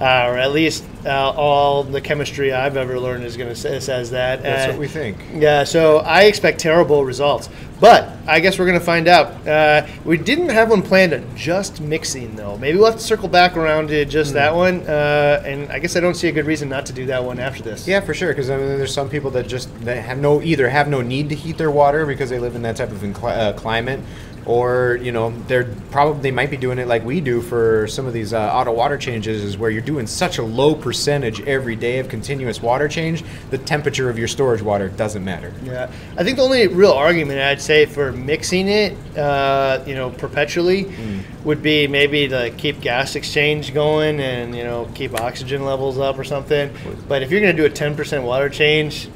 uh, 0.00 0.26
or 0.28 0.36
at 0.38 0.52
least 0.52 0.84
uh, 1.04 1.30
all 1.30 1.82
the 1.82 2.00
chemistry 2.00 2.52
I've 2.52 2.76
ever 2.76 2.98
learned 3.00 3.24
is 3.24 3.36
going 3.36 3.48
to 3.48 3.56
say, 3.56 3.80
says 3.80 4.10
that. 4.10 4.42
That's 4.42 4.66
Uh, 4.66 4.72
what 4.72 4.80
we 4.80 4.88
think. 4.88 5.18
yeah, 5.34 5.64
so 5.64 5.98
I 5.98 6.22
expect 6.22 6.60
terrible 6.60 7.04
results. 7.04 7.48
But 7.80 8.10
I 8.28 8.38
guess 8.38 8.60
we're 8.60 8.66
going 8.66 8.78
to 8.78 8.84
find 8.84 9.08
out. 9.08 9.44
Uh, 9.44 9.84
we 10.04 10.16
didn't 10.16 10.50
have 10.50 10.70
one 10.70 10.82
planned 10.82 11.12
on 11.12 11.24
just 11.34 11.80
mixing, 11.80 12.36
though. 12.36 12.56
Maybe 12.56 12.78
we'll 12.78 12.86
have 12.86 12.94
to 13.00 13.02
circle 13.04 13.28
back 13.28 13.56
around 13.56 13.88
to 13.88 14.04
just 14.04 14.30
Hmm. 14.30 14.34
that 14.36 14.54
one. 14.54 14.80
Uh, 14.82 15.42
and 15.44 15.68
I 15.72 15.80
guess 15.80 15.96
I 15.96 16.00
don't 16.00 16.14
see 16.14 16.28
a 16.28 16.32
good 16.32 16.46
reason 16.46 16.68
not 16.68 16.86
to 16.86 16.92
do 16.92 17.06
that 17.06 17.24
one 17.24 17.40
after 17.40 17.60
this. 17.64 17.88
Yeah, 17.88 17.98
for 17.98 18.14
sure. 18.14 18.28
Because 18.28 18.50
I 18.50 18.56
mean, 18.56 18.78
there's 18.78 18.94
some 18.94 19.08
people 19.08 19.32
that 19.32 19.48
just 19.48 19.68
that 19.84 19.96
have 19.96 20.18
no 20.18 20.40
either 20.42 20.68
have 20.68 20.86
no 20.86 21.00
need 21.00 21.28
to 21.30 21.34
heat 21.34 21.58
their 21.58 21.72
water 21.72 22.06
because 22.06 22.30
they 22.30 22.38
live 22.38 22.54
in 22.54 22.62
that 22.62 22.76
type 22.76 22.92
of 22.92 23.02
uh, 23.24 23.52
climate, 23.54 23.98
or 24.46 24.98
you 25.02 25.12
know 25.12 25.30
they're 25.46 25.68
probably 25.90 26.20
they 26.22 26.30
might 26.30 26.50
be 26.50 26.56
doing 26.56 26.78
it 26.78 26.88
like 26.88 27.04
we 27.04 27.20
do 27.20 27.40
for 27.40 27.86
some 27.86 28.06
of 28.06 28.12
these 28.12 28.32
uh, 28.32 28.50
auto 28.52 28.72
water 28.72 28.98
changes, 28.98 29.42
is 29.42 29.56
where 29.56 29.70
you're 29.70 29.80
doing 29.82 30.06
such 30.06 30.38
a 30.38 30.42
low 30.42 30.74
percentage 30.74 31.40
every 31.42 31.76
day 31.76 31.98
of 31.98 32.08
continuous 32.08 32.60
water 32.60 32.88
change, 32.88 33.22
the 33.50 33.58
temperature 33.58 34.10
of 34.10 34.18
your 34.18 34.28
storage 34.28 34.62
water 34.62 34.88
doesn't 34.88 35.24
matter. 35.24 35.52
Yeah, 35.64 35.90
I 36.16 36.24
think 36.24 36.36
the 36.36 36.42
only 36.42 36.66
real 36.68 36.92
argument 36.92 37.40
I'd 37.40 37.62
say 37.62 37.86
for 37.86 38.12
mixing 38.12 38.68
it, 38.68 38.96
uh, 39.16 39.82
you 39.86 39.94
know, 39.94 40.10
perpetually, 40.10 40.82
Hmm. 40.82 41.18
would 41.44 41.62
be 41.62 41.86
maybe 41.86 42.28
to 42.28 42.50
keep 42.56 42.80
gas 42.80 43.16
exchange 43.16 43.72
going 43.74 44.20
and 44.20 44.54
you 44.56 44.64
know 44.64 44.88
keep 44.94 45.18
oxygen 45.20 45.64
levels 45.64 45.98
up 45.98 46.18
or 46.18 46.24
something. 46.24 46.70
But 47.08 47.22
if 47.22 47.30
you're 47.30 47.40
going 47.40 47.54
to 47.56 47.60
do 47.62 47.66
a 47.66 47.70
10% 47.70 48.22
water 48.24 48.48
change, 48.48 49.08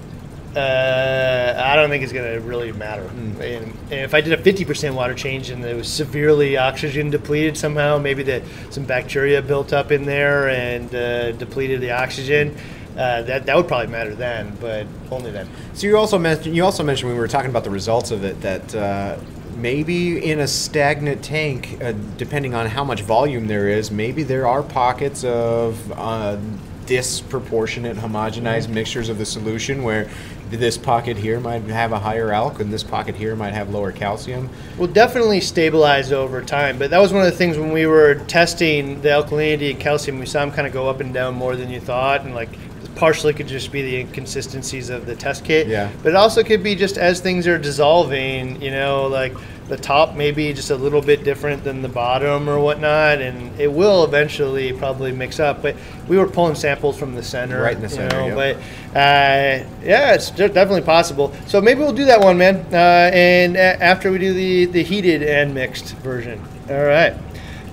uh, 0.56 1.62
I 1.64 1.76
don't 1.76 1.90
think 1.90 2.02
it's 2.02 2.12
going 2.12 2.32
to 2.32 2.40
really 2.40 2.72
matter. 2.72 3.06
Hmm. 3.06 3.42
And, 3.42 3.64
and 3.90 3.92
if 3.92 4.14
I 4.14 4.20
did 4.20 4.32
a 4.32 4.42
50% 4.42 4.94
water 4.94 5.14
change 5.14 5.50
and 5.50 5.64
it 5.64 5.76
was 5.76 5.92
severely 5.92 6.56
oxygen 6.56 7.10
depleted 7.10 7.56
somehow, 7.58 7.98
maybe 7.98 8.22
that 8.24 8.42
some 8.70 8.84
bacteria 8.84 9.42
built 9.42 9.72
up 9.72 9.92
in 9.92 10.04
there 10.04 10.48
and 10.48 10.94
uh, 10.94 11.32
depleted 11.32 11.80
the 11.80 11.90
oxygen. 11.90 12.56
Uh, 12.96 13.20
that 13.22 13.44
that 13.44 13.54
would 13.54 13.68
probably 13.68 13.88
matter 13.88 14.14
then, 14.14 14.56
but 14.58 14.86
only 15.10 15.30
then. 15.30 15.46
So 15.74 15.86
you 15.86 15.98
also 15.98 16.18
mentioned 16.18 16.56
you 16.56 16.64
also 16.64 16.82
mentioned 16.82 17.08
when 17.08 17.16
we 17.16 17.20
were 17.20 17.28
talking 17.28 17.50
about 17.50 17.62
the 17.62 17.68
results 17.68 18.10
of 18.10 18.24
it 18.24 18.40
that 18.40 18.74
uh, 18.74 19.18
maybe 19.54 20.24
in 20.24 20.40
a 20.40 20.46
stagnant 20.46 21.22
tank, 21.22 21.76
uh, 21.82 21.92
depending 22.16 22.54
on 22.54 22.66
how 22.66 22.84
much 22.84 23.02
volume 23.02 23.48
there 23.48 23.68
is, 23.68 23.90
maybe 23.90 24.22
there 24.22 24.46
are 24.46 24.62
pockets 24.62 25.24
of 25.24 25.92
uh, 25.92 26.38
disproportionate 26.86 27.96
homogenized 27.96 28.68
mixtures 28.68 29.08
of 29.08 29.18
the 29.18 29.26
solution 29.26 29.82
where 29.82 30.08
this 30.50 30.78
pocket 30.78 31.16
here 31.16 31.40
might 31.40 31.62
have 31.62 31.92
a 31.92 31.98
higher 31.98 32.28
alk 32.28 32.60
and 32.60 32.72
this 32.72 32.84
pocket 32.84 33.16
here 33.16 33.34
might 33.34 33.52
have 33.52 33.70
lower 33.70 33.90
calcium. 33.90 34.48
will 34.78 34.86
definitely 34.86 35.40
stabilize 35.40 36.12
over 36.12 36.40
time. 36.40 36.78
But 36.78 36.90
that 36.90 36.98
was 36.98 37.12
one 37.12 37.24
of 37.24 37.30
the 37.30 37.36
things 37.36 37.58
when 37.58 37.72
we 37.72 37.86
were 37.86 38.14
testing 38.26 39.00
the 39.02 39.08
alkalinity 39.08 39.70
and 39.70 39.80
calcium. 39.80 40.18
We 40.18 40.26
saw 40.26 40.40
them 40.40 40.52
kind 40.52 40.66
of 40.66 40.72
go 40.72 40.88
up 40.88 41.00
and 41.00 41.12
down 41.12 41.34
more 41.34 41.56
than 41.56 41.70
you 41.70 41.80
thought, 41.80 42.22
and 42.24 42.34
like 42.34 42.50
partially 42.94 43.34
could 43.34 43.46
just 43.46 43.70
be 43.70 43.82
the 43.82 44.00
inconsistencies 44.00 44.88
of 44.88 45.06
the 45.06 45.14
test 45.14 45.44
kit. 45.44 45.66
Yeah. 45.66 45.90
But 46.02 46.10
it 46.10 46.16
also 46.16 46.42
could 46.42 46.62
be 46.62 46.74
just 46.74 46.96
as 46.96 47.20
things 47.20 47.46
are 47.46 47.58
dissolving, 47.58 48.60
you 48.60 48.70
know, 48.70 49.06
like 49.06 49.34
the 49.68 49.76
top 49.76 50.14
may 50.14 50.30
be 50.30 50.52
just 50.52 50.70
a 50.70 50.76
little 50.76 51.02
bit 51.02 51.24
different 51.24 51.64
than 51.64 51.82
the 51.82 51.88
bottom 51.88 52.48
or 52.48 52.60
whatnot, 52.60 53.20
and 53.20 53.58
it 53.60 53.72
will 53.72 54.04
eventually 54.04 54.72
probably 54.72 55.10
mix 55.10 55.40
up. 55.40 55.60
But 55.60 55.74
we 56.06 56.18
were 56.18 56.28
pulling 56.28 56.54
samples 56.54 56.96
from 56.96 57.14
the 57.14 57.22
center, 57.22 57.60
Right 57.62 57.74
in 57.74 57.82
the 57.82 57.88
you 57.88 57.94
center, 57.94 58.16
know, 58.16 58.26
yep. 58.40 58.56
But 58.92 58.96
uh, 58.96 59.68
yeah, 59.84 60.14
it's 60.14 60.30
definitely 60.30 60.82
possible. 60.82 61.34
So 61.46 61.60
maybe 61.60 61.80
we'll 61.80 61.92
do 61.92 62.04
that 62.04 62.20
one, 62.20 62.38
man. 62.38 62.64
Uh, 62.72 63.10
and 63.12 63.56
a- 63.56 63.82
after 63.82 64.12
we 64.12 64.18
do 64.18 64.32
the 64.32 64.66
the 64.66 64.82
heated 64.84 65.22
and 65.22 65.52
mixed 65.52 65.94
version. 65.96 66.40
All 66.70 66.84
right. 66.84 67.14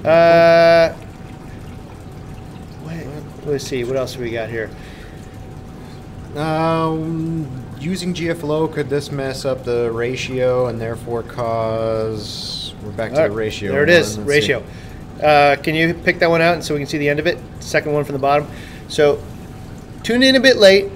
Uh, 0.03 0.95
wait, 2.86 3.06
let's 3.45 3.65
see. 3.65 3.84
What 3.84 3.97
else 3.97 4.15
do 4.15 4.21
we 4.21 4.32
got 4.32 4.49
here? 4.49 4.69
Um, 6.36 7.62
using 7.84 8.13
GFO, 8.13 8.72
could 8.72 8.89
this 8.89 9.12
mess 9.12 9.43
up 9.43 9.65
the 9.65 9.91
ratio 9.91 10.67
and 10.67 10.80
therefore 10.80 11.22
cause? 11.24 12.74
We're 12.82 12.91
back 12.91 13.12
to 13.12 13.24
All 13.24 13.30
the 13.30 13.36
ratio. 13.36 13.72
There 13.74 13.84
it 13.84 13.89
is, 13.89 14.17
ratio. 14.17 14.63
Uh, 15.22 15.58
can 15.58 15.76
you 15.76 15.93
pick 15.93 16.19
that 16.19 16.30
one 16.30 16.41
out 16.41 16.63
so 16.63 16.74
we 16.74 16.80
can 16.80 16.88
see 16.88 16.98
the 16.98 17.10
end 17.10 17.19
of 17.19 17.28
it? 17.28 17.38
Second 17.60 17.93
one 17.93 18.04
from 18.04 18.13
the 18.13 18.19
bottom. 18.19 18.48
So, 18.88 19.22
tuned 20.02 20.24
in 20.24 20.36
a 20.36 20.39
bit 20.39 20.58
late. 20.58 20.91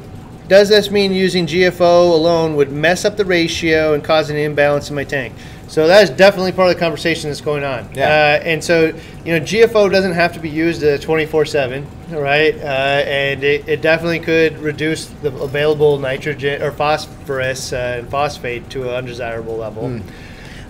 Does 0.47 0.69
this 0.69 0.89
mean 0.89 1.11
using 1.11 1.45
GFO 1.45 2.13
alone 2.13 2.55
would 2.55 2.71
mess 2.71 3.03
up 3.03 3.17
the 3.17 3.25
ratio 3.25 3.93
and 3.93 4.03
cause 4.03 4.29
an 4.29 4.37
imbalance 4.37 4.89
in 4.89 4.95
my 4.95 5.03
tank? 5.03 5.33
So 5.67 5.85
that 5.87 6.03
is 6.03 6.09
definitely 6.09 6.53
part 6.53 6.69
of 6.69 6.75
the 6.75 6.79
conversation 6.79 7.29
that's 7.29 7.41
going 7.41 7.63
on. 7.63 7.89
Yeah. 7.93 8.07
Uh, 8.07 8.43
and 8.43 8.63
so, 8.63 8.85
you 9.25 9.37
know, 9.37 9.39
GFO 9.39 9.91
doesn't 9.91 10.13
have 10.13 10.33
to 10.33 10.39
be 10.39 10.49
used 10.49 10.83
uh, 10.83 10.97
24/7, 10.97 11.85
right? 12.11 12.55
Uh, 12.55 13.03
and 13.05 13.43
it, 13.43 13.67
it 13.67 13.81
definitely 13.81 14.19
could 14.19 14.57
reduce 14.59 15.07
the 15.07 15.33
available 15.35 15.99
nitrogen 15.99 16.61
or 16.61 16.71
phosphorus 16.71 17.73
uh, 17.73 17.97
and 17.99 18.09
phosphate 18.09 18.69
to 18.69 18.83
an 18.83 18.95
undesirable 18.95 19.57
level. 19.57 19.89
Hmm. 19.89 20.07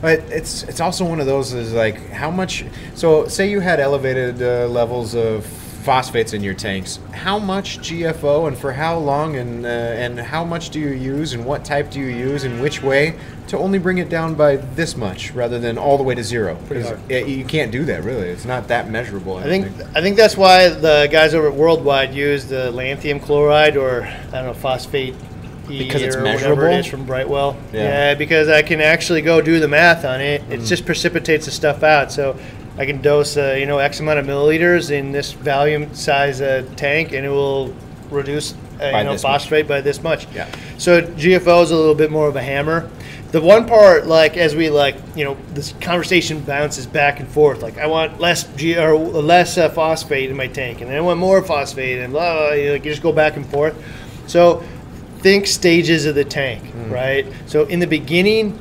But 0.02 0.20
it's 0.30 0.64
it's 0.64 0.80
also 0.80 1.06
one 1.06 1.20
of 1.20 1.26
those 1.26 1.54
is 1.54 1.74
like 1.74 2.10
how 2.10 2.30
much. 2.30 2.66
So 2.94 3.28
say 3.28 3.50
you 3.50 3.60
had 3.60 3.80
elevated 3.80 4.42
uh, 4.42 4.68
levels 4.68 5.16
of 5.16 5.46
phosphates 5.92 6.34
in 6.34 6.44
your 6.44 6.54
tanks. 6.54 7.00
How 7.14 7.40
much 7.40 7.80
GFO 7.80 8.50
and 8.50 8.58
for 8.58 8.74
how 8.74 8.98
long 9.00 9.38
and 9.38 9.66
uh, 9.66 9.70
and 9.70 10.20
how 10.20 10.44
much 10.44 10.70
do 10.70 10.82
you 10.82 10.90
use 10.90 11.32
and 11.32 11.46
what 11.46 11.64
type 11.64 11.90
do 11.90 12.02
you 12.02 12.08
use 12.08 12.44
and 12.44 12.62
which 12.62 12.84
way 12.84 13.16
to 13.48 13.58
only 13.58 13.80
bring 13.80 13.98
it 14.00 14.10
down 14.10 14.36
by 14.36 14.58
this 14.58 14.98
much 14.98 15.32
rather 15.32 15.58
than 15.60 15.78
all 15.78 15.96
the 15.98 16.04
way 16.04 16.14
to 16.14 16.22
zero? 16.26 16.58
Pretty 16.68 16.84
'Cause 16.84 17.00
it- 17.08 17.28
you 17.30 17.46
can't 17.46 17.72
do 17.72 17.86
that 17.86 18.04
really. 18.04 18.28
It's 18.28 18.44
not 18.44 18.68
that 18.68 18.90
measurable. 18.92 19.38
I, 19.38 19.44
I 19.44 19.48
don't 19.48 19.64
think 19.74 19.98
I 19.98 20.02
think 20.02 20.18
that's 20.18 20.36
why 20.36 20.68
the 20.68 21.08
guys 21.10 21.34
over 21.34 21.48
at 21.48 21.54
Worldwide 21.54 22.14
use 22.14 22.44
the 22.48 22.70
lanthanum 22.72 23.22
chloride 23.22 23.78
or 23.78 24.04
I 24.04 24.32
don't 24.32 24.46
know 24.48 24.54
phosphate 24.54 25.16
E 25.70 25.80
Because 25.86 26.02
it's 26.02 26.18
measurable? 26.18 26.64
it 26.66 26.80
is 26.80 26.86
from 26.86 27.06
Brightwell. 27.06 27.56
Yeah. 27.72 28.14
because 28.16 28.50
I 28.50 28.62
can 28.62 28.82
actually 28.82 29.22
go 29.22 29.40
do 29.42 29.62
the 29.62 29.68
math 29.70 30.04
on 30.04 30.20
it. 30.20 30.42
Mm. 30.50 30.52
It 30.52 30.66
just 30.66 30.86
precipitates 30.86 31.46
the 31.46 31.52
stuff 31.52 31.82
out. 31.82 32.12
So 32.12 32.36
I 32.78 32.86
can 32.86 33.02
dose 33.02 33.38
uh, 33.38 33.56
you 33.60 33.66
know 33.66 33.80
X 33.80 34.00
amount 34.00 34.20
of 34.20 34.26
milliliters 34.26 34.92
in 34.92 35.12
this 35.12 35.32
volume 35.34 35.94
size 35.94 36.42
uh, 36.42 36.68
tank, 36.76 37.12
and 37.12 37.26
it 37.26 37.30
will 37.30 37.74
reduce 38.10 38.54
uh, 38.54 38.86
you 38.86 39.04
know 39.04 39.14
this 39.14 39.24
much. 39.24 39.32
phosphate 39.42 39.68
by 39.68 39.82
this 39.82 40.02
much. 40.04 40.28
Yeah. 40.34 40.50
So 40.78 41.02
GFO 41.02 41.64
is 41.64 41.72
a 41.72 41.76
little 41.76 41.96
bit 41.96 42.12
more 42.12 42.28
of 42.28 42.36
a 42.36 42.42
hammer. 42.42 42.90
The 43.32 43.42
one 43.42 43.68
part, 43.68 44.08
like 44.08 44.38
as 44.38 44.56
we 44.56 44.70
like, 44.70 44.96
you 45.16 45.26
know, 45.26 45.38
this 45.54 45.74
conversation 45.82 46.40
bounces 46.42 46.86
back 46.86 47.20
and 47.20 47.28
forth. 47.28 47.62
Like 47.62 47.78
I 47.78 47.88
want 47.88 48.20
less 48.20 48.46
G 48.56 48.78
or 48.78 48.96
less 48.96 49.58
uh, 49.58 49.70
phosphate 49.70 50.30
in 50.30 50.38
my 50.38 50.48
tank, 50.48 50.82
and 50.82 50.90
then 50.90 50.98
I 50.98 51.02
want 51.02 51.20
more 51.20 51.42
phosphate, 51.44 52.00
and 52.00 52.14
blah. 52.14 52.34
blah, 52.34 52.52
you, 52.54 52.68
know, 52.68 52.74
you 52.76 52.80
just 52.80 53.02
go 53.02 53.12
back 53.12 53.36
and 53.36 53.46
forth. 53.46 53.76
So 54.28 54.64
think 55.20 55.48
stages 55.48 56.06
of 56.06 56.16
the 56.16 56.24
tank, 56.24 56.64
right? 56.90 57.26
So 57.48 57.66
in 57.66 57.80
the 57.80 57.88
beginning, 57.88 58.58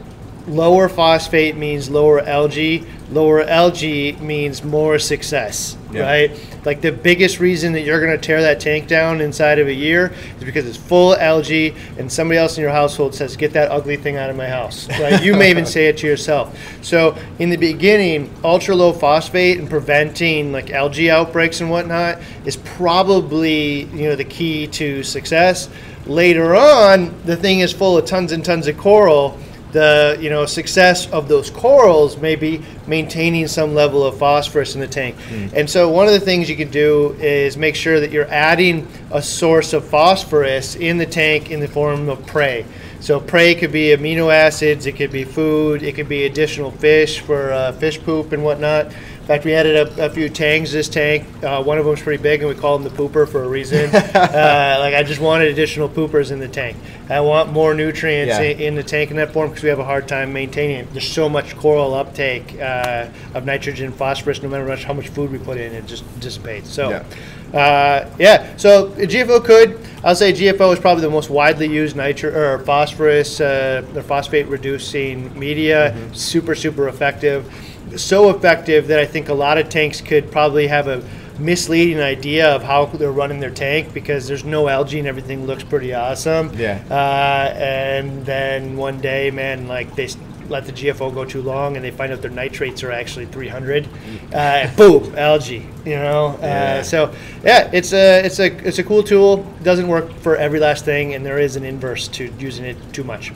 lower 0.48 0.88
phosphate 0.88 1.56
means 1.56 1.90
lower 1.90 2.20
algae. 2.20 2.84
Lower 3.08 3.42
algae 3.44 4.12
means 4.20 4.64
more 4.64 4.98
success, 4.98 5.76
Yeah. 5.92 6.02
right? 6.02 6.30
Like 6.64 6.80
the 6.80 6.90
biggest 6.90 7.38
reason 7.38 7.72
that 7.74 7.82
you're 7.82 8.04
going 8.04 8.10
to 8.10 8.18
tear 8.18 8.42
that 8.42 8.58
tank 8.58 8.88
down 8.88 9.20
inside 9.20 9.60
of 9.60 9.68
a 9.68 9.72
year 9.72 10.12
is 10.38 10.44
because 10.44 10.66
it's 10.66 10.76
full 10.76 11.12
of 11.12 11.20
algae, 11.20 11.72
and 11.98 12.10
somebody 12.10 12.38
else 12.38 12.56
in 12.58 12.62
your 12.62 12.72
household 12.72 13.14
says, 13.14 13.36
"Get 13.36 13.52
that 13.52 13.70
ugly 13.70 13.96
thing 13.96 14.16
out 14.16 14.28
of 14.28 14.34
my 14.34 14.48
house." 14.48 14.88
Right? 15.00 15.22
You 15.22 15.34
may 15.36 15.50
even 15.50 15.66
say 15.66 15.86
it 15.86 15.98
to 15.98 16.06
yourself. 16.08 16.58
So 16.82 17.16
in 17.38 17.50
the 17.50 17.56
beginning, 17.56 18.28
ultra 18.42 18.74
low 18.74 18.92
phosphate 18.92 19.58
and 19.58 19.70
preventing 19.70 20.50
like 20.50 20.72
algae 20.72 21.08
outbreaks 21.08 21.60
and 21.60 21.70
whatnot 21.70 22.18
is 22.44 22.56
probably 22.56 23.82
you 23.94 24.08
know 24.08 24.16
the 24.16 24.24
key 24.24 24.66
to 24.68 25.04
success. 25.04 25.68
Later 26.06 26.56
on, 26.56 27.14
the 27.24 27.36
thing 27.36 27.60
is 27.60 27.72
full 27.72 27.98
of 27.98 28.04
tons 28.06 28.32
and 28.32 28.44
tons 28.44 28.66
of 28.66 28.76
coral 28.78 29.38
the 29.76 30.16
you 30.18 30.30
know 30.30 30.46
success 30.46 31.06
of 31.10 31.28
those 31.28 31.50
corals 31.50 32.16
may 32.16 32.34
be 32.34 32.62
maintaining 32.86 33.46
some 33.46 33.74
level 33.74 34.04
of 34.04 34.16
phosphorus 34.16 34.74
in 34.74 34.80
the 34.80 34.86
tank. 34.86 35.14
And 35.54 35.68
so 35.68 35.90
one 35.90 36.06
of 36.06 36.14
the 36.14 36.20
things 36.20 36.48
you 36.48 36.56
can 36.56 36.70
do 36.70 37.14
is 37.20 37.58
make 37.58 37.76
sure 37.76 38.00
that 38.00 38.10
you're 38.10 38.30
adding 38.30 38.88
a 39.10 39.20
source 39.20 39.74
of 39.74 39.84
phosphorus 39.86 40.76
in 40.76 40.96
the 40.96 41.04
tank 41.04 41.50
in 41.50 41.60
the 41.60 41.68
form 41.68 42.08
of 42.08 42.24
prey. 42.26 42.64
So 43.00 43.20
prey 43.20 43.54
could 43.54 43.70
be 43.70 43.94
amino 43.94 44.32
acids, 44.32 44.86
it 44.86 44.96
could 44.96 45.12
be 45.12 45.24
food, 45.24 45.82
it 45.82 45.94
could 45.94 46.08
be 46.08 46.24
additional 46.24 46.70
fish 46.70 47.20
for 47.20 47.52
uh, 47.52 47.72
fish 47.72 48.02
poop 48.02 48.32
and 48.32 48.42
whatnot. 48.42 48.92
In 49.26 49.28
fact, 49.28 49.44
we 49.44 49.54
added 49.54 49.98
a, 49.98 50.06
a 50.06 50.08
few 50.08 50.28
tangs 50.28 50.70
this 50.70 50.88
tank. 50.88 51.26
Uh, 51.42 51.60
one 51.60 51.78
of 51.78 51.84
them's 51.84 52.00
pretty 52.00 52.22
big, 52.22 52.42
and 52.42 52.48
we 52.48 52.54
call 52.54 52.76
him 52.76 52.84
the 52.84 52.90
pooper 52.90 53.28
for 53.28 53.42
a 53.42 53.48
reason. 53.48 53.90
uh, 53.92 54.76
like 54.78 54.94
I 54.94 55.02
just 55.02 55.20
wanted 55.20 55.48
additional 55.48 55.88
poopers 55.88 56.30
in 56.30 56.38
the 56.38 56.46
tank. 56.46 56.76
I 57.10 57.18
want 57.18 57.52
more 57.52 57.74
nutrients 57.74 58.38
Yeah. 58.38 58.42
in, 58.42 58.60
in 58.60 58.74
the 58.76 58.84
tank 58.84 59.10
in 59.10 59.16
that 59.16 59.32
form 59.32 59.48
because 59.48 59.64
we 59.64 59.68
have 59.68 59.80
a 59.80 59.84
hard 59.84 60.06
time 60.06 60.32
maintaining 60.32 60.76
it. 60.76 60.92
There's 60.92 61.08
so 61.10 61.28
much 61.28 61.56
coral 61.56 61.94
uptake 61.94 62.54
uh, 62.60 63.08
of 63.34 63.44
nitrogen, 63.44 63.90
phosphorus. 63.90 64.44
No 64.44 64.48
matter 64.48 64.76
how 64.76 64.92
much 64.92 65.08
food 65.08 65.32
we 65.32 65.38
put 65.38 65.58
in, 65.58 65.72
it 65.72 65.86
just 65.86 66.04
dissipates. 66.20 66.70
So, 66.70 66.90
Yeah. 66.90 67.58
uh, 67.60 68.08
yeah. 68.20 68.56
So 68.56 68.90
GFO 68.90 69.44
could. 69.44 69.80
I'll 70.04 70.14
say 70.14 70.32
GFO 70.32 70.72
is 70.72 70.78
probably 70.78 71.02
the 71.02 71.10
most 71.10 71.30
widely 71.30 71.66
used 71.66 71.96
nitro 71.96 72.30
or 72.30 72.60
phosphorus 72.60 73.40
uh, 73.40 73.84
or 73.92 74.02
phosphate 74.02 74.46
reducing 74.46 75.36
media. 75.36 75.90
Mm-hmm. 75.90 76.14
Super 76.14 76.54
super 76.54 76.86
effective. 76.86 77.52
So 77.96 78.30
effective 78.30 78.88
that 78.88 78.98
I 78.98 79.06
think 79.06 79.28
a 79.28 79.34
lot 79.34 79.58
of 79.58 79.68
tanks 79.68 80.00
could 80.00 80.30
probably 80.30 80.66
have 80.66 80.88
a 80.88 81.02
misleading 81.38 82.00
idea 82.00 82.48
of 82.54 82.62
how 82.62 82.86
they're 82.86 83.12
running 83.12 83.40
their 83.40 83.50
tank 83.50 83.92
because 83.92 84.26
there's 84.26 84.44
no 84.44 84.68
algae 84.68 84.98
and 84.98 85.06
everything 85.08 85.46
looks 85.46 85.62
pretty 85.62 85.92
awesome. 85.92 86.50
Yeah. 86.56 86.80
Uh, 86.90 87.54
and 87.58 88.24
then 88.24 88.76
one 88.76 89.00
day, 89.00 89.30
man, 89.30 89.68
like 89.68 89.94
they 89.96 90.08
let 90.48 90.64
the 90.64 90.72
GFO 90.72 91.12
go 91.12 91.24
too 91.24 91.42
long 91.42 91.76
and 91.76 91.84
they 91.84 91.90
find 91.90 92.12
out 92.12 92.22
their 92.22 92.30
nitrates 92.30 92.82
are 92.84 92.92
actually 92.92 93.26
300. 93.26 93.88
Uh, 94.32 94.74
boom, 94.76 95.14
algae. 95.16 95.66
You 95.84 95.96
know. 95.96 96.38
Yeah. 96.40 96.76
Uh, 96.78 96.82
so 96.82 97.14
yeah, 97.44 97.68
it's 97.72 97.92
a 97.92 98.24
it's 98.24 98.38
a 98.38 98.46
it's 98.66 98.78
a 98.78 98.84
cool 98.84 99.02
tool. 99.02 99.44
Doesn't 99.62 99.88
work 99.88 100.10
for 100.20 100.36
every 100.36 100.60
last 100.60 100.84
thing, 100.84 101.14
and 101.14 101.24
there 101.26 101.38
is 101.38 101.56
an 101.56 101.64
inverse 101.64 102.08
to 102.08 102.32
using 102.38 102.64
it 102.64 102.76
too 102.92 103.04
much. 103.04 103.32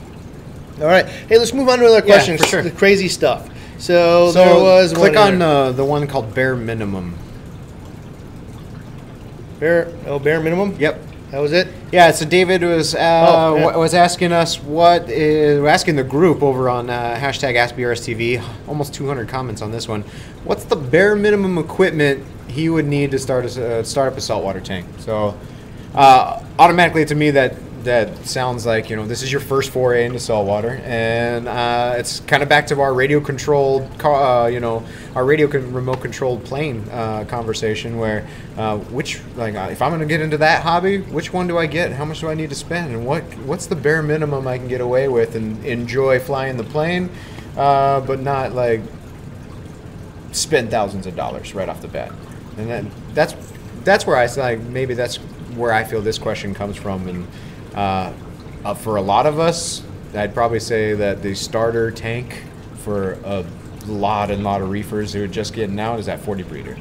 All 0.79 0.87
right. 0.87 1.05
Hey, 1.05 1.37
let's 1.37 1.53
move 1.53 1.69
on 1.69 1.79
to 1.79 1.85
other 1.85 1.95
Yeah, 1.97 2.01
questions. 2.01 2.41
for 2.41 2.47
sure. 2.47 2.61
The 2.63 2.71
crazy 2.71 3.07
stuff. 3.07 3.47
So, 3.81 4.31
So 4.31 4.45
there 4.45 4.63
was 4.63 4.93
click 4.93 5.15
one 5.15 5.33
on 5.35 5.41
uh, 5.41 5.71
the 5.71 5.83
one 5.83 6.05
called 6.05 6.35
bare 6.35 6.55
minimum. 6.55 7.15
bare 9.59 9.91
oh 10.05 10.19
bare 10.19 10.39
minimum. 10.39 10.75
Yep. 10.79 11.07
That 11.31 11.39
was 11.39 11.53
it. 11.53 11.67
Yeah, 11.93 12.11
so 12.11 12.25
David 12.25 12.61
was 12.61 12.93
uh, 12.93 12.99
Oh, 12.99 13.55
yeah. 13.55 13.65
wa- 13.65 13.77
was 13.79 13.93
asking 13.93 14.33
us 14.33 14.61
what 14.61 15.09
is 15.09 15.63
asking 15.63 15.95
the 15.95 16.03
group 16.03 16.43
over 16.43 16.69
on 16.69 16.89
uh, 16.89 17.15
hashtag 17.19 17.55
AskBRSTV. 17.55 18.43
Almost 18.67 18.93
200 18.93 19.29
comments 19.29 19.61
on 19.61 19.71
this 19.71 19.87
one. 19.87 20.03
What's 20.43 20.65
the 20.65 20.75
bare 20.75 21.15
minimum 21.15 21.57
equipment 21.57 22.25
he 22.49 22.67
would 22.69 22.85
need 22.85 23.11
to 23.11 23.19
start 23.19 23.45
a, 23.57 23.79
uh, 23.79 23.83
start 23.83 24.11
up 24.11 24.17
a 24.17 24.21
saltwater 24.21 24.59
tank? 24.59 24.85
So 24.99 25.37
uh, 25.95 26.43
automatically 26.59 27.05
to 27.05 27.15
me 27.15 27.31
that 27.31 27.55
that 27.83 28.25
sounds 28.25 28.65
like 28.65 28.89
you 28.89 28.95
know 28.95 29.05
this 29.07 29.23
is 29.23 29.31
your 29.31 29.41
first 29.41 29.71
foray 29.71 30.05
into 30.05 30.19
saltwater, 30.19 30.81
and 30.83 31.47
uh, 31.47 31.95
it's 31.97 32.19
kind 32.21 32.43
of 32.43 32.49
back 32.49 32.67
to 32.67 32.79
our 32.79 32.93
radio 32.93 33.19
controlled, 33.19 33.89
uh, 34.03 34.49
you 34.51 34.59
know, 34.59 34.83
our 35.15 35.25
radio 35.25 35.47
con- 35.47 35.73
remote 35.73 36.01
controlled 36.01 36.43
plane 36.43 36.87
uh, 36.91 37.25
conversation 37.25 37.97
where 37.97 38.27
uh, 38.57 38.77
which 38.77 39.19
like 39.35 39.55
uh, 39.55 39.69
if 39.71 39.81
I'm 39.81 39.89
going 39.89 40.01
to 40.01 40.05
get 40.05 40.21
into 40.21 40.37
that 40.37 40.63
hobby, 40.63 40.99
which 40.99 41.33
one 41.33 41.47
do 41.47 41.57
I 41.57 41.65
get? 41.65 41.91
How 41.93 42.05
much 42.05 42.19
do 42.19 42.29
I 42.29 42.33
need 42.33 42.49
to 42.49 42.55
spend, 42.55 42.93
and 42.93 43.05
what 43.05 43.23
what's 43.39 43.65
the 43.65 43.75
bare 43.75 44.03
minimum 44.03 44.47
I 44.47 44.57
can 44.57 44.67
get 44.67 44.81
away 44.81 45.07
with 45.07 45.35
and 45.35 45.63
enjoy 45.65 46.19
flying 46.19 46.57
the 46.57 46.63
plane, 46.63 47.09
uh, 47.57 48.01
but 48.01 48.19
not 48.19 48.53
like 48.53 48.81
spend 50.31 50.71
thousands 50.71 51.07
of 51.07 51.15
dollars 51.15 51.53
right 51.53 51.67
off 51.67 51.81
the 51.81 51.87
bat, 51.87 52.11
and 52.57 52.69
then 52.69 52.91
that's 53.13 53.35
that's 53.83 54.05
where 54.05 54.17
I 54.17 54.27
like 54.35 54.59
maybe 54.59 54.93
that's 54.93 55.17
where 55.55 55.73
I 55.73 55.83
feel 55.83 56.01
this 56.01 56.17
question 56.17 56.53
comes 56.53 56.77
from, 56.77 57.07
and 57.07 57.27
uh, 57.75 58.13
uh, 58.63 58.73
for 58.73 58.97
a 58.97 59.01
lot 59.01 59.25
of 59.25 59.39
us, 59.39 59.83
I'd 60.13 60.33
probably 60.33 60.59
say 60.59 60.93
that 60.93 61.21
the 61.21 61.35
starter 61.35 61.91
tank 61.91 62.43
for 62.79 63.13
a 63.23 63.45
lot 63.87 64.29
and 64.31 64.43
lot 64.43 64.61
of 64.61 64.69
reefers 64.69 65.13
who 65.13 65.23
are 65.23 65.27
just 65.27 65.53
getting 65.53 65.79
out 65.79 65.99
is 65.99 66.05
that 66.07 66.19
40 66.19 66.43
breeder. 66.43 66.77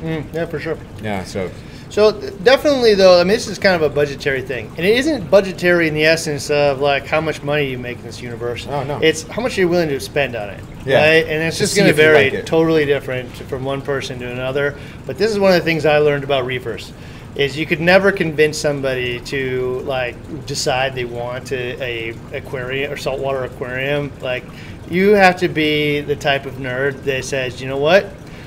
Mm, 0.00 0.32
yeah, 0.34 0.46
for 0.46 0.58
sure. 0.60 0.78
Yeah, 1.02 1.24
so 1.24 1.50
So 1.88 2.12
definitely, 2.42 2.94
though, 2.94 3.20
I 3.20 3.24
mean, 3.24 3.28
this 3.28 3.46
is 3.46 3.58
kind 3.58 3.76
of 3.76 3.82
a 3.82 3.94
budgetary 3.94 4.42
thing, 4.42 4.66
and 4.76 4.80
it 4.80 4.96
isn't 4.98 5.30
budgetary 5.30 5.88
in 5.88 5.94
the 5.94 6.04
essence 6.04 6.50
of 6.50 6.80
like 6.80 7.06
how 7.06 7.20
much 7.20 7.42
money 7.42 7.70
you 7.70 7.78
make 7.78 7.98
in 7.98 8.04
this 8.04 8.20
universe. 8.20 8.66
Oh, 8.68 8.84
no. 8.84 8.98
It's 9.00 9.22
how 9.22 9.40
much 9.42 9.56
you're 9.56 9.68
willing 9.68 9.88
to 9.88 10.00
spend 10.00 10.34
on 10.36 10.50
it. 10.50 10.62
Yeah. 10.84 10.98
Right? 10.98 11.26
And 11.26 11.42
it's 11.42 11.56
To 11.56 11.62
just 11.62 11.76
going 11.76 11.88
to 11.88 11.94
vary 11.94 12.30
like 12.30 12.46
totally 12.46 12.84
different 12.84 13.30
from 13.30 13.64
one 13.64 13.80
person 13.80 14.18
to 14.18 14.30
another. 14.30 14.76
But 15.06 15.16
this 15.18 15.30
is 15.30 15.38
one 15.38 15.52
of 15.52 15.58
the 15.58 15.64
things 15.64 15.86
I 15.86 15.98
learned 15.98 16.24
about 16.24 16.44
reefers. 16.44 16.92
Is 17.36 17.58
you 17.58 17.66
could 17.66 17.80
never 17.80 18.12
convince 18.12 18.56
somebody 18.56 19.18
to 19.20 19.80
like 19.80 20.46
decide 20.46 20.94
they 20.94 21.04
want 21.04 21.50
a, 21.50 22.12
a 22.12 22.36
aquarium 22.36 22.92
or 22.92 22.96
saltwater 22.96 23.44
aquarium. 23.44 24.12
Like 24.20 24.44
you 24.88 25.10
have 25.10 25.36
to 25.38 25.48
be 25.48 26.00
the 26.00 26.14
type 26.14 26.46
of 26.46 26.54
nerd 26.54 27.02
that 27.04 27.24
says, 27.24 27.60
you 27.60 27.66
know 27.66 27.78
what, 27.78 28.06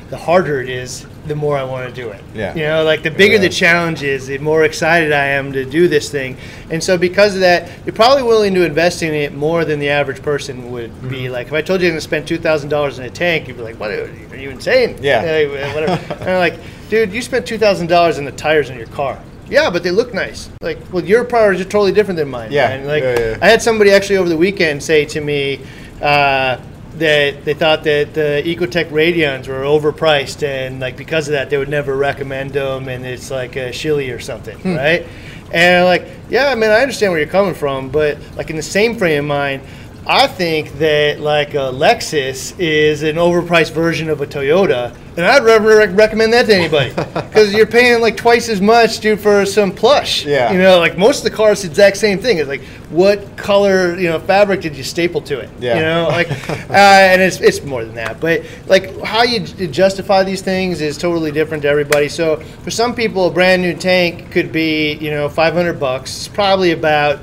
the 0.09 0.17
harder 0.17 0.61
it 0.61 0.69
is, 0.69 1.05
the 1.27 1.35
more 1.35 1.57
I 1.57 1.63
want 1.63 1.87
to 1.89 1.93
do 1.93 2.09
it. 2.09 2.21
Yeah. 2.33 2.55
You 2.55 2.63
know, 2.63 2.83
like 2.85 3.03
the 3.03 3.11
bigger 3.11 3.35
Yeah. 3.35 3.41
the 3.41 3.49
challenge 3.49 4.03
is, 4.03 4.27
the 4.27 4.37
more 4.37 4.63
excited 4.63 5.11
I 5.11 5.25
am 5.25 5.51
to 5.51 5.65
do 5.65 5.87
this 5.89 6.09
thing. 6.09 6.37
And 6.69 6.81
so 6.81 6.97
because 6.97 7.33
of 7.33 7.41
that, 7.41 7.69
you're 7.85 7.93
probably 7.95 8.23
willing 8.23 8.53
to 8.53 8.63
invest 8.63 9.03
in 9.03 9.13
it 9.13 9.33
more 9.35 9.65
than 9.65 9.79
the 9.79 9.89
average 9.89 10.21
person 10.21 10.71
would 10.71 10.91
Mm-hmm. 10.91 11.09
be. 11.09 11.29
Like 11.29 11.47
if 11.47 11.53
I 11.53 11.61
told 11.61 11.81
you 11.81 11.87
I'm 11.87 11.91
going 11.91 11.97
to 11.97 12.01
spend 12.01 12.27
two 12.27 12.37
thousand 12.37 12.69
dollars 12.69 12.99
in 12.99 13.05
a 13.05 13.09
tank, 13.09 13.47
you'd 13.47 13.57
be 13.57 13.63
like, 13.63 13.77
"What? 13.79 13.91
Are 13.91 14.37
you 14.37 14.49
insane?" 14.49 14.97
Yeah. 15.01 15.19
Uh, 15.19 15.73
whatever. 15.73 16.13
and 16.21 16.29
I'm 16.29 16.39
like, 16.39 16.59
dude, 16.89 17.11
you 17.11 17.21
spent 17.21 17.45
two 17.45 17.57
thousand 17.57 17.87
dollars 17.87 18.17
in 18.17 18.23
the 18.25 18.31
tires 18.31 18.69
in 18.69 18.77
your 18.77 18.87
car. 18.87 19.19
Yeah, 19.49 19.69
but 19.69 19.81
they 19.83 19.91
look 19.91 20.13
nice. 20.13 20.49
Like, 20.61 20.77
well, 20.91 21.03
your 21.05 21.23
priorities 21.23 21.61
are 21.65 21.69
totally 21.69 21.91
different 21.93 22.17
than 22.17 22.27
mine. 22.29 22.51
Yeah. 22.51 22.67
man. 22.69 22.85
Like, 22.87 23.03
Yeah, 23.03 23.19
yeah. 23.19 23.37
I 23.41 23.47
had 23.49 23.61
somebody 23.61 23.91
actually 23.91 24.17
over 24.17 24.27
the 24.29 24.35
weekend 24.37 24.83
say 24.83 25.05
to 25.05 25.21
me 25.21 25.61
uh, 26.01 26.57
that 26.99 27.45
they 27.45 27.53
thought 27.53 27.83
that 27.83 28.13
the 28.13 28.41
Ecotech 28.45 28.89
Radions 28.89 29.47
were 29.47 29.61
overpriced, 29.61 30.43
and 30.43 30.79
like 30.79 30.97
because 30.97 31.27
of 31.27 31.33
that, 31.33 31.49
they 31.49 31.57
would 31.57 31.69
never 31.69 31.95
recommend 31.95 32.51
them, 32.51 32.87
and 32.89 33.05
it's 33.05 33.29
like 33.31 33.55
a 33.55 33.71
shilly 33.71 34.09
or 34.11 34.19
something, 34.19 34.57
Hmm. 34.59 34.75
right? 34.75 35.05
And 35.53 35.85
like, 35.85 36.05
yeah, 36.29 36.47
I 36.49 36.55
mean, 36.55 36.69
I 36.69 36.81
understand 36.81 37.11
where 37.13 37.21
you're 37.21 37.29
coming 37.29 37.53
from, 37.53 37.89
but 37.89 38.17
like 38.35 38.49
in 38.49 38.55
the 38.57 38.61
same 38.61 38.95
frame 38.97 39.19
of 39.19 39.25
mind. 39.25 39.61
I 40.09 40.25
think 40.25 40.71
that 40.79 41.19
like 41.19 41.53
a 41.53 41.69
Lexus 41.71 42.57
is 42.57 43.03
an 43.03 43.17
overpriced 43.17 43.73
version 43.73 44.09
of 44.09 44.21
a 44.21 44.25
Toyota, 44.25 44.95
and 45.17 45.25
I'd 45.25 45.43
never 45.43 45.77
rec- 45.79 45.97
recommend 45.97 46.31
that 46.31 46.45
to 46.45 46.55
anybody 46.55 46.91
because 47.13 47.53
you're 47.53 47.65
paying 47.65 47.99
like 47.99 48.15
twice 48.15 48.47
as 48.47 48.61
much, 48.61 49.01
dude, 49.01 49.19
for 49.19 49.45
some 49.45 49.69
plush. 49.69 50.25
Yeah. 50.25 50.53
you 50.53 50.59
know, 50.59 50.79
like 50.79 50.97
most 50.97 51.17
of 51.17 51.23
the 51.25 51.35
cars, 51.35 51.63
the 51.63 51.67
exact 51.67 51.97
same 51.97 52.19
thing. 52.19 52.37
It's 52.37 52.47
like, 52.47 52.61
what 52.89 53.35
color, 53.35 53.99
you 53.99 54.07
know, 54.07 54.17
fabric 54.17 54.61
did 54.61 54.77
you 54.77 54.83
staple 54.83 55.19
to 55.23 55.39
it? 55.39 55.49
Yeah. 55.59 55.75
You 55.75 55.81
know, 55.81 56.07
like, 56.09 56.31
uh, 56.49 56.73
and 56.73 57.21
it's 57.21 57.41
it's 57.41 57.61
more 57.63 57.83
than 57.83 57.95
that. 57.95 58.21
But 58.21 58.43
like, 58.67 58.97
how 59.01 59.23
you 59.23 59.41
j- 59.41 59.67
justify 59.67 60.23
these 60.23 60.41
things 60.41 60.79
is 60.79 60.97
totally 60.97 61.33
different 61.33 61.63
to 61.63 61.69
everybody. 61.69 62.07
So 62.07 62.37
for 62.63 62.71
some 62.71 62.95
people, 62.95 63.27
a 63.27 63.31
brand 63.31 63.61
new 63.61 63.73
tank 63.73 64.31
could 64.31 64.53
be, 64.53 64.93
you 64.93 65.11
know, 65.11 65.27
500 65.27 65.73
bucks. 65.73 66.15
It's 66.15 66.27
probably 66.29 66.71
about 66.71 67.19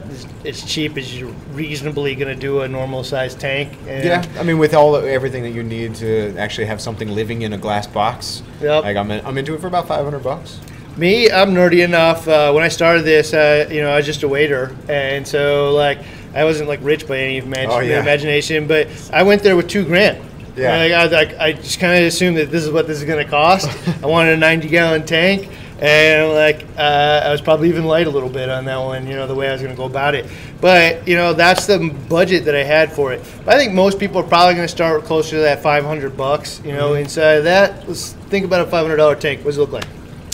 as, 0.47 0.63
cheap 0.65 0.97
as 0.97 1.19
you're 1.19 1.31
reasonably 1.53 2.15
going 2.15 2.29
to 2.35 2.41
do 2.41 2.61
a 2.61 2.69
normal 2.69 3.05
sized 3.05 3.41
tank. 3.41 3.71
And 3.89 4.05
Yeah, 4.05 4.25
I 4.39 4.43
mean, 4.43 4.59
with 4.59 4.75
all 4.75 4.97
everything 4.97 5.43
that 5.45 5.51
you 5.51 5.63
need 5.63 5.95
to 5.97 6.35
actually 6.39 6.67
have 6.67 6.81
something 6.81 7.09
living 7.09 7.43
in 7.43 7.53
a 7.53 7.59
glass 7.59 7.87
box, 7.87 8.43
Yep. 8.61 8.85
like 8.85 8.97
I'm, 8.97 9.11
in, 9.11 9.25
I'm 9.27 9.39
into 9.39 9.55
it 9.55 9.61
for 9.61 9.67
about 9.67 9.89
500 9.89 10.23
bucks. 10.23 10.61
Me, 10.97 11.31
I'm 11.31 11.51
nerdy 11.55 11.83
enough. 11.85 12.29
Uh, 12.29 12.53
when 12.53 12.63
I 12.63 12.69
started 12.69 13.03
this, 13.05 13.35
uh, 13.35 13.69
you 13.71 13.81
know, 13.81 13.91
I 13.91 13.97
was 13.97 14.07
just 14.07 14.23
a 14.23 14.29
waiter, 14.29 14.75
and 14.89 15.27
so 15.27 15.73
like 15.73 15.99
I 16.37 16.45
wasn't 16.45 16.69
like 16.69 16.79
rich 16.83 17.09
by 17.09 17.19
any 17.19 17.41
imag- 17.43 17.67
Oh, 17.69 17.81
yeah. 17.81 18.01
imagination, 18.01 18.69
but 18.69 18.87
I 19.13 19.25
went 19.25 19.43
there 19.43 19.57
with 19.57 19.67
two 19.67 19.85
grand. 19.85 20.19
Yeah. 20.57 20.77
Like, 20.77 20.93
I, 20.93 21.07
like, 21.07 21.39
I 21.41 21.53
just 21.55 21.81
kind 21.81 21.99
of 22.01 22.07
assumed 22.07 22.37
that 22.37 22.53
this 22.53 22.63
is 22.63 22.71
what 22.71 22.87
this 22.87 22.99
is 22.99 23.05
going 23.05 23.25
to 23.25 23.29
cost. 23.29 23.69
I 24.05 24.07
wanted 24.07 24.35
a 24.35 24.37
90 24.37 24.69
gallon 24.69 25.05
tank, 25.05 25.49
and 25.81 26.33
like 26.33 26.67
uh, 26.79 27.23
I 27.25 27.31
was 27.33 27.41
probably 27.41 27.69
even 27.69 27.85
light 27.85 28.07
a 28.07 28.11
little 28.11 28.29
bit 28.29 28.49
on 28.49 28.65
that 28.67 28.77
one. 28.79 29.07
You 29.07 29.17
know, 29.17 29.27
the 29.27 29.35
way 29.35 29.49
I 29.49 29.53
was 29.53 29.61
going 29.61 29.73
to 29.75 29.77
go 29.77 29.87
about 29.87 30.15
it. 30.15 30.27
But 30.61 31.07
you 31.07 31.17
know, 31.17 31.33
that's 31.33 31.67
the 31.67 31.91
budget 32.09 32.45
that 32.47 32.55
I 32.55 32.63
had 32.63 32.93
for 32.93 33.13
it. 33.13 33.23
But 33.45 33.55
I 33.57 33.59
think 33.59 33.73
most 33.75 33.99
people 33.99 34.19
are 34.19 34.25
probably 34.25 34.55
going 34.55 34.67
to 34.67 34.73
start 34.73 35.05
closer 35.05 35.37
to 35.37 35.43
that 35.43 35.63
500 35.63 36.17
bucks. 36.17 36.61
You 36.65 36.73
know, 36.73 36.91
Mm-hmm. 36.91 37.03
inside 37.03 37.33
of 37.39 37.45
that, 37.45 37.87
let's 37.89 38.13
think 38.31 38.45
about 38.45 38.61
a 38.67 38.71
500 38.71 38.97
dollar 38.97 39.17
tank. 39.17 39.41
What 39.41 39.47
does 39.47 39.59
it 39.59 39.61
look 39.61 39.73
like? 39.73 39.87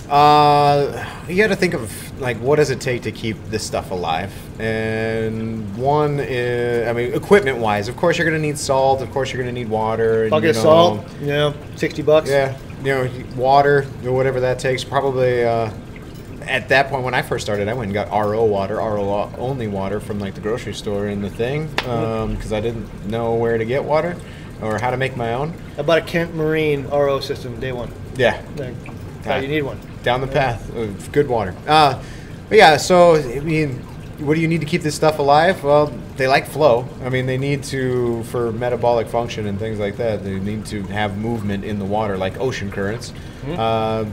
Uh, 0.09 1.07
you 1.29 1.37
got 1.37 1.49
to 1.49 1.57
think 1.57 1.73
of 1.73 2.21
like 2.21 2.37
what 2.39 2.57
does 2.57 2.71
it 2.71 2.81
take 2.81 3.03
to 3.03 3.13
keep 3.13 3.37
this 3.49 3.65
stuff 3.65 3.93
alive, 3.93 4.33
and 4.61 5.75
one 5.77 6.19
is, 6.21 6.87
I 6.89 6.93
mean, 6.93 7.15
equipment 7.15 7.59
wise, 7.59 7.89
of 7.89 7.97
course 7.97 8.19
you're 8.19 8.27
gonna 8.27 8.43
need 8.43 8.59
salt, 8.59 9.01
of 9.03 9.11
course 9.13 9.33
you're 9.33 9.41
gonna 9.41 9.53
need 9.53 9.69
water, 9.69 10.23
and, 10.23 10.31
Bucket 10.31 10.45
you 10.45 10.51
of 10.51 10.57
salt, 10.57 11.07
you 11.21 11.29
know, 11.29 11.55
60 11.77 12.03
bucks. 12.03 12.29
Yeah, 12.29 12.59
you 12.83 12.95
know, 12.95 13.11
water, 13.37 13.87
or 14.05 14.13
whatever 14.13 14.41
that 14.41 14.59
takes. 14.59 14.85
Probably 14.85 15.45
uh, 15.45 15.71
at 16.43 16.69
that 16.71 16.89
point 16.89 17.05
when 17.05 17.15
I 17.15 17.23
first 17.23 17.45
started, 17.45 17.69
I 17.69 17.75
went 17.75 17.87
and 17.89 17.95
got 17.95 18.11
RO 18.11 18.45
water, 18.45 18.77
RO 18.77 19.31
only 19.39 19.69
water 19.69 20.01
from 20.01 20.19
like 20.19 20.35
the 20.35 20.41
grocery 20.41 20.75
store 20.75 21.07
and 21.07 21.23
the 21.25 21.31
thing, 21.31 21.67
because 21.77 22.53
I 22.53 22.61
didn't 22.61 23.07
know 23.07 23.35
where 23.35 23.59
to 23.59 23.65
get 23.65 23.85
water 23.85 24.17
or 24.63 24.79
how 24.79 24.91
to 24.91 24.97
make 24.97 25.17
my 25.17 25.33
own. 25.35 25.55
I 25.79 25.83
bought 25.83 25.99
a 25.99 26.03
Kent 26.03 26.35
Marine 26.35 26.87
RO 26.89 27.21
system 27.21 27.59
day 27.61 27.73
one. 27.73 27.91
Yeah, 28.17 28.43
Like, 28.57 28.75
how 29.25 29.37
you 29.37 29.49
need 29.49 29.63
one. 29.63 29.81
down 30.03 30.21
the 30.21 30.27
path 30.27 30.75
of 30.77 31.13
good 31.13 31.29
water. 31.29 31.55
Uh, 31.67 32.03
but 32.49 32.59
yeah, 32.59 32.77
so 32.77 33.15
I 33.17 33.41
mean, 33.41 33.81
what 34.21 34.35
do 34.35 34.41
you 34.41 34.49
need 34.49 34.61
to 34.61 34.67
keep 34.67 34.83
this 34.83 34.95
stuff 34.95 35.19
alive? 35.19 35.63
Well, 35.65 35.93
they 36.17 36.29
like 36.29 36.47
flow. 36.47 36.87
I 37.05 37.09
mean, 37.09 37.27
they 37.27 37.39
need 37.39 37.65
to 37.65 38.23
for 38.25 38.53
metabolic 38.53 39.09
function 39.09 39.47
and 39.47 39.59
things 39.59 39.79
like 39.79 39.97
that. 39.97 40.23
They 40.25 40.39
need 40.39 40.67
to 40.67 40.83
have 40.85 41.19
movement 41.19 41.65
in 41.65 41.79
the 41.79 41.85
water, 41.85 42.17
like 42.17 42.39
ocean 42.39 42.71
currents. 42.71 43.13
Uh, 43.49 44.05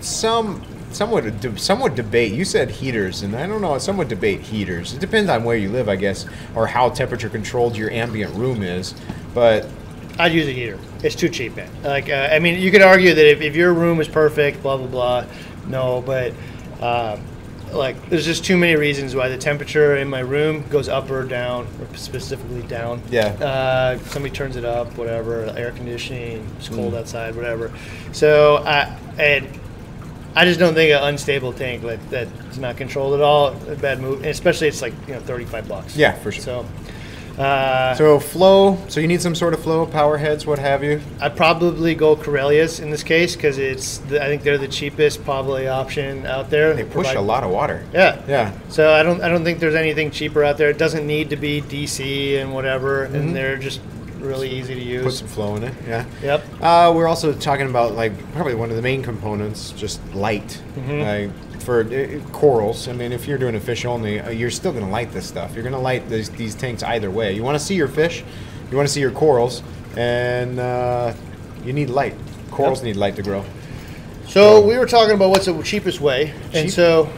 some. 0.00 0.62
Some 0.90 1.10
would, 1.10 1.40
de- 1.40 1.58
some 1.58 1.80
would 1.80 1.96
debate. 1.96 2.34
You 2.34 2.44
said 2.44 2.70
heaters, 2.70 3.22
and 3.22 3.34
I 3.34 3.48
don't 3.48 3.60
know. 3.60 3.76
Some 3.78 3.96
would 3.96 4.06
debate 4.06 4.42
heaters. 4.42 4.94
It 4.94 5.00
depends 5.00 5.28
on 5.28 5.42
where 5.42 5.56
you 5.56 5.68
live, 5.68 5.88
I 5.88 5.96
guess, 5.96 6.24
or 6.54 6.68
how 6.68 6.88
temperature 6.88 7.28
controlled 7.28 7.76
your 7.76 7.90
ambient 7.90 8.32
room 8.36 8.62
is. 8.62 8.94
But 9.34 9.66
I'd 10.20 10.30
use 10.32 10.46
a 10.46 10.52
heater. 10.52 10.78
It's 11.02 11.16
too 11.16 11.28
cheap, 11.28 11.56
man. 11.56 11.68
Like, 11.82 12.08
uh, 12.10 12.28
I 12.30 12.38
mean, 12.38 12.60
you 12.60 12.70
could 12.70 12.80
argue 12.80 13.12
that 13.12 13.28
if, 13.28 13.40
if 13.40 13.56
your 13.56 13.74
room 13.74 14.00
is 14.00 14.06
perfect, 14.06 14.62
blah 14.62 14.76
blah 14.76 14.86
blah. 14.86 15.26
No, 15.66 16.00
but 16.00 16.32
um, 16.80 17.20
like, 17.72 18.08
there's 18.08 18.24
just 18.24 18.44
too 18.44 18.56
many 18.56 18.76
reasons 18.76 19.14
why 19.14 19.28
the 19.28 19.38
temperature 19.38 19.96
in 19.96 20.08
my 20.08 20.20
room 20.20 20.64
goes 20.68 20.88
up 20.88 21.10
or 21.10 21.24
down, 21.24 21.66
or 21.80 21.96
specifically 21.96 22.62
down. 22.62 23.02
Yeah. 23.10 23.28
Uh, 23.28 23.98
somebody 23.98 24.34
turns 24.34 24.56
it 24.56 24.64
up, 24.64 24.96
whatever. 24.96 25.44
Air 25.56 25.72
conditioning. 25.72 26.48
It's 26.58 26.68
cold 26.68 26.94
outside, 26.94 27.34
whatever. 27.36 27.72
So 28.12 28.58
I 28.58 28.96
and. 29.18 29.60
I 30.36 30.44
just 30.44 30.58
don't 30.58 30.74
think 30.74 30.90
an 30.90 31.00
unstable 31.04 31.52
tank 31.52 31.84
like 31.84 32.10
that's 32.10 32.56
not 32.56 32.76
controlled 32.76 33.14
at 33.14 33.20
all, 33.20 33.56
a 33.68 33.76
bad 33.76 34.00
move. 34.00 34.16
And 34.16 34.26
especially 34.26 34.66
it's 34.66 34.82
like 34.82 34.92
you 35.06 35.14
know 35.14 35.20
thirty 35.20 35.44
five 35.44 35.68
bucks. 35.68 35.96
Yeah, 35.96 36.10
for 36.10 36.32
sure. 36.32 36.42
So, 36.42 36.66
uh, 37.38 37.94
so 37.94 38.18
flow. 38.20 38.78
So 38.88 39.00
you 39.00 39.06
need 39.08 39.20
some 39.22 39.34
sort 39.34 39.54
of 39.54 39.62
flow, 39.62 39.86
power 39.86 40.16
heads, 40.18 40.46
what 40.46 40.58
have 40.58 40.84
you. 40.84 41.00
I'd 41.20 41.36
probably 41.36 41.94
go 41.94 42.14
Koralias 42.16 42.80
in 42.80 42.90
this 42.90 43.02
case 43.02 43.34
because 43.36 43.58
it's 43.58 43.98
the, 43.98 44.22
I 44.22 44.26
think 44.26 44.42
they're 44.42 44.58
the 44.58 44.68
cheapest 44.68 45.24
probably 45.24 45.66
option 45.68 46.26
out 46.26 46.50
there. 46.50 46.74
They 46.74 46.84
push 46.84 46.92
Provide- 47.08 47.16
a 47.16 47.20
lot 47.20 47.44
of 47.44 47.50
water. 47.50 47.84
Yeah. 47.92 48.22
Yeah. 48.28 48.52
So 48.68 48.92
I 48.92 49.02
don't 49.02 49.20
I 49.22 49.28
don't 49.28 49.44
think 49.44 49.58
there's 49.58 49.74
anything 49.74 50.10
cheaper 50.10 50.44
out 50.44 50.58
there. 50.58 50.70
It 50.70 50.78
doesn't 50.78 51.06
need 51.06 51.30
to 51.30 51.36
be 51.36 51.60
DC 51.62 52.40
and 52.40 52.52
whatever, 52.54 53.06
Mm-hmm. 53.06 53.14
and 53.16 53.36
they're 53.36 53.56
just 53.58 53.80
really 54.20 54.48
easy 54.48 54.74
to 54.74 54.80
use. 54.80 55.02
Put 55.04 55.12
some 55.14 55.28
flow 55.28 55.56
in 55.56 55.64
it. 55.64 55.74
Yeah. 55.86 56.06
Yep. 56.22 56.44
Uh, 56.62 56.92
we're 56.94 57.08
also 57.08 57.32
talking 57.34 57.68
about 57.68 57.92
like 57.94 58.12
probably 58.32 58.54
one 58.54 58.70
of 58.70 58.76
the 58.76 58.82
main 58.82 59.02
components, 59.02 59.72
just 59.72 60.00
light. 60.14 60.62
Mm-hmm. 60.76 61.00
Like 61.00 61.53
for 61.64 61.80
uh, 61.82 62.20
corals, 62.32 62.88
I 62.88 62.92
mean, 62.92 63.12
if 63.12 63.26
you're 63.26 63.38
doing 63.38 63.54
a 63.54 63.60
fish 63.60 63.84
only, 63.84 64.20
uh, 64.20 64.30
you're 64.30 64.50
still 64.50 64.72
going 64.72 64.84
to 64.84 64.90
light 64.90 65.12
this 65.12 65.26
stuff. 65.26 65.54
You're 65.54 65.62
going 65.62 65.74
to 65.74 65.78
light 65.80 66.08
these, 66.08 66.30
these 66.30 66.54
tanks 66.54 66.82
either 66.82 67.10
way. 67.10 67.32
You 67.34 67.42
want 67.42 67.58
to 67.58 67.64
see 67.64 67.74
your 67.74 67.88
fish, 67.88 68.22
you 68.70 68.76
want 68.76 68.86
to 68.88 68.92
see 68.92 69.00
your 69.00 69.10
corals, 69.10 69.62
and 69.96 70.58
uh, 70.60 71.12
you 71.64 71.72
need 71.72 71.90
light. 71.90 72.14
Corals 72.50 72.78
Yep. 72.80 72.84
need 72.86 72.96
light 72.96 73.16
to 73.16 73.22
grow. 73.22 73.44
So 74.26 74.64
we 74.66 74.76
were 74.78 74.86
talking 74.86 75.14
about 75.14 75.30
what's 75.30 75.46
the 75.46 75.60
cheapest 75.62 76.00
way, 76.00 76.32
and 76.52 76.66
Cheap- 76.66 76.70
so 76.70 77.08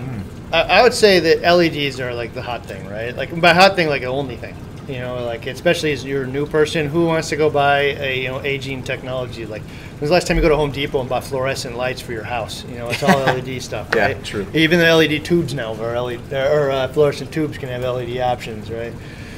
I, 0.53 0.63
I 0.63 0.83
would 0.83 0.95
say 0.95 1.21
that 1.21 1.43
LEDs 1.57 2.01
are 2.01 2.13
like 2.15 2.35
the 2.35 2.43
hot 2.43 2.67
thing, 2.67 2.87
right? 2.89 3.15
Like 3.17 3.39
by 3.41 3.53
hot 3.55 3.77
thing, 3.77 3.89
like 3.89 4.03
the 4.03 4.09
only 4.09 4.37
thing. 4.37 4.57
You 4.89 4.99
know, 5.01 5.25
like 5.25 5.47
especially 5.47 5.93
as 5.93 6.05
you're 6.05 6.23
a 6.23 6.27
new 6.29 6.47
person, 6.47 6.87
who 6.89 7.07
wants 7.07 7.29
to 7.31 7.37
go 7.37 7.51
buy 7.51 7.79
a 7.99 8.23
you 8.23 8.29
know 8.29 8.41
aging 8.43 8.85
technology? 8.85 9.45
Like, 9.45 9.63
when's 9.63 10.03
the 10.11 10.13
last 10.15 10.27
time 10.29 10.37
you 10.37 10.43
go 10.43 10.49
to 10.49 10.55
Home 10.57 10.71
Depot 10.71 11.01
and 11.01 11.09
buy 11.09 11.21
fluorescent 11.21 11.77
lights 11.77 12.01
for 12.01 12.13
your 12.13 12.23
house? 12.23 12.65
You 12.69 12.79
know, 12.79 12.89
it's 12.91 13.03
all 13.03 13.19
LED 13.35 13.61
stuff, 13.63 13.89
Yeah, 13.97 14.07
right? 14.07 14.25
true. 14.25 14.47
Even 14.55 14.79
the 14.79 14.95
LED 14.95 15.25
tubes 15.25 15.55
now, 15.55 15.75
or 15.75 16.01
LED 16.01 16.33
or 16.33 16.71
uh, 16.71 16.87
fluorescent 16.89 17.33
tubes 17.33 17.59
can 17.59 17.69
have 17.69 17.83
LED 17.83 18.19
options, 18.19 18.71
right? 18.71 18.93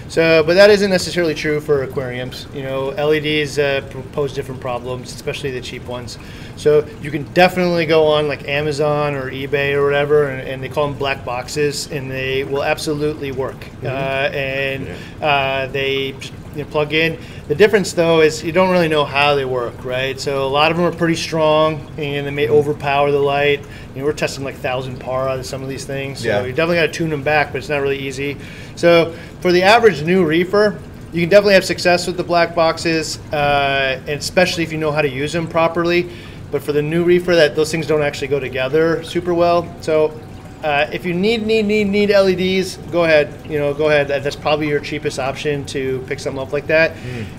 So, 0.08 0.42
but 0.42 0.54
that 0.54 0.70
isn't 0.70 0.90
necessarily 0.90 1.34
true 1.34 1.60
for 1.60 1.82
aquariums. 1.82 2.46
You 2.54 2.62
know, 2.62 2.86
LEDs 2.88 3.58
uh, 3.58 3.82
pose 4.12 4.32
different 4.32 4.60
problems, 4.60 5.12
especially 5.14 5.50
the 5.50 5.60
cheap 5.60 5.84
ones. 5.86 6.18
So 6.56 6.86
you 7.02 7.10
can 7.10 7.24
definitely 7.34 7.84
go 7.86 8.06
on 8.06 8.26
like 8.26 8.48
Amazon 8.48 9.14
or 9.14 9.30
eBay 9.30 9.74
or 9.74 9.84
whatever, 9.84 10.28
and, 10.30 10.48
and 10.48 10.62
they 10.62 10.68
call 10.70 10.88
them 10.88 10.98
black 10.98 11.24
boxes, 11.26 11.90
and 11.92 12.10
they 12.10 12.42
will 12.44 12.64
absolutely 12.64 13.32
work. 13.32 13.56
Uh, 13.84 13.86
and 14.32 14.88
uh, 15.22 15.66
they 15.68 16.14
you 16.56 16.64
know, 16.64 16.70
plug 16.70 16.94
in. 16.94 17.18
The 17.46 17.54
difference 17.54 17.92
though 17.92 18.22
is 18.22 18.42
you 18.42 18.50
don't 18.52 18.70
really 18.70 18.88
know 18.88 19.04
how 19.04 19.34
they 19.34 19.44
work, 19.44 19.84
right? 19.84 20.18
So 20.18 20.46
a 20.46 20.48
lot 20.48 20.70
of 20.70 20.76
them 20.78 20.86
are 20.86 20.92
pretty 20.96 21.14
strong 21.16 21.86
and 21.98 22.26
they 22.26 22.30
may 22.30 22.46
Mm-hmm. 22.46 22.54
overpower 22.56 23.12
the 23.12 23.18
light. 23.18 23.60
You 23.94 24.00
know, 24.00 24.04
we're 24.06 24.12
testing 24.14 24.42
like 24.42 24.56
thousand 24.56 24.98
par 24.98 25.28
out 25.28 25.38
of 25.38 25.44
some 25.46 25.62
of 25.62 25.68
these 25.68 25.84
things, 25.84 26.20
so 26.20 26.28
Yeah. 26.28 26.40
you 26.44 26.52
definitely 26.52 26.76
got 26.76 26.86
to 26.86 26.92
tune 26.92 27.10
them 27.10 27.22
back, 27.22 27.52
but 27.52 27.58
it's 27.58 27.68
not 27.68 27.78
really 27.82 27.98
easy. 27.98 28.36
So 28.74 29.14
for 29.40 29.52
the 29.52 29.62
average 29.62 30.02
new 30.02 30.24
reefer, 30.24 30.78
you 31.12 31.20
can 31.22 31.30
definitely 31.30 31.54
have 31.54 31.64
success 31.64 32.06
with 32.06 32.16
the 32.16 32.24
black 32.24 32.54
boxes, 32.54 33.18
uh, 33.32 33.98
and 34.00 34.10
especially 34.20 34.62
if 34.62 34.72
you 34.72 34.78
know 34.78 34.92
how 34.92 35.00
to 35.02 35.08
use 35.08 35.32
them 35.32 35.46
properly. 35.46 36.10
But 36.50 36.62
for 36.62 36.72
the 36.72 36.82
new 36.82 37.04
reefer, 37.04 37.34
that 37.36 37.54
those 37.56 37.70
things 37.70 37.86
don't 37.86 38.02
actually 38.02 38.28
go 38.28 38.40
together 38.40 39.02
super 39.04 39.34
well. 39.34 39.74
So 39.82 40.18
uh, 40.64 40.88
if 40.92 41.04
you 41.06 41.14
need 41.14 41.46
need 41.46 41.66
need 41.66 41.84
need 41.88 42.10
LEDs, 42.10 42.78
go 42.90 43.04
ahead. 43.04 43.32
You 43.48 43.58
know, 43.58 43.72
go 43.74 43.88
ahead. 43.90 44.08
That- 44.08 44.22
That's 44.24 44.36
probably 44.36 44.68
your 44.68 44.80
cheapest 44.80 45.18
option 45.18 45.64
to 45.66 46.02
pick 46.08 46.18
something 46.20 46.40
up 46.42 46.52
like 46.52 46.66
that. 46.68 46.92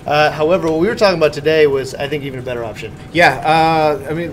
Uh, 0.06 0.30
however, 0.30 0.68
what 0.70 0.80
we 0.80 0.86
were 0.88 0.94
talking 0.94 1.18
about 1.18 1.32
today 1.32 1.66
was, 1.66 1.94
I 1.94 2.08
think, 2.08 2.24
even 2.24 2.38
a 2.38 2.42
better 2.42 2.64
option. 2.64 2.92
Yeah, 3.12 3.34
uh, 3.44 4.06
I 4.10 4.14
mean, 4.14 4.30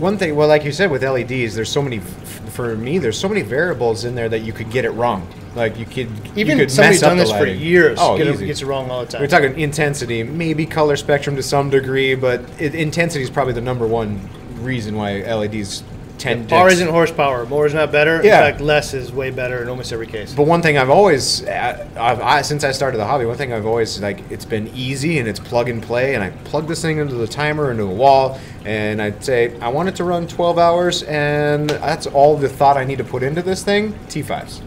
one 0.00 0.18
thing. 0.18 0.34
Well, 0.36 0.48
like 0.48 0.64
you 0.64 0.72
said 0.72 0.90
with 0.90 1.02
LEDs, 1.04 1.54
there's 1.54 1.70
so 1.70 1.82
many. 1.82 1.98
For 1.98 2.76
me, 2.76 2.98
there's 2.98 3.18
so 3.18 3.28
many 3.28 3.42
variables 3.42 4.04
in 4.04 4.14
there 4.14 4.28
that 4.28 4.40
you 4.42 4.52
could 4.52 4.70
get 4.70 4.84
it 4.84 4.90
wrong. 4.90 5.26
Like 5.54 5.78
you 5.78 5.84
could 5.86 6.08
Even 6.36 6.58
you 6.58 6.64
could 6.64 6.70
somebody 6.70 6.94
mess 6.96 7.02
up 7.02 7.10
done 7.10 7.16
this 7.18 7.30
for 7.30 7.46
years 7.46 7.98
Oh, 8.00 8.16
get 8.18 8.26
it- 8.26 8.34
easy. 8.34 8.46
gets 8.46 8.62
it 8.62 8.66
wrong 8.66 8.90
all 8.90 9.04
the 9.04 9.10
time. 9.12 9.20
We're 9.20 9.28
talking 9.28 9.58
intensity, 9.58 10.22
maybe 10.22 10.66
color 10.66 10.96
spectrum 10.96 11.36
to 11.36 11.42
some 11.42 11.70
degree, 11.70 12.14
but 12.14 12.40
it, 12.58 12.74
intensity 12.74 13.22
is 13.22 13.30
probably 13.30 13.54
the 13.54 13.60
number 13.60 13.86
one 13.86 14.28
reason 14.60 14.96
why 14.96 15.20
LEDs 15.22 15.84
tend. 16.18 16.48
To 16.48 16.66
isn't 16.66 16.88
horsepower. 16.88 17.44
More 17.46 17.66
is 17.66 17.74
not 17.74 17.92
better. 17.92 18.20
Yeah. 18.24 18.44
In 18.46 18.52
fact, 18.52 18.60
less 18.60 18.94
is 18.94 19.12
way 19.12 19.30
better 19.30 19.62
in 19.62 19.68
almost 19.68 19.92
every 19.92 20.06
case. 20.06 20.32
But 20.32 20.44
one 20.46 20.62
thing 20.62 20.78
I've 20.78 20.90
always, 20.90 21.44
uh, 21.46 21.86
I've, 21.96 22.20
I, 22.20 22.42
since 22.42 22.64
I 22.64 22.72
started 22.72 22.98
the 22.98 23.04
hobby, 23.04 23.26
one 23.26 23.36
thing 23.36 23.52
I've 23.52 23.66
always 23.66 24.00
like, 24.00 24.20
it's 24.30 24.44
been 24.44 24.68
easy 24.74 25.18
and 25.18 25.28
it's 25.28 25.40
plug 25.40 25.68
and 25.68 25.82
play. 25.82 26.14
And 26.14 26.24
I 26.24 26.30
plug 26.30 26.66
this 26.66 26.80
thing 26.82 26.98
into 26.98 27.14
the 27.14 27.26
timer 27.26 27.70
into 27.70 27.82
a 27.84 27.86
wall, 27.94 28.40
and 28.64 29.02
I'd 29.02 29.22
say 29.22 29.58
I 29.60 29.68
want 29.68 29.88
it 29.88 29.96
to 29.96 30.04
run 30.04 30.26
12 30.26 30.58
hours, 30.58 31.02
and 31.04 31.68
that's 31.70 32.06
all 32.06 32.36
the 32.36 32.48
thought 32.48 32.76
I 32.76 32.84
need 32.84 32.98
to 32.98 33.04
put 33.04 33.22
into 33.22 33.42
this 33.42 33.62
thing. 33.62 33.92
T5s. 34.08 34.62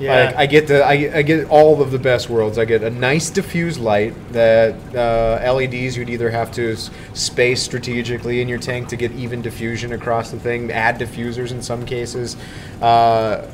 Yeah. 0.00 0.26
Like, 0.26 0.36
I 0.36 0.46
get 0.46 0.68
the 0.68 0.84
I, 0.84 0.92
I 1.18 1.22
get 1.22 1.48
all 1.48 1.82
of 1.82 1.90
the 1.90 1.98
best 1.98 2.30
worlds. 2.30 2.56
I 2.56 2.64
get 2.64 2.84
a 2.84 2.90
nice 2.90 3.30
diffuse 3.30 3.78
light 3.78 4.14
that 4.32 4.74
uh, 4.94 5.52
LEDs 5.52 5.96
you'd 5.96 6.08
either 6.08 6.30
have 6.30 6.52
to 6.52 6.72
s- 6.74 6.90
space 7.14 7.60
strategically 7.62 8.40
in 8.40 8.48
your 8.48 8.60
tank 8.60 8.88
to 8.88 8.96
get 8.96 9.10
even 9.12 9.42
diffusion 9.42 9.92
across 9.92 10.30
the 10.30 10.38
thing. 10.38 10.70
Add 10.70 10.98
diffusers 11.00 11.50
in 11.50 11.60
some 11.62 11.84
cases. 11.84 12.36
Uh, 12.80 13.44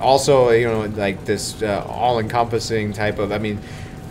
also, 0.00 0.50
you 0.50 0.66
know, 0.66 0.82
like 0.96 1.24
this 1.24 1.62
uh, 1.62 1.84
all-encompassing 1.88 2.92
type 2.92 3.18
of. 3.18 3.32
I 3.32 3.38
mean. 3.38 3.58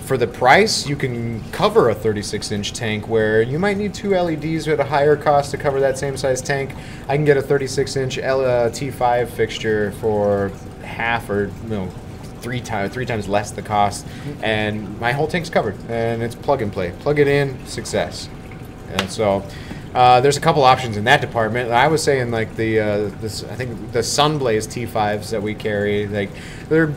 For 0.04 0.18
the 0.18 0.28
price, 0.28 0.86
you 0.86 0.98
can 0.98 1.42
cover 1.52 1.90
a 1.90 1.96
36-inch 1.96 2.74
tank 2.74 3.08
where 3.08 3.42
you 3.42 3.58
might 3.58 3.78
need 3.78 3.94
two 3.94 4.10
LEDs 4.10 4.68
at 4.68 4.78
a 4.78 4.84
higher 4.84 5.16
cost 5.16 5.52
to 5.52 5.58
cover 5.58 5.80
that 5.80 5.98
same 5.98 6.18
size 6.18 6.42
tank. 6.42 6.76
I 7.08 7.16
can 7.16 7.24
get 7.24 7.38
a 7.38 7.42
36-inch 7.42 8.18
L- 8.18 8.42
uh, 8.42 8.70
T5 8.70 9.30
fixture 9.30 9.94
for 10.02 10.52
half 10.84 11.30
or 11.30 11.52
you 11.64 11.70
know 11.70 11.90
three 12.42 12.62
times 12.62 12.94
three 12.94 13.06
times 13.06 13.28
less 13.28 13.52
the 13.52 13.62
cost, 13.62 14.06
and 14.42 15.00
my 15.00 15.12
whole 15.12 15.28
tank's 15.28 15.50
covered, 15.50 15.78
and 15.90 16.22
it's 16.22 16.36
plug 16.36 16.62
and 16.62 16.72
play. 16.72 16.92
Plug 17.00 17.20
it 17.20 17.28
in, 17.28 17.66
success. 17.66 18.30
And 18.90 19.10
so. 19.10 19.46
Uh, 19.94 20.20
there's 20.22 20.38
a 20.38 20.42
couple 20.42 20.64
options 20.64 20.98
in 20.98 21.04
that 21.04 21.22
department. 21.22 21.70
I 21.70 21.88
was 21.88 22.02
saying 22.02 22.32
like 22.32 22.56
the 22.56 22.80
uh, 22.80 23.10
this 23.22 23.44
I 23.44 23.54
think 23.54 23.92
the 23.92 24.00
Sunblaze 24.00 24.68
T5s 24.68 25.30
that 25.30 25.44
we 25.44 25.54
carry 25.54 26.08
like 26.08 26.32
they're 26.68 26.92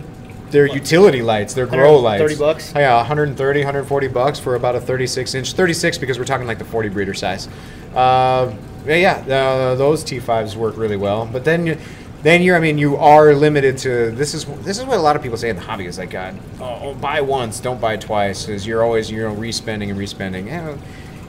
they're 0.51 0.67
utility 0.67 1.23
lights, 1.23 1.55
they're 1.55 1.67
grow 1.67 1.99
lights. 1.99 2.23
30 2.23 2.37
bucks? 2.37 2.73
Yeah, 2.75 2.97
130, 2.97 3.61
140 3.61 4.09
bucks 4.09 4.39
for 4.39 4.55
about 4.55 4.77
a 4.77 4.81
36 4.81 5.35
inch. 5.35 5.53
36 5.53 5.99
because 5.99 6.19
we're 6.19 6.25
talking 6.25 6.47
like 6.47 6.59
the 6.59 6.65
40 6.65 6.89
breeder 6.89 7.15
size. 7.15 7.49
Uh, 7.95 8.55
yeah, 8.87 9.25
yeah 9.27 9.35
uh, 9.35 9.75
those 9.75 10.05
T5s 10.05 10.57
work 10.57 10.77
really 10.77 10.97
well. 10.97 11.27
But 11.27 11.45
then 11.45 11.67
you, 11.67 11.79
then 12.23 12.43
you're, 12.43 12.57
I 12.57 12.61
mean, 12.61 12.79
you 12.79 12.97
are 12.97 13.35
limited 13.35 13.79
to 13.79 14.11
this 14.11 14.35
is 14.35 14.45
this 14.65 14.79
is 14.79 14.85
what 14.85 14.99
a 14.99 15.03
lot 15.03 15.17
of 15.17 15.23
people 15.23 15.39
say 15.39 15.51
in 15.51 15.57
the 15.57 15.63
hobby 15.63 15.87
is 15.87 15.99
like, 15.99 16.11
God, 16.11 16.39
oh, 16.61 16.79
oh, 16.83 16.95
buy 16.95 17.21
once, 17.21 17.61
don't 17.61 17.81
buy 17.81 17.97
twice, 17.97 18.47
because 18.47 18.67
you're 18.67 18.83
always 18.83 19.11
you 19.11 19.23
know 19.23 19.33
respending 19.35 19.91
and 19.91 19.99
respending. 19.99 20.49
Yeah, 20.49 20.77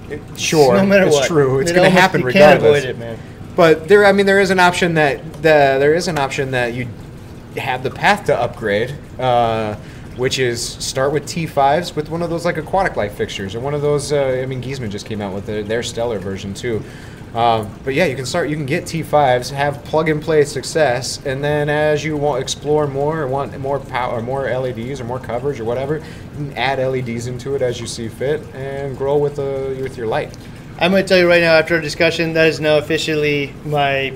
it, 0.10 0.22
sure, 0.38 0.76
no 0.76 0.86
matter 0.86 1.06
it's 1.08 1.16
what. 1.16 1.28
true. 1.28 1.60
It's 1.60 1.72
It 1.72 1.76
going 1.76 1.92
to 1.92 2.00
happen 2.00 2.24
regardless. 2.24 2.84
it. 2.86 3.20
But 3.56 3.88
there, 3.88 4.06
I 4.06 4.12
mean, 4.12 4.26
there 4.26 4.40
is 4.40 4.50
an 4.52 4.60
option 4.60 4.94
that 4.96 5.22
the 5.34 5.78
there 5.80 5.94
is 5.96 6.08
an 6.08 6.18
option 6.18 6.52
that 6.52 6.74
you 6.74 6.88
have 7.58 7.84
the 7.84 7.90
path 7.92 8.26
to 8.26 8.38
upgrade, 8.38 8.96
uh, 9.20 9.76
which 10.16 10.38
is 10.40 10.64
start 10.64 11.12
with 11.12 11.24
T5s 11.26 11.96
with 11.96 12.10
one 12.10 12.22
of 12.22 12.30
those 12.30 12.46
like 12.46 12.58
aquatic 12.58 12.96
life 12.96 13.14
fixtures 13.14 13.56
or 13.56 13.60
one 13.60 13.74
of 13.74 13.82
those. 13.82 14.12
Uh, 14.12 14.40
I 14.42 14.46
mean, 14.46 14.62
Giesemann 14.62 14.90
just 14.92 15.06
came 15.08 15.22
out 15.22 15.34
with 15.34 15.46
their, 15.48 15.64
their 15.64 15.84
stellar 15.84 16.20
version 16.20 16.54
too. 16.54 16.84
Um, 17.38 17.70
but 17.84 17.94
yeah, 17.94 18.06
you 18.06 18.16
can 18.16 18.26
start. 18.26 18.50
You 18.50 18.56
can 18.56 18.66
get 18.66 18.86
T5s, 18.86 19.52
have 19.52 19.84
plug 19.86 20.10
and 20.10 20.20
play 20.20 20.44
success, 20.44 21.24
and 21.24 21.44
then 21.44 21.70
as 21.70 22.04
you 22.04 22.18
want 22.18 22.42
explore 22.42 22.88
more 22.88 23.22
or 23.22 23.28
want 23.28 23.56
more 23.60 23.80
power, 23.80 24.18
or 24.18 24.22
more 24.24 24.50
LEDs 24.50 25.00
or 25.00 25.04
more 25.04 25.20
coverage 25.20 25.60
or 25.60 25.64
whatever, 25.64 25.98
you 25.98 26.04
can 26.34 26.54
add 26.58 26.80
LEDs 26.80 27.28
into 27.28 27.54
it 27.54 27.62
as 27.62 27.80
you 27.80 27.86
see 27.86 28.08
fit 28.10 28.42
and 28.56 28.98
grow 28.98 29.18
with 29.18 29.36
the 29.36 29.78
with 29.84 29.96
your 29.98 30.08
light. 30.08 30.36
I'm 30.80 30.90
going 30.90 31.04
to 31.04 31.08
tell 31.08 31.20
you 31.20 31.28
right 31.28 31.42
now, 31.42 31.54
after 31.54 31.76
our 31.76 31.82
discussion, 31.82 32.34
that 32.34 32.48
is 32.48 32.60
now 32.60 32.80
officially 32.80 33.54
my 33.66 34.14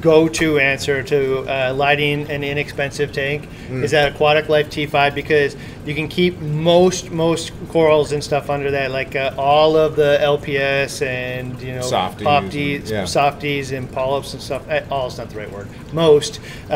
go-to 0.00 0.58
answer 0.58 1.02
to 1.02 1.40
uh, 1.48 1.74
lighting 1.74 2.30
an 2.30 2.44
inexpensive 2.44 3.12
tank 3.12 3.48
is 3.70 3.90
that 3.90 4.12
aquatic 4.12 4.48
life 4.48 4.68
T5 4.70 5.14
because 5.14 5.56
you 5.84 5.94
can 5.94 6.08
keep 6.08 6.38
most 6.40 7.10
most 7.10 7.52
corals 7.68 8.12
and 8.12 8.22
stuff 8.22 8.50
under 8.50 8.70
that, 8.70 8.90
like 8.90 9.16
uh, 9.16 9.34
all 9.36 9.76
of 9.76 9.96
the 9.96 10.18
LPS 10.20 11.04
and 11.06 11.60
you 11.60 11.74
know 11.74 11.82
Softies 11.82 12.26
popties, 12.26 12.78
and- 12.80 12.88
yeah. 12.88 13.04
softies 13.04 13.72
and 13.72 13.90
polyps 13.92 14.32
and 14.34 14.42
stuff. 14.42 14.68
Eh, 14.68 14.84
All 14.90 15.06
is 15.08 15.18
not 15.18 15.30
the 15.30 15.38
right 15.38 15.50
word. 15.52 15.68
Most 15.92 16.40
uh, 16.70 16.72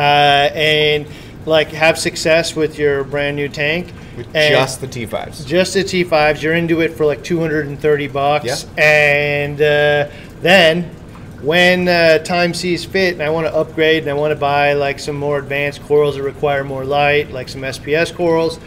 and 0.54 1.06
like 1.46 1.68
have 1.68 1.98
success 1.98 2.54
with 2.54 2.78
your 2.78 3.02
brand 3.04 3.34
new 3.36 3.48
tank 3.48 3.92
With 4.16 4.32
just 4.32 4.80
the 4.80 4.86
T5s. 4.86 5.44
just 5.46 5.74
the 5.74 5.80
T5s. 5.82 6.40
You're 6.42 6.54
into 6.54 6.80
it 6.82 6.92
for 6.92 7.04
like 7.04 7.24
230 7.24 8.06
bucks. 8.08 8.44
Yeah. 8.76 8.82
And 8.84 9.60
uh, 9.60 10.08
then 10.40 10.90
when 11.42 11.88
uh, 11.88 12.18
time 12.18 12.54
sees 12.54 12.84
fit 12.84 13.14
and 13.14 13.22
I 13.22 13.30
want 13.30 13.46
to 13.48 13.54
upgrade 13.54 14.02
and 14.02 14.10
I 14.10 14.14
want 14.14 14.30
to 14.30 14.38
buy 14.38 14.74
like 14.74 14.98
some 14.98 15.16
more 15.16 15.38
advanced 15.38 15.82
corals 15.82 16.16
that 16.16 16.22
require 16.22 16.62
more 16.62 16.84
light, 16.84 17.32
like 17.32 17.48
some 17.48 17.62
SPS 17.62 18.14
corals, 18.14 18.60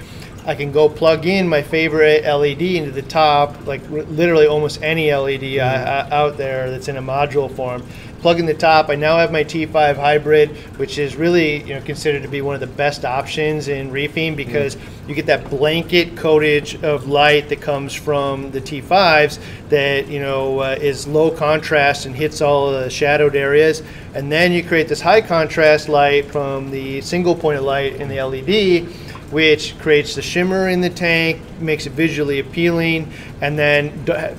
I 0.46 0.56
can 0.56 0.72
go 0.72 0.90
plug 0.90 1.26
in 1.26 1.48
my 1.48 1.64
favorite 1.64 2.24
LED 2.24 2.62
into 2.62 2.92
the 2.92 3.02
top, 3.02 3.66
like 3.66 3.82
literally 3.90 4.46
almost 4.46 4.82
any 4.84 5.12
LED 5.12 5.58
uh, 5.58 5.64
uh, 5.64 6.10
out 6.12 6.38
there 6.38 6.70
that's 6.70 6.88
in 6.88 6.98
a 6.98 7.02
module 7.02 7.50
form. 7.50 7.84
Plug 8.26 8.40
in 8.40 8.48
the 8.48 8.56
top. 8.56 8.90
I 8.90 8.96
now 8.96 9.20
have 9.20 9.32
my 9.32 9.44
T5 9.44 9.98
hybrid, 9.98 10.50
which 10.80 10.98
is 10.98 11.16
really 11.16 11.62
you 11.62 11.76
know 11.76 11.82
considered 11.82 12.24
to 12.24 12.28
be 12.28 12.42
one 12.42 12.56
of 12.56 12.60
the 12.60 12.66
best 12.66 13.06
options 13.06 13.68
in 13.68 13.92
reefing 13.92 14.36
because 14.36 14.78
you 15.08 15.14
get 15.14 15.28
that 15.28 15.48
blanket 15.52 16.16
coatage 16.16 16.84
of 16.84 17.08
light 17.08 17.50
that 17.50 17.62
comes 17.62 17.94
from 17.94 18.50
the 18.50 18.60
T5s 18.60 19.38
that 19.70 20.08
you 20.08 20.20
know 20.20 20.58
uh, 20.58 20.76
is 20.82 21.06
low 21.06 21.30
contrast 21.30 22.08
and 22.08 22.16
hits 22.16 22.42
all 22.42 22.72
the 22.72 22.90
shadowed 22.90 23.36
areas, 23.36 23.84
and 24.16 24.32
then 24.32 24.52
you 24.52 24.64
create 24.64 24.88
this 24.88 25.02
high 25.02 25.22
contrast 25.22 25.88
light 25.88 26.26
from 26.26 26.72
the 26.72 27.02
single 27.02 27.36
point 27.36 27.60
of 27.60 27.64
light 27.64 27.94
in 27.98 28.08
the 28.10 28.20
LED 28.20 28.88
which 29.36 29.78
creates 29.80 30.16
the 30.16 30.22
shimmer 30.22 30.70
in 30.70 30.80
the 30.80 30.90
tank, 30.90 31.42
makes 31.60 31.86
it 31.86 31.92
visually 31.92 32.40
appealing, 32.40 33.12
and 33.42 33.60
then 33.60 33.92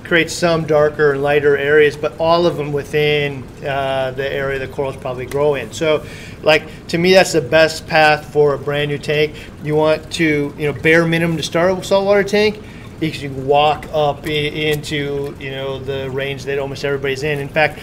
creates 0.05 0.33
some 0.33 0.67
darker 0.67 1.13
and 1.13 1.23
lighter 1.23 1.55
areas, 1.55 1.99
but 1.99 2.19
all 2.19 2.47
of 2.47 2.57
them 2.57 2.73
within 2.73 3.45
uh, 3.63 4.11
the 4.13 4.27
area 4.27 4.59
the 4.59 4.67
corals 4.67 4.97
probably 4.97 5.27
grow 5.27 5.55
in. 5.55 5.71
So, 5.71 6.03
like 6.43 6.87
to 6.89 6.97
me, 6.97 7.13
that's 7.13 7.35
the 7.35 7.43
best 7.43 7.87
path 7.87 8.33
for 8.33 8.55
a 8.55 8.59
brand 8.59 8.91
new 8.91 8.97
tank. 8.97 9.35
You 9.63 9.75
want 9.75 10.11
to, 10.15 10.55
you 10.57 10.73
know, 10.73 10.81
bare 10.81 11.05
minimum 11.05 11.37
to 11.37 11.43
start 11.43 11.79
a 11.79 11.85
saltwater 11.85 12.25
tank. 12.25 12.59
You 12.99 13.11
can 13.11 13.47
walk 13.47 13.85
up 13.93 14.27
into, 14.27 15.37
you 15.39 15.51
know, 15.51 15.79
the 15.79 16.09
range 16.09 16.47
that 16.47 16.59
almost 16.59 16.87
everybody's 16.87 17.23
in. 17.23 17.39
In 17.39 17.51
fact, 17.51 17.81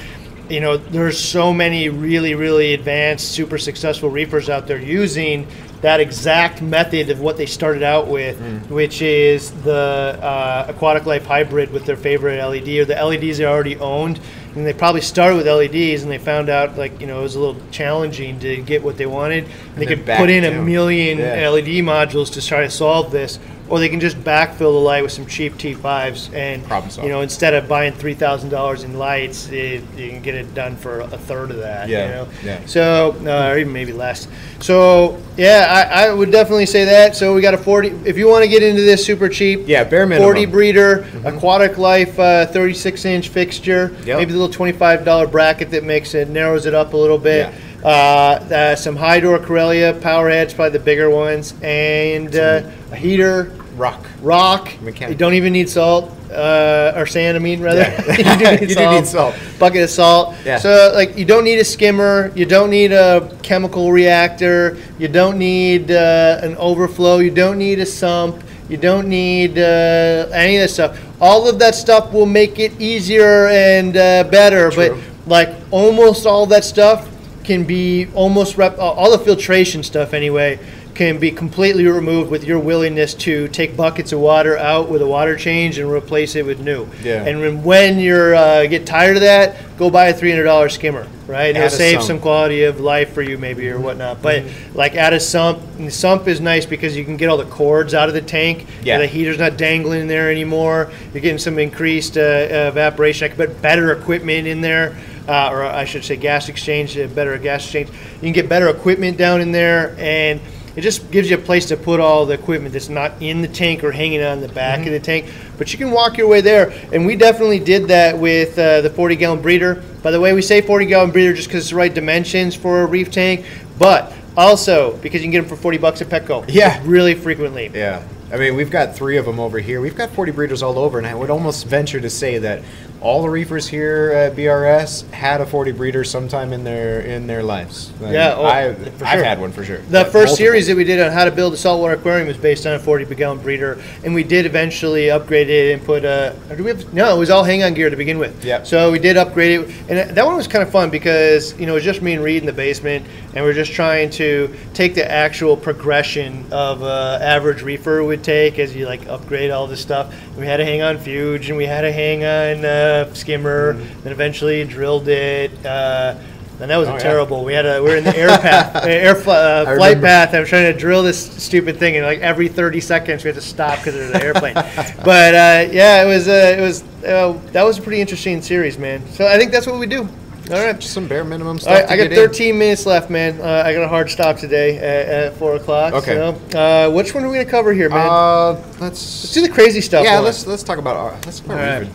you 0.50 0.60
know, 0.60 0.78
there's 0.78 1.18
so 1.20 1.54
many 1.54 1.90
really, 1.90 2.36
really 2.36 2.74
advanced, 2.74 3.32
super 3.32 3.58
successful 3.58 4.10
reefers 4.10 4.50
out 4.50 4.68
there 4.68 4.80
using 4.80 5.48
that 5.82 6.00
exact 6.00 6.62
method 6.62 7.10
of 7.10 7.20
what 7.20 7.36
they 7.36 7.46
started 7.46 7.84
out 7.84 8.08
with, 8.08 8.40
which 8.70 9.02
is 9.02 9.52
the 9.64 10.18
uh, 10.22 10.66
aquatic 10.70 11.06
life 11.06 11.26
hybrid 11.26 11.72
with 11.72 11.86
their 11.86 11.98
favorite 11.98 12.38
LED 12.42 12.68
or 12.80 12.86
the 12.86 12.96
LEDs 12.96 13.38
they 13.40 13.46
already 13.46 13.76
owned. 13.78 14.20
And 14.56 14.66
they 14.68 14.74
probably 14.74 15.02
started 15.02 15.36
with 15.36 15.48
LEDs 15.48 16.04
and 16.04 16.12
they 16.12 16.20
found 16.20 16.48
out 16.48 16.78
like 16.78 17.02
you 17.02 17.08
know 17.08 17.20
it 17.20 17.24
was 17.24 17.36
a 17.36 17.40
little 17.40 17.60
challenging 17.72 18.40
to 18.42 18.58
get 18.62 18.84
what 18.84 18.98
they 18.98 19.08
wanted. 19.08 19.48
they 19.76 19.86
could 19.88 20.06
put 20.06 20.30
in 20.30 20.44
a 20.46 20.62
million 20.62 21.18
Yeah. 21.18 21.50
LED 21.50 21.82
modules 21.84 22.32
to 22.34 22.46
try 22.46 22.62
to 22.62 22.70
solve 22.70 23.12
this, 23.12 23.40
or 23.70 23.80
they 23.80 23.90
can 23.90 24.00
just 24.00 24.18
backfill 24.18 24.58
the 24.60 24.68
light 24.68 25.04
with 25.04 25.12
some 25.12 25.26
cheap 25.26 25.54
T5s, 25.54 26.34
and 26.34 26.64
Problem 26.66 26.92
solved. 26.92 27.08
you 27.08 27.14
know 27.14 27.22
instead 27.22 27.54
of 27.54 27.68
buying 27.68 27.94
three 27.94 28.14
thousand 28.14 28.50
dollars 28.50 28.84
in 28.84 28.98
lights, 28.98 29.50
it, 29.50 29.84
you 29.98 30.10
can 30.10 30.22
get 30.22 30.36
it 30.36 30.54
done 30.54 30.76
for 30.76 31.00
a 31.02 31.08
third 31.18 31.52
of 31.52 31.58
that. 31.58 31.88
Yeah, 31.90 32.06
You 32.06 32.12
know? 32.16 32.28
yeah. 32.44 32.66
So, 32.66 33.16
uh, 33.26 33.50
or 33.52 33.58
even 33.58 33.72
maybe 33.72 33.94
less. 33.94 34.28
So, 34.60 35.18
yeah, 35.38 35.88
I, 35.94 36.06
I 36.08 36.14
would 36.14 36.32
definitely 36.32 36.66
say 36.66 36.86
that. 36.86 37.16
So 37.16 37.34
we 37.34 37.42
got 37.42 37.54
a 37.54 37.58
forty. 37.58 37.90
If 38.06 38.18
you 38.18 38.28
want 38.28 38.44
to 38.44 38.50
get 38.50 38.64
into 38.64 38.82
this 38.82 39.06
super 39.06 39.30
cheap, 39.30 39.62
Yeah, 39.66 39.84
bare 39.84 40.06
minimum. 40.06 40.30
Mm-hmm. 40.30 40.36
40 40.40 40.46
breeder, 40.52 41.06
aquatic 41.26 41.78
life, 41.78 42.18
uh, 42.20 42.46
36 42.48 43.06
inch 43.06 43.30
fixture, 43.30 43.96
Yep. 44.06 44.18
maybe 44.20 44.34
the 44.34 44.40
little 44.40 44.54
$25 44.54 45.32
bracket 45.32 45.72
that 45.72 45.84
makes 45.84 46.14
it 46.14 46.30
narrows 46.30 46.66
it 46.66 46.74
up 46.74 46.94
a 46.94 46.98
little 46.98 47.18
bit. 47.18 47.50
Uh, 47.84 47.88
uh, 47.88 48.76
some 48.76 48.98
Hydor 48.98 49.40
Koralia 49.40 50.00
power 50.02 50.30
heads, 50.30 50.54
probably 50.54 50.78
the 50.78 50.84
bigger 50.84 51.10
ones, 51.10 51.54
and 51.62 52.34
uh, 52.36 52.64
a 52.92 52.96
heater, 52.96 53.52
Rock. 53.76 54.06
rock. 54.22 54.82
Mechanic. 54.82 55.14
You 55.14 55.18
don't 55.18 55.34
even 55.34 55.52
need 55.52 55.68
salt 55.68 56.12
uh, 56.32 56.94
or 56.96 57.06
sand. 57.06 57.36
I 57.36 57.40
mean, 57.40 57.62
rather. 57.62 57.82
Yeah. 57.82 58.18
you 58.18 58.24
do 58.38 58.52
need 58.52 58.62
You 58.62 58.68
do 58.68 58.74
salt. 58.76 58.96
need 58.96 59.08
salt. 59.08 59.36
Bucket 59.60 59.84
of 59.84 59.90
salt. 59.90 60.36
Yeah. 60.46 60.60
So 60.60 60.92
like, 60.94 61.18
you 61.18 61.26
don't 61.26 61.44
need 61.44 61.60
a 61.60 61.66
skimmer. 61.66 62.32
You 62.36 62.46
don't 62.46 62.70
need 62.70 62.92
a 62.92 63.36
chemical 63.42 63.92
reactor. 63.92 64.78
You 65.00 65.08
don't 65.08 65.38
need 65.38 65.92
uh, 65.92 66.40
an 66.44 66.56
overflow. 66.58 67.18
You 67.18 67.32
don't 67.32 67.58
need 67.58 67.80
a 67.80 67.86
sump. 67.86 68.44
You 68.70 68.78
don't 68.78 69.10
need 69.10 69.58
uh, 69.58 70.30
any 70.32 70.58
of 70.58 70.62
this 70.62 70.76
stuff. 70.76 71.00
All 71.20 71.50
of 71.50 71.60
that 71.60 71.76
stuff 71.76 72.14
will 72.14 72.26
make 72.26 72.60
it 72.60 72.80
easier 72.80 73.48
and 73.48 73.98
uh, 73.98 74.24
better. 74.26 74.70
True. 74.70 74.90
But 74.90 75.28
like 75.28 75.56
almost 75.72 76.26
all 76.26 76.46
that 76.48 76.64
stuff 76.64 77.10
can 77.44 77.64
be 77.66 78.08
almost 78.14 78.58
rep- 78.58 78.80
all 78.80 79.12
the 79.12 79.24
filtration 79.24 79.84
stuff 79.84 80.14
anyway 80.14 80.60
can 80.94 81.18
be 81.18 81.32
completely 81.32 81.88
removed 81.88 82.30
with 82.30 82.44
your 82.44 82.60
willingness 82.60 83.14
to 83.14 83.48
take 83.48 83.76
buckets 83.76 84.12
of 84.12 84.20
water 84.20 84.58
out 84.58 84.90
with 84.90 85.02
a 85.02 85.08
water 85.08 85.36
change 85.36 85.80
and 85.80 85.92
replace 85.92 86.36
it 86.36 86.46
with 86.46 86.60
new. 86.60 86.88
Yeah. 87.02 87.26
And 87.26 87.40
when, 87.40 87.64
when 87.64 88.00
you're 88.00 88.36
uh, 88.36 88.68
get 88.68 88.86
tired 88.86 89.16
of 89.16 89.22
that, 89.24 89.56
go 89.78 89.90
buy 89.90 90.08
a 90.08 90.14
three 90.14 90.30
hundred 90.30 90.44
dollar 90.44 90.70
skimmer, 90.70 91.08
right? 91.26 91.48
And 91.48 91.58
it'll 91.58 91.70
save 91.70 91.96
sump. 91.96 92.04
some 92.08 92.20
quality 92.20 92.64
of 92.64 92.80
life 92.80 93.14
for 93.14 93.22
you 93.22 93.38
maybe 93.38 93.70
or 93.70 93.80
whatnot. 93.80 94.22
But 94.22 94.46
like 94.74 94.96
add 94.96 95.14
a 95.14 95.20
sump. 95.20 95.62
And 95.80 95.92
sump 95.92 96.28
is 96.28 96.40
nice 96.40 96.66
because 96.66 96.96
you 96.96 97.04
can 97.04 97.18
get 97.18 97.30
all 97.30 97.38
the 97.38 97.46
cords 97.46 97.94
out 97.94 98.08
of 98.08 98.14
the 98.14 98.22
tank. 98.22 98.68
Yeah. 98.84 99.00
The 99.00 99.08
heater's 99.08 99.40
not 99.40 99.58
dangling 99.58 100.02
in 100.02 100.08
there 100.08 100.30
anymore. 100.30 100.92
You're 101.14 101.22
getting 101.22 101.40
some 101.40 101.58
increased 101.58 102.18
uh, 102.18 102.22
evaporation. 102.22 103.26
I 103.26 103.30
could 103.30 103.38
put 103.38 103.62
better 103.62 103.92
equipment 103.92 104.48
in 104.48 104.62
there. 104.62 104.96
Uh, 105.28 105.50
or 105.52 105.64
I 105.64 105.86
should 105.86 106.04
say 106.04 106.18
gas 106.18 106.50
exchange, 106.50 106.98
uh, 106.98 107.08
better 107.08 107.38
gas 107.38 107.64
exchange. 107.64 107.90
You 108.16 108.22
can 108.22 108.34
get 108.34 108.50
better 108.50 108.68
equipment 108.68 109.18
down 109.18 109.40
in 109.40 109.54
there, 109.54 109.96
and 109.98 110.42
it 110.76 110.82
just 110.82 111.12
gives 111.12 111.30
you 111.30 111.38
a 111.38 111.40
place 111.40 111.68
to 111.68 111.78
put 111.78 112.00
all 112.00 112.26
the 112.26 112.34
equipment 112.34 112.74
that's 112.74 112.90
not 112.90 113.14
in 113.22 113.42
the 113.42 113.48
tank 113.48 113.84
or 113.84 113.92
hanging 113.92 114.24
on 114.24 114.42
the 114.42 114.48
back 114.50 114.80
of 114.80 114.92
the 114.92 115.00
tank. 115.00 115.26
But 115.58 115.72
you 115.72 115.78
can 115.78 115.92
walk 115.92 116.18
your 116.18 116.28
way 116.28 116.42
there, 116.42 116.74
and 116.92 117.06
we 117.06 117.16
definitely 117.16 117.60
did 117.60 117.88
that 117.90 118.18
with 118.18 118.58
uh, 118.58 118.82
the 118.82 118.90
40 118.90 119.16
gallon 119.16 119.42
breeder. 119.42 119.84
By 120.02 120.12
the 120.12 120.20
way, 120.20 120.34
we 120.34 120.42
say 120.42 120.62
40 120.62 120.88
gallon 120.88 121.12
breeder 121.12 121.34
just 121.34 121.48
because 121.48 121.64
it's 121.64 121.70
the 121.70 121.76
right 121.76 121.94
dimensions 121.94 122.56
for 122.56 122.82
a 122.82 122.86
reef 122.86 123.12
tank, 123.12 123.46
but 123.78 124.12
also 124.36 124.98
because 124.98 125.22
you 125.22 125.26
can 125.26 125.32
get 125.32 125.42
them 125.42 125.50
for 125.50 125.56
40 125.56 125.78
bucks 125.78 126.02
at 126.02 126.10
Petco. 126.10 126.44
Yeah. 126.48 126.82
really 126.84 127.14
frequently. 127.14 127.70
Yeah. 127.74 128.04
I 128.32 128.38
mean, 128.38 128.56
we've 128.56 128.72
got 128.72 128.96
three 128.96 129.18
of 129.18 129.26
them 129.26 129.40
over 129.40 129.60
here. 129.60 129.80
We've 129.80 129.96
got 129.96 130.10
40 130.10 130.32
breeders 130.32 130.64
all 130.64 130.80
over, 130.80 130.98
and 130.98 131.06
I 131.06 131.14
would 131.14 131.30
almost 131.30 131.68
venture 131.68 132.02
to 132.02 132.10
say 132.10 132.40
that 132.40 132.64
all 133.04 133.22
the 133.22 133.30
reefers 133.30 133.68
here 133.68 134.12
at 134.16 134.34
BRS 134.34 135.10
had 135.12 135.42
a 135.42 135.46
40 135.46 135.74
breeder 135.74 136.06
sometime 136.06 136.54
in 136.54 136.64
their 136.64 137.02
in 137.02 137.28
their 137.28 137.44
lives. 137.44 137.92
Like, 138.00 138.14
Yeah, 138.14 138.36
oh, 138.38 138.46
I, 138.46 138.74
for 138.74 139.06
I've 139.06 139.16
sure. 139.18 139.24
had 139.26 139.42
one 139.42 139.52
for 139.52 139.64
sure. 139.66 139.80
The 139.90 139.98
Yeah, 140.00 140.04
first 140.06 140.14
multiple. 140.14 140.36
series 140.38 140.68
that 140.68 140.78
we 140.78 140.86
did 140.86 141.02
on 141.02 141.12
how 141.12 141.26
to 141.26 141.32
build 141.32 141.54
a 141.54 141.58
saltwater 141.58 141.96
aquarium 141.96 142.28
was 142.30 142.38
based 142.38 142.66
on 142.66 142.76
a 142.76 142.80
40 142.80 143.04
gallon 143.16 143.40
breeder, 143.40 143.78
and 144.06 144.16
we 144.16 144.24
did 144.24 144.46
eventually 144.46 145.12
upgrade 145.12 145.50
it 145.50 145.74
and 145.74 145.84
put 145.86 146.06
a. 146.06 146.34
Do 146.56 146.64
we 146.64 146.70
have, 146.70 146.94
no, 146.94 147.14
it 147.14 147.20
was 147.20 147.30
all 147.30 147.44
hang 147.44 147.62
on 147.64 147.74
gear 147.74 147.90
to 147.90 147.98
begin 147.98 148.20
with. 148.20 148.44
Yep. 148.46 148.66
So 148.68 148.90
we 148.90 149.00
did 149.00 149.18
upgrade 149.18 149.60
it, 149.60 149.70
and 149.90 150.16
that 150.16 150.26
one 150.26 150.38
was 150.38 150.48
kind 150.48 150.64
of 150.64 150.72
fun 150.72 150.90
because 150.90 151.60
you 151.60 151.66
know 151.66 151.74
it 151.74 151.76
was 151.76 151.84
just 151.84 152.02
me 152.02 152.14
and 152.14 152.24
Reed 152.24 152.42
in 152.42 152.46
the 152.46 152.54
basement, 152.54 153.06
and 153.36 153.44
we 153.44 153.52
are 153.52 153.54
just 153.54 153.74
trying 153.74 154.12
to 154.12 154.56
take 154.74 154.96
the 154.96 155.10
actual 155.12 155.58
progression 155.58 156.46
of 156.54 156.82
uh, 156.82 157.20
average 157.22 157.64
reefer 157.64 158.02
would 158.02 158.24
take 158.24 158.60
as 158.60 158.74
you 158.74 158.86
like 158.86 159.06
upgrade 159.08 159.52
all 159.52 159.68
this 159.68 159.82
stuff. 159.82 160.14
We 160.38 160.46
had 160.46 160.62
a 160.62 160.66
hang 160.66 160.82
on 160.82 160.98
fuge, 161.00 161.50
and 161.50 161.58
we 161.58 161.66
had 161.66 161.84
a 161.84 161.92
hang 161.92 162.24
on 162.24 162.64
uh, 162.64 162.93
skimmer, 163.14 163.74
then 164.04 164.12
eventually 164.14 164.64
drilled 164.66 165.08
it. 165.08 165.52
Uh, 165.66 166.16
and 166.62 166.70
that 166.70 166.78
was 166.78 166.88
Oh, 166.88 166.92
a 166.92 166.94
yeah. 166.96 167.00
terrible. 167.04 167.44
We 167.44 167.54
had 167.54 167.66
a 167.66 167.82
we 167.84 167.90
were 167.90 167.98
in 167.98 168.04
the 168.04 168.16
air 168.16 168.28
path, 168.38 168.76
uh, 168.76 168.88
air 168.88 169.16
fl- 169.16 169.32
uh, 169.32 169.66
flight 169.66 169.78
remember. 169.98 170.08
path. 170.08 170.34
I 170.36 170.40
was 170.40 170.50
trying 170.50 170.72
to 170.72 170.80
drill 170.80 171.02
this 171.04 171.20
stupid 171.44 171.78
thing, 171.78 171.98
and 171.98 172.06
like 172.06 172.20
every 172.20 172.48
30 172.48 172.80
seconds 172.80 173.24
we 173.24 173.30
had 173.30 173.36
to 173.36 173.42
stop 173.42 173.80
because 173.80 173.96
there 173.96 174.04
was 174.08 174.12
an 174.16 174.22
airplane. 174.22 174.54
but 175.04 175.34
uh, 175.34 175.68
yeah, 175.72 176.04
it 176.04 176.08
was 176.08 176.28
uh, 176.28 176.56
it 176.58 176.62
was 176.62 176.84
uh, 177.04 177.38
that 177.54 177.64
was 177.64 177.80
a 177.80 177.82
pretty 177.82 178.00
interesting 178.02 178.42
series, 178.42 178.78
man. 178.78 179.06
So 179.14 179.26
I 179.28 179.38
think 179.38 179.52
that's 179.52 179.66
what 179.68 179.80
we 179.80 179.88
do. 179.88 180.08
All 180.52 180.64
right. 180.64 180.78
Just 180.80 180.94
some 180.94 181.08
bare 181.08 181.24
minimum 181.24 181.58
stuff. 181.58 181.74
right, 181.74 181.88
to 181.88 181.94
I 181.94 181.98
got 181.98 182.04
get 182.04 182.12
in. 182.12 182.18
13 182.18 182.58
minutes 182.58 182.86
left, 182.86 183.10
man. 183.10 183.40
Uh, 183.42 183.64
I 183.66 183.74
got 183.74 183.82
a 183.84 183.88
hard 183.88 184.10
stop 184.10 184.38
today 184.38 184.78
at, 184.78 185.08
at 185.08 185.34
four 185.36 185.56
o'clock. 185.56 185.94
Okay. 185.96 186.14
So, 186.16 186.58
uh, 186.60 186.92
which 186.92 187.16
one 187.16 187.24
are 187.24 187.30
we 187.30 187.38
gonna 187.38 187.50
cover 187.50 187.74
here, 187.74 187.90
man? 187.90 188.08
Uh, 188.08 188.52
let's 188.80 188.80
let's 189.24 189.34
do 189.34 189.42
the 189.42 189.50
crazy 189.50 189.82
stuff. 189.82 190.04
yeah. 190.06 190.16
one. 190.16 190.26
Let's 190.26 190.46
let's 190.46 190.62
talk 190.64 190.78
about 190.78 190.98
our, 190.98 191.12
let's 191.26 191.40
talk 191.40 191.46
about 191.48 191.60
All 191.60 191.80
right. 191.82 191.90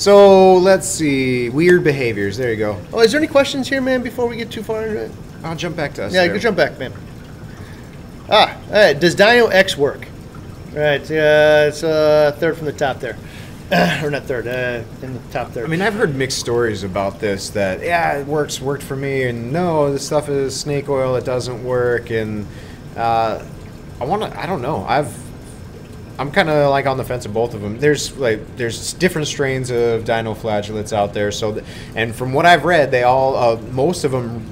So 0.00 0.54
let's 0.54 0.88
see 0.88 1.50
weird 1.50 1.84
behaviors. 1.84 2.38
There 2.38 2.50
you 2.50 2.56
go. 2.56 2.80
Oh, 2.90 3.00
is 3.00 3.12
there 3.12 3.20
any 3.20 3.28
questions 3.28 3.68
here, 3.68 3.82
man? 3.82 4.02
Before 4.02 4.26
we 4.26 4.34
get 4.34 4.50
too 4.50 4.62
far 4.62 4.86
into 4.86 5.02
it. 5.02 5.10
I'll 5.44 5.54
jump 5.54 5.76
back 5.76 5.92
to 5.94 6.04
us. 6.04 6.14
Yeah, 6.14 6.22
there. 6.22 6.32
good 6.32 6.40
jump 6.40 6.56
back, 6.56 6.78
man. 6.78 6.94
Ah, 8.30 8.56
all 8.68 8.72
right. 8.72 8.98
Does 8.98 9.14
Dino 9.14 9.48
X 9.48 9.76
work? 9.76 10.08
All 10.72 10.78
right, 10.78 11.02
uh, 11.02 11.66
it's 11.68 11.84
uh, 11.84 12.34
third 12.38 12.56
from 12.56 12.64
the 12.64 12.72
top 12.72 13.00
there, 13.00 13.18
or 14.02 14.10
not 14.10 14.22
third, 14.22 14.46
uh, 14.46 14.84
in 15.04 15.12
the 15.12 15.20
top 15.32 15.50
third. 15.50 15.64
I 15.64 15.68
mean, 15.68 15.82
I've 15.82 15.92
heard 15.92 16.14
mixed 16.14 16.38
stories 16.38 16.82
about 16.82 17.20
this. 17.20 17.50
That 17.50 17.82
yeah, 17.82 18.16
it 18.16 18.26
works, 18.26 18.58
worked 18.58 18.84
for 18.84 18.96
me, 18.96 19.24
and 19.24 19.52
no, 19.52 19.92
this 19.92 20.06
stuff 20.06 20.30
is 20.30 20.58
snake 20.58 20.88
oil. 20.88 21.16
It 21.16 21.26
doesn't 21.26 21.62
work, 21.62 22.08
and 22.10 22.46
uh, 22.96 23.44
I 24.00 24.04
want 24.04 24.22
to. 24.22 24.40
I 24.40 24.46
don't 24.46 24.62
know. 24.62 24.82
I've. 24.88 25.29
I'm 26.20 26.30
kind 26.30 26.50
of 26.50 26.68
like 26.68 26.84
on 26.84 26.98
the 26.98 27.04
fence 27.04 27.24
of 27.24 27.32
both 27.32 27.54
of 27.54 27.62
them. 27.62 27.80
There's 27.80 28.14
like 28.18 28.56
there's 28.56 28.92
different 28.92 29.26
strains 29.26 29.70
of 29.70 30.04
dinoflagellates 30.04 30.92
out 30.92 31.14
there. 31.14 31.32
So, 31.32 31.54
th- 31.54 31.64
and 31.96 32.14
from 32.14 32.34
what 32.34 32.44
I've 32.44 32.66
read, 32.66 32.90
they 32.90 33.04
all 33.04 33.34
uh, 33.36 33.56
most 33.72 34.04
of 34.04 34.12
them 34.12 34.44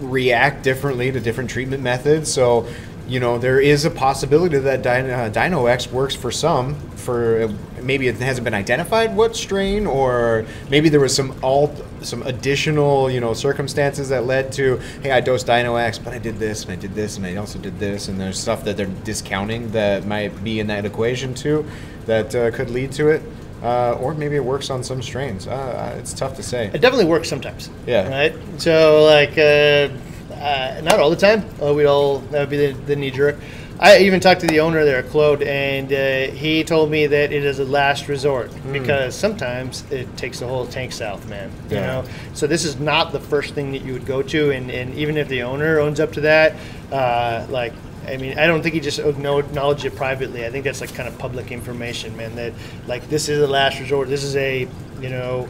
react 0.00 0.62
differently 0.62 1.10
to 1.10 1.20
different 1.20 1.48
treatment 1.48 1.82
methods. 1.82 2.30
So, 2.30 2.68
you 3.08 3.20
know, 3.20 3.38
there 3.38 3.58
is 3.58 3.86
a 3.86 3.90
possibility 3.90 4.58
that 4.58 4.82
Dino, 4.82 5.66
uh, 5.66 5.78
works 5.90 6.14
for 6.14 6.30
some. 6.30 6.74
For 6.96 7.50
maybe 7.84 8.08
it 8.08 8.16
hasn't 8.16 8.44
been 8.44 8.54
identified 8.54 9.14
what 9.14 9.36
strain, 9.36 9.86
or 9.86 10.44
maybe 10.70 10.88
there 10.88 11.00
was 11.00 11.14
some 11.14 11.34
alt, 11.42 11.84
some 12.02 12.22
additional, 12.22 13.10
you 13.10 13.20
know, 13.20 13.34
circumstances 13.34 14.08
that 14.08 14.24
led 14.24 14.52
to, 14.52 14.78
hey, 15.02 15.10
I 15.10 15.20
dosed 15.20 15.46
Dino 15.46 15.76
X, 15.76 15.98
but 15.98 16.12
I 16.12 16.18
did 16.18 16.38
this 16.38 16.64
and 16.64 16.72
I 16.72 16.76
did 16.76 16.94
this 16.94 17.16
and 17.16 17.26
I 17.26 17.36
also 17.36 17.58
did 17.58 17.78
this, 17.78 18.08
and 18.08 18.20
there's 18.20 18.38
stuff 18.38 18.64
that 18.64 18.76
they're 18.76 18.86
discounting 18.86 19.70
that 19.72 20.06
might 20.06 20.42
be 20.42 20.60
in 20.60 20.66
that 20.68 20.84
equation 20.84 21.34
too, 21.34 21.64
that 22.06 22.34
uh, 22.34 22.50
could 22.50 22.70
lead 22.70 22.92
to 22.92 23.08
it. 23.08 23.22
Uh, 23.62 23.96
or 23.98 24.12
maybe 24.12 24.36
it 24.36 24.44
works 24.44 24.68
on 24.68 24.84
some 24.84 25.00
strains. 25.00 25.46
Uh, 25.46 25.96
it's 25.98 26.12
tough 26.12 26.36
to 26.36 26.42
say. 26.42 26.66
it 26.66 26.82
definitely 26.82 27.06
works 27.06 27.30
sometimes. 27.30 27.70
Yeah. 27.86 28.06
Right. 28.10 28.34
So 28.60 29.04
like, 29.04 29.38
uh, 29.38 29.88
uh, 30.34 30.80
not 30.84 31.00
all 31.00 31.08
the 31.08 31.16
time. 31.16 31.48
Uh, 31.62 31.72
we 31.72 31.86
all 31.86 32.18
that 32.18 32.40
would 32.40 32.50
be 32.50 32.58
the, 32.58 32.78
the 32.84 32.96
knee 32.96 33.10
jerk. 33.10 33.36
I 33.84 33.98
even 33.98 34.18
talked 34.18 34.40
to 34.40 34.46
the 34.46 34.60
owner 34.60 34.82
there, 34.86 35.02
Claude, 35.02 35.42
and 35.42 35.92
uh, 35.92 36.34
he 36.34 36.64
told 36.64 36.90
me 36.90 37.06
that 37.06 37.32
it 37.34 37.44
is 37.44 37.58
a 37.58 37.66
last 37.66 38.08
resort 38.08 38.50
Hmm. 38.50 38.72
because 38.72 39.14
sometimes 39.14 39.84
it 39.90 40.16
takes 40.16 40.40
the 40.40 40.46
whole 40.46 40.64
tank 40.66 40.90
south, 40.92 41.28
man. 41.28 41.50
You 41.68 41.76
Yeah. 41.76 41.86
know, 41.86 42.04
so 42.32 42.46
this 42.46 42.64
is 42.64 42.80
not 42.80 43.12
the 43.12 43.20
first 43.20 43.52
thing 43.54 43.72
that 43.72 43.82
you 43.84 43.92
would 43.92 44.06
go 44.06 44.22
to, 44.22 44.52
and, 44.52 44.70
and 44.70 44.94
even 44.94 45.18
if 45.18 45.28
the 45.28 45.42
owner 45.42 45.80
owns 45.80 46.00
up 46.00 46.12
to 46.14 46.22
that, 46.22 46.54
uh, 46.90 47.44
like. 47.50 47.72
I 48.06 48.18
mean, 48.18 48.38
I 48.38 48.46
don't 48.46 48.60
think 48.62 48.74
he 48.74 48.80
just 48.82 48.98
acknowledged 48.98 49.86
it 49.86 49.96
privately. 49.96 50.44
I 50.44 50.50
think 50.50 50.62
that's 50.66 50.82
like 50.82 50.94
kind 50.94 51.08
of 51.08 51.16
public 51.16 51.50
information, 51.50 52.14
man. 52.18 52.36
That 52.36 52.52
like 52.86 53.08
this 53.08 53.30
is 53.30 53.40
a 53.40 53.46
last 53.46 53.80
resort. 53.80 54.10
This 54.10 54.22
is 54.24 54.36
a, 54.36 54.68
you 55.00 55.08
know, 55.08 55.48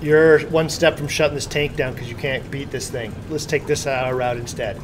you're 0.00 0.40
one 0.48 0.68
step 0.68 0.96
from 0.96 1.08
shutting 1.08 1.34
this 1.34 1.46
tank 1.46 1.76
down 1.76 1.94
because 1.94 2.08
you 2.08 2.14
can't 2.14 2.48
beat 2.50 2.70
this 2.70 2.90
thing. 2.90 3.14
Let's 3.28 3.46
take 3.46 3.66
this 3.66 3.86
uh, 3.86 4.10
route 4.14 4.36
instead. 4.36 4.76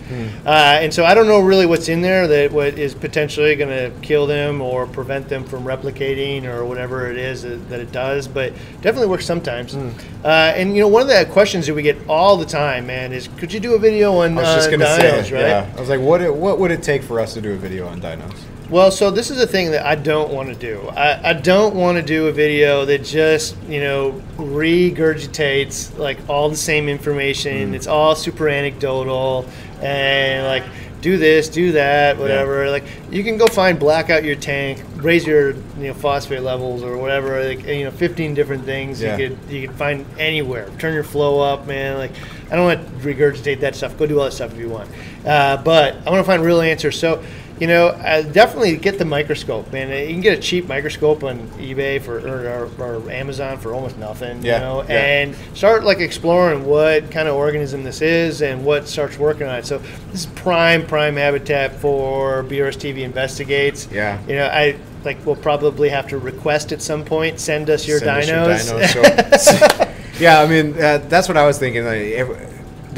Uh, 0.45 0.51
and 0.81 0.93
so 0.93 1.05
I 1.05 1.15
don't 1.15 1.27
know 1.27 1.41
really 1.41 1.67
what's 1.67 1.89
in 1.89 2.01
there 2.01 2.27
that 2.27 2.53
what 2.53 2.79
is 2.79 2.95
potentially 2.95 3.55
going 3.57 3.71
to 3.71 3.97
kill 4.01 4.27
them 4.27 4.61
or 4.61 4.87
prevent 4.87 5.29
them 5.29 5.45
from 5.45 5.65
replicating 5.65 6.45
or 6.45 6.65
whatever 6.65 7.11
it 7.11 7.17
is 7.17 7.43
that, 7.43 7.69
that 7.69 7.81
it 7.81 7.93
does, 7.93 8.27
but 8.27 8.53
definitely 8.81 9.09
works 9.09 9.27
sometimes. 9.27 9.75
Uh, 9.75 10.53
and 10.57 10.75
you 10.75 10.83
know, 10.83 10.89
one 10.89 11.03
of 11.03 11.09
the 11.09 11.27
questions 11.33 11.67
that 11.67 11.75
we 11.75 11.83
get 11.83 11.97
all 12.09 12.37
the 12.37 12.47
time, 12.47 12.87
man, 12.87 13.13
is 13.13 13.29
could 13.37 13.53
you 13.53 13.61
do 13.61 13.75
a 13.75 13.79
video 13.79 14.15
on 14.19 14.37
I 14.37 14.43
was 14.43 14.55
just 14.55 14.69
uh, 14.69 14.71
gonna 14.73 14.85
dinos, 14.85 15.25
say, 15.25 15.35
right? 15.35 15.41
yeah. 15.41 15.73
I 15.77 15.81
was 15.81 15.89
like, 15.89 16.01
what? 16.01 16.21
It, 16.21 16.35
what 16.35 16.59
would 16.59 16.71
it 16.71 16.83
take 16.83 17.03
for 17.03 17.21
us 17.21 17.35
to 17.35 17.41
do 17.41 17.53
a 17.53 17.57
video 17.57 17.87
on 17.87 18.01
dinos? 18.01 18.37
Well, 18.71 18.93
so 18.93 19.11
this 19.11 19.33
is 19.33 19.41
a 19.41 19.49
thing 19.49 19.73
that 19.73 19.85
I 19.85 19.97
don't 19.97 20.33
want 20.33 20.49
to 20.49 20.55
do. 20.55 20.89
I, 20.91 21.31
I 21.31 21.33
don't 21.33 21.75
want 21.75 21.97
to 21.99 22.03
do 22.03 22.29
a 22.29 22.33
video 22.33 22.85
that 22.85 23.03
just, 23.03 23.57
you 23.65 23.81
know, 23.81 24.23
regurgitates 24.37 25.99
like 25.99 26.19
all 26.29 26.49
the 26.49 26.57
same 26.57 26.89
information. 26.89 27.75
It's 27.75 27.89
all 27.89 28.15
super 28.15 28.49
anecdotal 28.49 29.45
and 29.83 30.47
like 30.47 30.63
do 31.01 31.17
this, 31.17 31.49
do 31.49 31.73
that, 31.73 32.17
whatever. 32.17 32.71
Like 32.71 32.85
you 33.11 33.25
can 33.25 33.39
go 33.39 33.47
find 33.49 33.77
black 33.77 34.09
out 34.09 34.23
your 34.23 34.37
tank, 34.37 34.81
raise 34.97 35.27
your 35.27 35.51
you 35.53 35.89
know 35.89 35.95
phosphate 35.95 36.43
levels 36.43 36.85
or 36.85 36.97
whatever. 36.97 37.43
Like 37.43 37.67
you 37.67 37.85
know, 37.85 37.91
15 37.91 38.35
different 38.35 38.65
things 38.67 39.03
Yeah. 39.03 39.17
you 39.17 39.29
could 39.31 39.39
you 39.51 39.67
could 39.67 39.77
find 39.77 40.07
anywhere. 40.17 40.71
Turn 40.79 40.95
your 40.95 41.03
flow 41.05 41.41
up, 41.41 41.67
man. 41.67 41.99
Like 41.99 42.13
I 42.53 42.57
don't 42.57 42.67
want 42.67 43.03
to 43.03 43.09
regurgitate 43.09 43.61
that 43.61 43.75
stuff. 43.75 43.99
Go 43.99 44.07
do 44.07 44.19
all 44.19 44.27
that 44.27 44.33
stuff 44.33 44.53
if 44.53 44.59
you 44.59 44.69
want. 44.69 44.89
Uh, 45.27 45.57
but 45.57 45.97
I 46.07 46.11
want 46.11 46.21
to 46.21 46.25
find 46.25 46.43
real 46.45 46.61
answers. 46.61 46.97
So. 46.97 47.21
You 47.61 47.67
know, 47.67 47.89
uh, 47.89 48.23
definitely 48.23 48.77
get 48.79 48.99
the 48.99 49.05
microscope, 49.05 49.71
man. 49.71 49.91
You 49.91 50.15
can 50.15 50.23
get 50.23 50.39
a 50.39 50.41
cheap 50.41 50.67
microscope 50.67 51.23
on 51.23 51.47
eBay 51.59 52.01
for 52.01 52.19
or, 52.19 52.71
or, 52.81 53.03
or 53.05 53.11
Amazon 53.11 53.59
for 53.59 53.75
almost 53.75 53.99
nothing. 53.99 54.43
Yeah, 54.43 54.55
You 54.55 54.61
know, 54.61 54.83
yeah. 54.85 54.99
and 54.99 55.37
start 55.55 55.85
like 55.85 55.99
exploring 55.99 56.65
what 56.65 57.11
kind 57.11 57.29
of 57.29 57.37
organism 57.37 57.85
this 57.85 58.01
is 58.01 58.41
and 58.41 58.65
what 58.65 58.89
starts 58.89 59.19
working 59.19 59.47
on 59.47 59.57
it. 59.57 59.67
So 59.67 59.77
this 60.11 60.21
is 60.21 60.27
prime 60.27 60.87
prime 60.87 61.17
habitat 61.17 61.77
for 61.77 62.45
BRS 62.45 62.79
TV 62.79 63.03
investigates. 63.03 63.89
Yeah. 63.93 64.19
You 64.27 64.37
know, 64.37 64.47
I 64.47 64.77
like 65.05 65.25
we'll 65.27 65.37
probably 65.37 65.91
have 65.91 66.09
to 66.09 66.19
request 66.19 66.73
at 66.73 66.81
some 66.81 67.05
point 67.05 67.41
send 67.41 67.69
us 67.69 67.87
your 67.87 67.99
Send 67.99 68.31
us 68.31 68.71
your 68.71 68.75
dinos, 69.05 69.91
yeah, 70.21 70.41
I 70.41 70.47
mean 70.47 70.73
uh, 70.81 70.99
that's 71.09 71.29
what 71.29 71.37
I 71.37 71.47
was 71.47 71.59
thinking. 71.59 71.85
Like, 71.85 72.01
ev- 72.01 72.50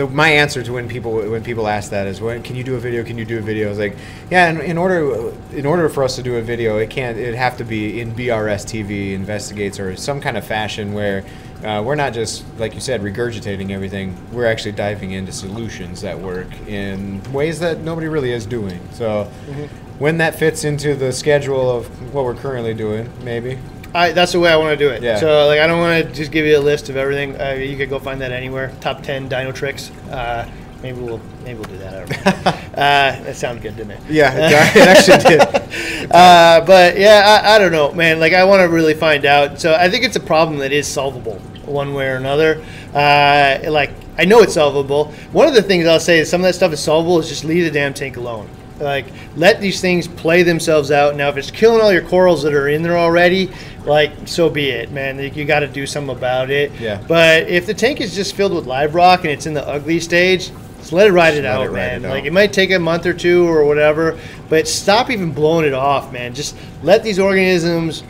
the, 0.06 0.14
my 0.14 0.28
answer 0.28 0.62
to 0.62 0.72
when 0.72 0.88
people 0.88 1.14
when 1.30 1.42
people 1.42 1.68
ask 1.68 1.90
that 1.90 2.06
is, 2.06 2.20
"When 2.20 2.42
can 2.42 2.56
you 2.56 2.64
do 2.64 2.74
a 2.74 2.78
video? 2.78 3.04
Can 3.04 3.18
you 3.18 3.24
do 3.24 3.38
a 3.38 3.42
video?" 3.42 3.70
It's 3.70 3.78
like, 3.78 3.96
yeah, 4.30 4.50
in, 4.50 4.60
in 4.60 4.78
order 4.78 5.32
in 5.52 5.66
order 5.66 5.88
for 5.88 6.02
us 6.02 6.16
to 6.16 6.22
do 6.22 6.36
a 6.36 6.42
video, 6.42 6.78
it 6.78 6.90
can't 6.90 7.16
it 7.18 7.34
have 7.34 7.56
to 7.58 7.64
be 7.64 8.00
in 8.00 8.12
BRS 8.14 8.64
TV 8.66 9.12
investigates 9.12 9.78
or 9.78 9.96
some 9.96 10.20
kind 10.20 10.36
of 10.36 10.44
fashion 10.44 10.92
where. 10.92 11.24
Uh, 11.62 11.80
we're 11.80 11.94
not 11.94 12.12
just, 12.12 12.44
like 12.58 12.74
you 12.74 12.80
said, 12.80 13.00
regurgitating 13.02 13.70
everything. 13.70 14.16
We're 14.32 14.46
actually 14.46 14.72
diving 14.72 15.12
into 15.12 15.30
solutions 15.30 16.00
that 16.00 16.18
work 16.18 16.48
in 16.66 17.22
ways 17.32 17.60
that 17.60 17.78
nobody 17.78 18.08
really 18.08 18.32
is 18.32 18.46
doing. 18.46 18.80
So, 18.90 19.30
when 20.00 20.18
that 20.18 20.34
fits 20.34 20.64
into 20.64 20.96
the 20.96 21.12
schedule 21.12 21.70
of 21.70 21.86
what 22.12 22.24
we're 22.24 22.34
currently 22.34 22.74
doing, 22.74 23.08
maybe. 23.22 23.58
I, 23.94 24.12
that's 24.12 24.32
the 24.32 24.40
way 24.40 24.50
I 24.50 24.56
want 24.56 24.78
to 24.78 24.84
do 24.84 24.90
it. 24.90 25.02
Yeah. 25.02 25.18
So 25.18 25.46
like 25.46 25.60
I 25.60 25.66
don't 25.66 25.78
want 25.78 26.06
to 26.06 26.12
just 26.12 26.32
give 26.32 26.46
you 26.46 26.58
a 26.58 26.60
list 26.60 26.88
of 26.88 26.96
everything. 26.96 27.40
Uh, 27.40 27.50
you 27.50 27.76
could 27.76 27.90
go 27.90 27.98
find 27.98 28.20
that 28.20 28.32
anywhere. 28.32 28.72
Top 28.80 29.02
ten 29.02 29.28
dino 29.28 29.52
tricks. 29.52 29.90
Uh, 30.10 30.50
maybe 30.82 31.00
we'll 31.00 31.20
maybe 31.44 31.58
we'll 31.58 31.68
do 31.68 31.78
that. 31.78 31.94
I 31.94 31.98
don't 31.98 32.10
know. 32.10 32.50
uh, 32.82 33.22
that 33.24 33.36
sounded 33.36 33.62
good, 33.62 33.76
didn't 33.76 33.92
it? 33.92 34.00
Yeah, 34.08 34.32
it 34.34 34.76
it 34.76 34.88
actually 34.88 35.36
did. 35.36 36.10
uh, 36.10 36.64
but 36.66 36.98
yeah, 36.98 37.42
I, 37.44 37.54
I 37.54 37.58
don't 37.58 37.72
know, 37.72 37.92
man. 37.92 38.20
Like, 38.20 38.32
I 38.32 38.44
want 38.44 38.60
to 38.60 38.68
really 38.68 38.94
find 38.94 39.24
out. 39.24 39.60
So 39.60 39.74
I 39.74 39.88
think 39.88 40.04
it's 40.04 40.16
a 40.16 40.20
problem 40.20 40.58
that 40.58 40.72
is 40.72 40.86
solvable 40.86 41.38
one 41.64 41.94
way 41.94 42.08
or 42.08 42.16
another. 42.16 42.62
Uh, 42.92 43.58
like, 43.70 43.90
I 44.18 44.24
know 44.24 44.40
it's 44.40 44.54
solvable. 44.54 45.12
One 45.32 45.48
of 45.48 45.54
the 45.54 45.62
things 45.62 45.86
I'll 45.86 46.00
say 46.00 46.18
is 46.18 46.30
some 46.30 46.40
of 46.40 46.46
that 46.46 46.54
stuff 46.54 46.72
is 46.72 46.80
solvable. 46.80 47.18
Is 47.18 47.28
just 47.28 47.44
leave 47.44 47.64
the 47.64 47.70
damn 47.70 47.94
tank 47.94 48.16
alone. 48.16 48.48
Like, 48.80 49.06
let 49.36 49.60
these 49.60 49.80
things 49.80 50.08
play 50.08 50.42
themselves 50.42 50.90
out. 50.90 51.14
Now, 51.14 51.28
if 51.28 51.36
it's 51.36 51.50
killing 51.50 51.80
all 51.80 51.92
your 51.92 52.02
corals 52.02 52.42
that 52.42 52.54
are 52.54 52.68
in 52.68 52.82
there 52.82 52.98
already, 52.98 53.50
like, 53.84 54.10
so 54.26 54.50
be 54.50 54.70
it, 54.70 54.90
man. 54.90 55.18
Like, 55.18 55.36
you 55.36 55.44
got 55.44 55.60
to 55.60 55.68
do 55.68 55.86
something 55.86 56.16
about 56.16 56.50
it. 56.50 56.72
Yeah. 56.80 57.00
But 57.06 57.48
if 57.48 57.66
the 57.66 57.74
tank 57.74 58.00
is 58.00 58.14
just 58.14 58.34
filled 58.34 58.54
with 58.54 58.66
live 58.66 58.94
rock 58.94 59.20
and 59.20 59.30
it's 59.30 59.46
in 59.46 59.54
the 59.54 59.66
ugly 59.66 60.00
stage, 60.00 60.50
just 60.78 60.92
let 60.92 61.06
it 61.06 61.12
ride 61.12 61.34
it 61.34 61.44
out, 61.44 61.66
it 61.66 61.72
man. 61.72 62.04
it 62.04 62.08
like, 62.08 62.20
out. 62.22 62.26
it 62.26 62.32
might 62.32 62.52
take 62.52 62.72
a 62.72 62.78
month 62.78 63.06
or 63.06 63.12
two 63.14 63.46
or 63.46 63.64
whatever, 63.64 64.18
but 64.48 64.66
stop 64.66 65.10
even 65.10 65.32
blowing 65.32 65.64
it 65.64 65.74
off, 65.74 66.12
man. 66.12 66.34
Just 66.34 66.56
let 66.82 67.04
these 67.04 67.18
organisms 67.20 68.02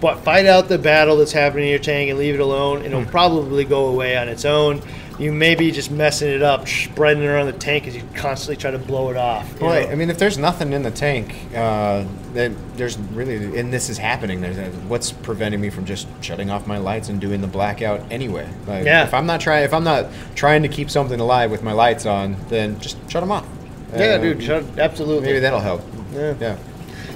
but 0.00 0.18
fight 0.18 0.44
out 0.44 0.68
the 0.68 0.76
battle 0.76 1.16
that's 1.16 1.32
happening 1.32 1.64
in 1.64 1.70
your 1.70 1.78
tank 1.78 2.10
and 2.10 2.18
leave 2.18 2.34
it 2.34 2.40
alone, 2.40 2.80
Hmm. 2.80 2.86
it'll 2.86 3.04
probably 3.06 3.64
go 3.64 3.86
away 3.86 4.16
on 4.16 4.28
its 4.28 4.44
own. 4.44 4.82
You 5.18 5.30
may 5.30 5.54
be 5.54 5.70
just 5.70 5.92
messing 5.92 6.28
it 6.30 6.42
up, 6.42 6.66
spreading 6.66 7.22
it 7.22 7.26
around 7.26 7.46
the 7.46 7.52
tank 7.52 7.86
as 7.86 7.94
you 7.94 8.02
constantly 8.14 8.56
try 8.56 8.72
to 8.72 8.78
blow 8.78 9.10
it 9.10 9.16
off. 9.16 9.60
Well, 9.60 9.72
know? 9.72 9.90
I 9.90 9.94
mean, 9.94 10.10
if 10.10 10.18
there's 10.18 10.38
nothing 10.38 10.72
in 10.72 10.82
the 10.82 10.90
tank, 10.90 11.34
uh, 11.54 12.04
then 12.32 12.56
there's 12.74 12.98
really, 12.98 13.58
and 13.58 13.72
this 13.72 13.88
is 13.88 13.96
happening. 13.96 14.40
There's 14.40 14.58
uh, 14.58 14.70
what's 14.88 15.12
preventing 15.12 15.60
me 15.60 15.70
from 15.70 15.84
just 15.84 16.08
shutting 16.20 16.50
off 16.50 16.66
my 16.66 16.78
lights 16.78 17.10
and 17.10 17.20
doing 17.20 17.40
the 17.40 17.46
blackout 17.46 18.00
anyway. 18.10 18.48
Like, 18.66 18.84
Yeah. 18.84 19.04
If 19.04 19.14
I'm 19.14 19.26
not 19.26 19.40
trying, 19.40 19.62
if 19.64 19.72
I'm 19.72 19.84
not 19.84 20.06
trying 20.34 20.62
to 20.62 20.68
keep 20.68 20.90
something 20.90 21.20
alive 21.20 21.50
with 21.50 21.62
my 21.62 21.72
lights 21.72 22.06
on, 22.06 22.36
then 22.48 22.80
just 22.80 22.96
shut 23.08 23.22
them 23.22 23.30
off. 23.30 23.46
yeah, 23.92 24.14
Uh, 24.14 24.18
dude, 24.18 24.42
shut, 24.42 24.64
absolutely. 24.78 25.28
Maybe 25.28 25.38
that'll 25.38 25.60
help. 25.60 25.82
Yeah. 26.12 26.34
Yeah. 26.40 26.56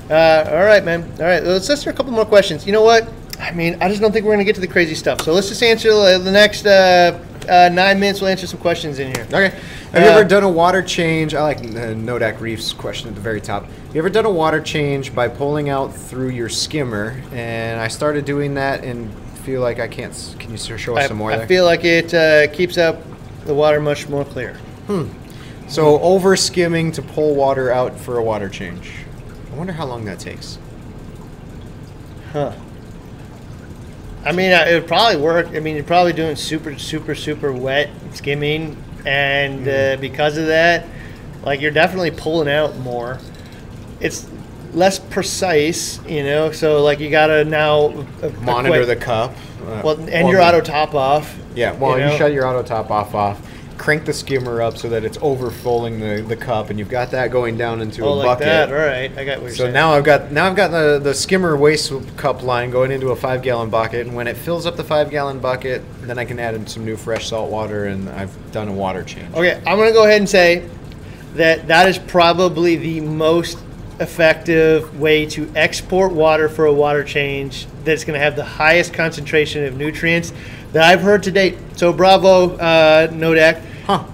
Uh, 0.09 0.51
all 0.51 0.65
right, 0.65 0.85
man. 0.85 1.03
All 1.19 1.27
right, 1.27 1.43
let's 1.43 1.69
answer 1.69 1.91
a 1.91 1.93
couple 1.93 2.13
more 2.13 2.25
questions. 2.25 2.65
You 2.65 2.73
know 2.73 2.83
what? 2.83 3.09
I 3.41 3.53
mean, 3.53 3.77
I 3.81 3.89
just 3.89 4.01
don't 4.01 4.13
think 4.13 4.25
we're 4.25 4.33
going 4.33 4.39
to 4.39 4.45
get 4.45 4.55
to 4.55 4.61
the 4.61 4.67
crazy 4.69 4.95
stuff. 4.95 5.21
So 5.23 5.33
let's 5.33 5.49
just 5.49 5.63
answer 5.63 5.93
the 5.93 6.19
the 6.23 6.33
next 6.33 6.65
uh, 6.67 7.19
uh, 7.49 7.69
nine 7.71 7.99
minutes. 7.99 8.21
We'll 8.21 8.31
answer 8.31 8.47
some 8.47 8.61
questions 8.61 8.99
in 8.99 9.15
here. 9.15 9.25
Okay. 9.25 9.51
Have 9.93 10.03
you 10.03 10.09
Uh, 10.11 10.19
ever 10.19 10.25
done 10.29 10.43
a 10.45 10.49
water 10.49 10.83
change? 10.83 11.35
I 11.35 11.43
like 11.43 11.59
uh, 11.59 11.95
Nodak 11.95 12.41
Reef's 12.41 12.73
question 12.73 13.09
at 13.09 13.15
the 13.15 13.21
very 13.21 13.41
top. 13.41 13.67
You 13.93 13.99
ever 14.01 14.11
done 14.11 14.27
a 14.27 14.31
water 14.31 14.61
change 14.61 15.15
by 15.15 15.29
pulling 15.29 15.69
out 15.69 15.95
through 15.95 16.29
your 16.31 16.49
skimmer? 16.49 17.21
And 17.33 17.81
I 17.81 17.89
started 17.89 18.25
doing 18.25 18.55
that 18.55 18.85
and 18.85 19.13
feel 19.45 19.61
like 19.63 19.79
I 19.81 19.89
can't. 19.89 20.37
Can 20.39 20.51
you 20.51 20.59
show 20.59 20.97
us 20.97 21.05
I, 21.05 21.09
some 21.09 21.17
more 21.17 21.31
there? 21.31 21.37
I 21.37 21.39
there? 21.41 21.49
feel 21.49 21.65
like 21.65 21.85
it 21.85 22.13
uh, 22.13 22.49
keeps 22.53 22.77
up 22.77 23.03
the 23.47 23.55
water 23.55 23.81
much 23.81 24.09
more 24.09 24.25
clear. 24.25 24.55
Hmm. 24.87 25.09
So 25.69 26.01
over 26.01 26.37
skimming 26.37 26.93
to 26.93 27.03
pull 27.03 27.35
water 27.35 27.71
out 27.71 27.99
for 27.99 28.17
a 28.19 28.23
water 28.23 28.49
change. 28.49 28.91
I 29.53 29.57
wonder 29.57 29.73
how 29.73 29.87
long 29.87 30.05
that 30.07 30.19
takes. 30.19 30.59
Huh. 32.33 32.53
I 34.25 34.33
mean, 34.33 34.53
uh, 34.53 34.65
it 34.69 34.75
would 34.75 34.89
probably 34.89 35.21
work. 35.21 35.49
I 35.49 35.61
mean, 35.61 35.77
you're 35.77 35.85
probably 35.85 36.13
doing 36.13 36.37
super, 36.37 36.77
super, 36.79 37.15
super 37.15 37.53
wet 37.53 37.91
skimming, 38.13 38.83
and 39.07 39.67
uh, 39.69 39.97
because 40.01 40.37
of 40.37 40.47
that, 40.47 40.87
like 41.45 41.61
you're 41.61 41.71
definitely 41.71 42.11
pulling 42.11 42.49
out 42.49 42.77
more. 42.79 43.19
It's 44.01 44.29
less 44.75 44.99
precise, 44.99 46.01
you 46.07 46.23
know. 46.25 46.53
So 46.53 46.83
like 46.83 47.01
you 47.01 47.11
gotta 47.11 47.45
now 47.45 47.89
Monitor 48.43 48.85
the 48.85 48.97
cup. 48.97 49.33
uh, 49.67 49.83
well, 49.85 50.01
and 50.09 50.29
your 50.29 50.41
auto 50.41 50.61
top 50.61 50.95
off. 50.95 51.37
Yeah, 51.55 51.73
well, 51.73 51.99
you, 51.99 52.07
know? 52.07 52.17
shut 52.17 52.33
your 52.33 52.47
auto 52.47 52.63
top 52.63 52.91
off 52.91 53.15
off. 53.15 53.41
Crank 53.79 54.05
the 54.05 54.13
skimmer 54.13 54.61
up 54.61 54.77
so 54.77 54.89
that 54.89 55.05
it's 55.05 55.17
overfilling 55.19 56.01
the, 56.01 56.23
the 56.23 56.37
cup, 56.37 56.69
and 56.69 56.79
you've 56.79 56.89
got 56.91 57.13
that 57.13 57.31
going 57.31 57.57
down 57.57 57.81
into 57.81 58.05
Oh, 58.05 58.09
a 58.09 58.15
like 58.15 58.25
bucket. 58.27 58.47
that. 58.47 58.69
All 58.71 58.75
right, 58.77 59.11
I 59.17 59.25
got 59.25 59.39
what 59.39 59.47
you're 59.47 59.51
So 59.53 59.63
saying. 59.65 59.73
now 59.73 59.93
I've 59.93 60.05
got 60.05 60.33
now 60.33 60.47
I've 60.47 60.57
got 60.57 60.73
the, 60.73 60.99
the 61.03 61.15
skimmer 61.15 61.57
waste 61.57 61.93
cup 62.17 62.43
line 62.43 62.71
going 62.71 62.91
into 62.91 63.11
a 63.11 63.17
five 63.17 63.41
gallon 63.43 63.71
bucket, 63.71 64.07
and 64.07 64.15
when 64.17 64.27
it 64.27 64.37
fills 64.37 64.67
up 64.67 64.77
the 64.77 64.85
five 64.85 65.11
gallon 65.11 65.39
bucket, 65.39 65.83
then 66.03 66.19
I 66.19 66.25
can 66.25 66.39
add 66.41 66.55
in 66.55 66.67
some 66.67 66.85
new 66.85 66.97
fresh 66.97 67.29
salt 67.29 67.51
water, 67.51 67.87
and 67.87 68.09
I've 68.11 68.35
done 68.53 68.69
a 68.69 68.73
water 68.73 69.05
change. 69.05 69.33
Okay, 69.35 69.55
I'm 69.67 69.79
gonna 69.79 69.93
go 69.93 70.05
ahead 70.05 70.19
and 70.21 70.29
say 70.29 70.69
that 71.35 71.69
that 71.69 71.89
is 71.89 71.99
probably 71.99 72.77
the 72.77 73.01
most 73.01 73.59
effective 74.01 74.99
way 74.99 75.27
to 75.27 75.51
export 75.57 76.13
water 76.13 76.49
for 76.49 76.67
a 76.67 76.73
water 76.73 77.03
change 77.03 77.67
that's 77.85 78.05
gonna 78.05 78.19
have 78.19 78.37
the 78.37 78.45
highest 78.45 78.93
concentration 78.93 79.65
of 79.65 79.77
nutrients 79.77 80.33
that 80.73 80.85
I've 80.85 81.01
heard 81.01 81.23
to 81.25 81.31
date. 81.31 81.57
So 81.77 81.93
bravo, 81.93 82.57
uh, 82.57 83.09
Nodak. 83.09 83.61
Huh? 83.87 84.05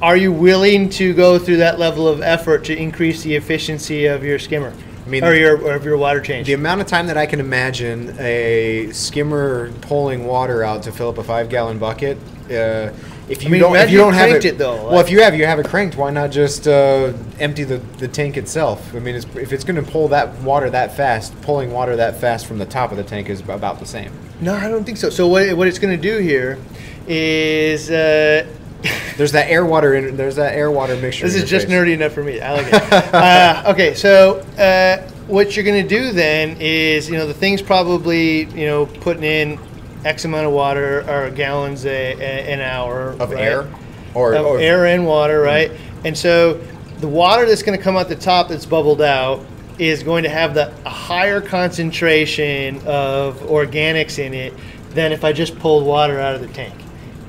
Are 0.00 0.16
you 0.16 0.32
willing 0.32 0.88
to 0.90 1.12
go 1.12 1.38
through 1.38 1.58
that 1.58 1.78
level 1.78 2.08
of 2.08 2.22
effort 2.22 2.64
to 2.64 2.76
increase 2.76 3.22
the 3.22 3.36
efficiency 3.36 4.06
of 4.06 4.24
your 4.24 4.38
skimmer? 4.38 4.72
I 5.04 5.08
mean- 5.08 5.24
or 5.24 5.34
your 5.34 5.58
or 5.58 5.74
of 5.74 5.84
your 5.84 5.96
water 5.96 6.20
change. 6.20 6.46
The 6.46 6.52
amount 6.52 6.80
of 6.80 6.86
time 6.86 7.06
that 7.08 7.16
I 7.18 7.26
can 7.26 7.40
imagine 7.40 8.16
a 8.18 8.88
skimmer 8.92 9.70
pulling 9.82 10.24
water 10.26 10.62
out 10.62 10.82
to 10.84 10.92
fill 10.92 11.08
up 11.08 11.18
a 11.18 11.24
five 11.24 11.48
gallon 11.48 11.78
bucket. 11.78 12.18
Uh, 12.50 12.90
if 13.28 13.42
you 13.44 13.50
mean, 13.50 13.60
don't, 13.60 13.76
if 13.76 13.90
you 13.90 13.98
don't 13.98 14.14
have 14.14 14.30
it, 14.30 14.44
it, 14.44 14.58
though, 14.58 14.74
well, 14.74 14.92
like- 14.92 15.06
if 15.06 15.10
you 15.10 15.20
have 15.22 15.34
you 15.34 15.46
have 15.46 15.58
it 15.58 15.66
cranked, 15.66 15.96
why 15.96 16.10
not 16.10 16.30
just 16.30 16.66
uh, 16.66 17.12
empty 17.38 17.64
the, 17.64 17.78
the 17.98 18.08
tank 18.08 18.36
itself? 18.36 18.94
I 18.94 18.98
mean, 18.98 19.14
it's, 19.14 19.26
if 19.36 19.52
it's 19.52 19.64
going 19.64 19.82
to 19.82 19.90
pull 19.90 20.08
that 20.08 20.34
water 20.40 20.68
that 20.70 20.96
fast, 20.96 21.40
pulling 21.42 21.72
water 21.72 21.96
that 21.96 22.20
fast 22.20 22.46
from 22.46 22.58
the 22.58 22.66
top 22.66 22.90
of 22.90 22.96
the 22.96 23.04
tank 23.04 23.30
is 23.30 23.40
about 23.40 23.78
the 23.78 23.86
same. 23.86 24.12
no, 24.40 24.54
I 24.54 24.68
don't 24.68 24.84
think 24.84 24.98
so. 24.98 25.08
So 25.10 25.28
what 25.28 25.56
what 25.56 25.68
it's 25.68 25.78
gonna 25.78 25.96
do 25.96 26.18
here 26.18 26.58
is. 27.06 27.90
Uh, 27.90 28.46
There's 29.16 29.32
that 29.32 29.48
air 29.48 29.64
water 29.64 29.94
in, 29.94 30.16
there's 30.16 30.34
that 30.36 30.54
air 30.54 30.68
water 30.68 30.96
mixture. 30.96 31.24
This 31.24 31.36
is 31.36 31.48
just 31.48 31.68
face. 31.68 31.74
nerdy 31.74 31.92
enough 31.92 32.12
for 32.12 32.24
me. 32.24 32.40
I 32.40 32.52
like 32.54 32.66
it. 32.66 32.92
uh, 33.14 33.62
okay, 33.68 33.94
so 33.94 34.40
uh, 34.58 35.08
what 35.28 35.54
you're 35.54 35.64
going 35.64 35.80
to 35.80 35.88
do 35.88 36.10
then 36.10 36.56
is, 36.58 37.08
you 37.08 37.16
know, 37.16 37.26
the 37.28 37.34
thing's 37.34 37.62
probably, 37.62 38.46
you 38.46 38.66
know, 38.66 38.86
putting 38.86 39.22
in 39.22 39.60
X 40.04 40.24
amount 40.24 40.46
of 40.46 40.52
water 40.52 41.08
or 41.08 41.30
gallons 41.30 41.84
a, 41.86 42.14
a, 42.14 42.52
an 42.52 42.60
hour 42.60 43.10
of 43.20 43.30
right? 43.30 43.40
air, 43.40 43.72
or, 44.14 44.34
of 44.34 44.46
or 44.46 44.58
air 44.58 44.86
and 44.86 45.06
water, 45.06 45.38
mm-hmm. 45.38 45.72
right? 45.72 45.80
And 46.04 46.16
so 46.16 46.54
the 46.98 47.08
water 47.08 47.46
that's 47.46 47.62
going 47.62 47.76
to 47.76 47.82
come 47.82 47.96
out 47.96 48.08
the 48.08 48.16
top 48.16 48.48
that's 48.48 48.66
bubbled 48.66 49.02
out 49.02 49.44
is 49.78 50.02
going 50.02 50.22
to 50.22 50.28
have 50.28 50.54
the 50.54 50.72
a 50.84 50.90
higher 50.90 51.40
concentration 51.40 52.76
of 52.86 53.38
organics 53.40 54.18
in 54.18 54.34
it 54.34 54.54
than 54.90 55.12
if 55.12 55.24
I 55.24 55.32
just 55.32 55.58
pulled 55.58 55.84
water 55.86 56.20
out 56.20 56.34
of 56.34 56.40
the 56.40 56.48
tank. 56.48 56.74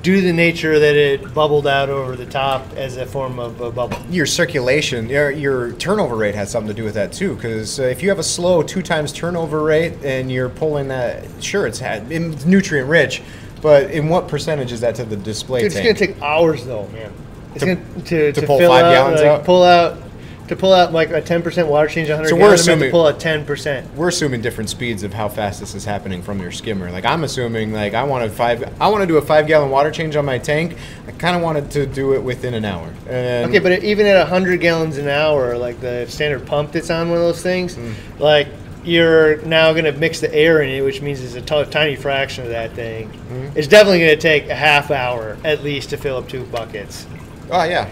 Due 0.04 0.16
to 0.16 0.20
the 0.20 0.32
nature 0.34 0.78
that 0.78 0.94
it 0.94 1.32
bubbled 1.32 1.66
out 1.66 1.88
over 1.88 2.14
the 2.14 2.26
top 2.26 2.62
as 2.76 2.98
a 2.98 3.06
form 3.06 3.38
of 3.38 3.58
a 3.62 3.70
bubble. 3.70 3.96
your 4.10 4.26
circulation, 4.26 5.08
your, 5.08 5.30
your 5.30 5.72
turnover 5.72 6.14
rate 6.14 6.34
has 6.34 6.50
something 6.50 6.68
to 6.68 6.74
do 6.74 6.84
with 6.84 6.92
that 6.92 7.10
too. 7.10 7.34
Because 7.34 7.80
uh, 7.80 7.84
if 7.84 8.02
you 8.02 8.10
have 8.10 8.18
a 8.18 8.22
slow 8.22 8.62
two 8.62 8.82
times 8.82 9.14
turnover 9.14 9.62
rate 9.62 9.94
and 10.04 10.30
you're 10.30 10.50
pulling 10.50 10.88
that, 10.88 11.24
sure, 11.42 11.66
it's, 11.66 11.78
had, 11.78 12.12
it's 12.12 12.44
nutrient 12.44 12.86
rich, 12.86 13.22
but 13.62 13.90
in 13.92 14.10
what 14.10 14.28
percentage 14.28 14.72
is 14.72 14.82
that 14.82 14.94
to 14.96 15.06
the 15.06 15.16
display 15.16 15.60
Dude, 15.60 15.66
it's 15.68 15.74
tank? 15.76 15.98
gonna 15.98 16.12
take 16.12 16.20
hours 16.22 16.66
though, 16.66 16.86
man. 16.88 17.10
It's 17.54 17.64
To- 17.64 17.74
gonna 17.74 18.00
to, 18.04 18.32
to 18.32 18.40
to, 18.42 18.46
pull 18.46 18.58
fill 18.58 18.72
five 18.72 18.84
out, 18.84 18.92
gallons 18.92 19.20
like, 19.22 19.30
out? 19.30 19.44
Pull 19.44 19.62
out 19.62 20.03
to 20.48 20.56
pull 20.56 20.72
out 20.74 20.92
like 20.92 21.10
a 21.10 21.22
10% 21.22 21.66
water 21.68 21.88
change 21.88 22.10
on 22.10 22.18
100 22.18 22.28
So 22.28 22.34
we're 22.36 22.40
gallons, 22.42 22.66
meant 22.66 22.80
to 22.80 22.86
assuming- 22.86 22.90
pull 22.90 23.06
out 23.06 23.18
10%. 23.20 23.94
We're 23.94 24.08
assuming 24.08 24.42
different 24.42 24.68
speeds 24.70 25.02
of 25.02 25.14
how 25.14 25.28
fast 25.28 25.60
this 25.60 25.74
is 25.74 25.84
happening 25.84 26.22
from 26.22 26.40
your 26.40 26.50
skimmer. 26.52 26.90
Like 26.90 27.04
I'm 27.06 27.24
assuming, 27.24 27.72
like 27.72 27.94
I 27.94 28.02
want 28.04 28.24
a 28.24 28.28
five, 28.30 28.62
I 28.80 28.88
want 28.88 29.02
to 29.02 29.06
do 29.06 29.16
a 29.16 29.22
five 29.22 29.46
gallon 29.46 29.70
water 29.70 29.90
change 29.90 30.16
on 30.16 30.24
my 30.26 30.38
tank. 30.38 30.76
I 31.08 31.12
kind 31.12 31.34
of 31.34 31.42
wanted 31.42 31.70
to 31.72 31.86
do 31.86 32.12
it 32.14 32.22
within 32.22 32.52
an 32.54 32.64
hour. 32.64 32.92
And 33.08 33.48
Okay, 33.48 33.58
but 33.58 33.82
even 33.84 34.06
at 34.06 34.18
100 34.18 34.60
gallons 34.60 34.98
an 34.98 35.08
hour, 35.08 35.56
like 35.56 35.80
the 35.80 36.06
standard 36.08 36.44
pump 36.46 36.72
that's 36.72 36.90
on 36.90 37.08
one 37.08 37.16
of 37.18 37.24
those 37.24 37.42
things, 37.42 37.76
Mm. 37.76 37.94
like 38.18 38.48
you're 38.84 39.38
now 39.46 39.72
going 39.72 39.86
to 39.86 39.92
mix 39.92 40.20
the 40.20 40.30
air 40.34 40.60
in 40.60 40.68
it, 40.68 40.82
which 40.82 41.00
means 41.00 41.22
it's 41.22 41.36
a 41.36 41.40
t- 41.40 41.70
tiny 41.70 41.96
fraction 41.96 42.44
of 42.44 42.50
that 42.50 42.70
thing. 42.72 43.08
Mm-hmm. 43.08 43.56
It's 43.58 43.66
definitely 43.66 44.00
going 44.00 44.10
to 44.10 44.20
take 44.20 44.50
a 44.50 44.54
half 44.54 44.90
hour 44.90 45.38
at 45.42 45.64
least 45.64 45.88
to 45.90 45.96
fill 45.96 46.18
up 46.18 46.28
two 46.28 46.42
buckets. 46.44 47.06
oh 47.50 47.64
yeah, 47.64 47.88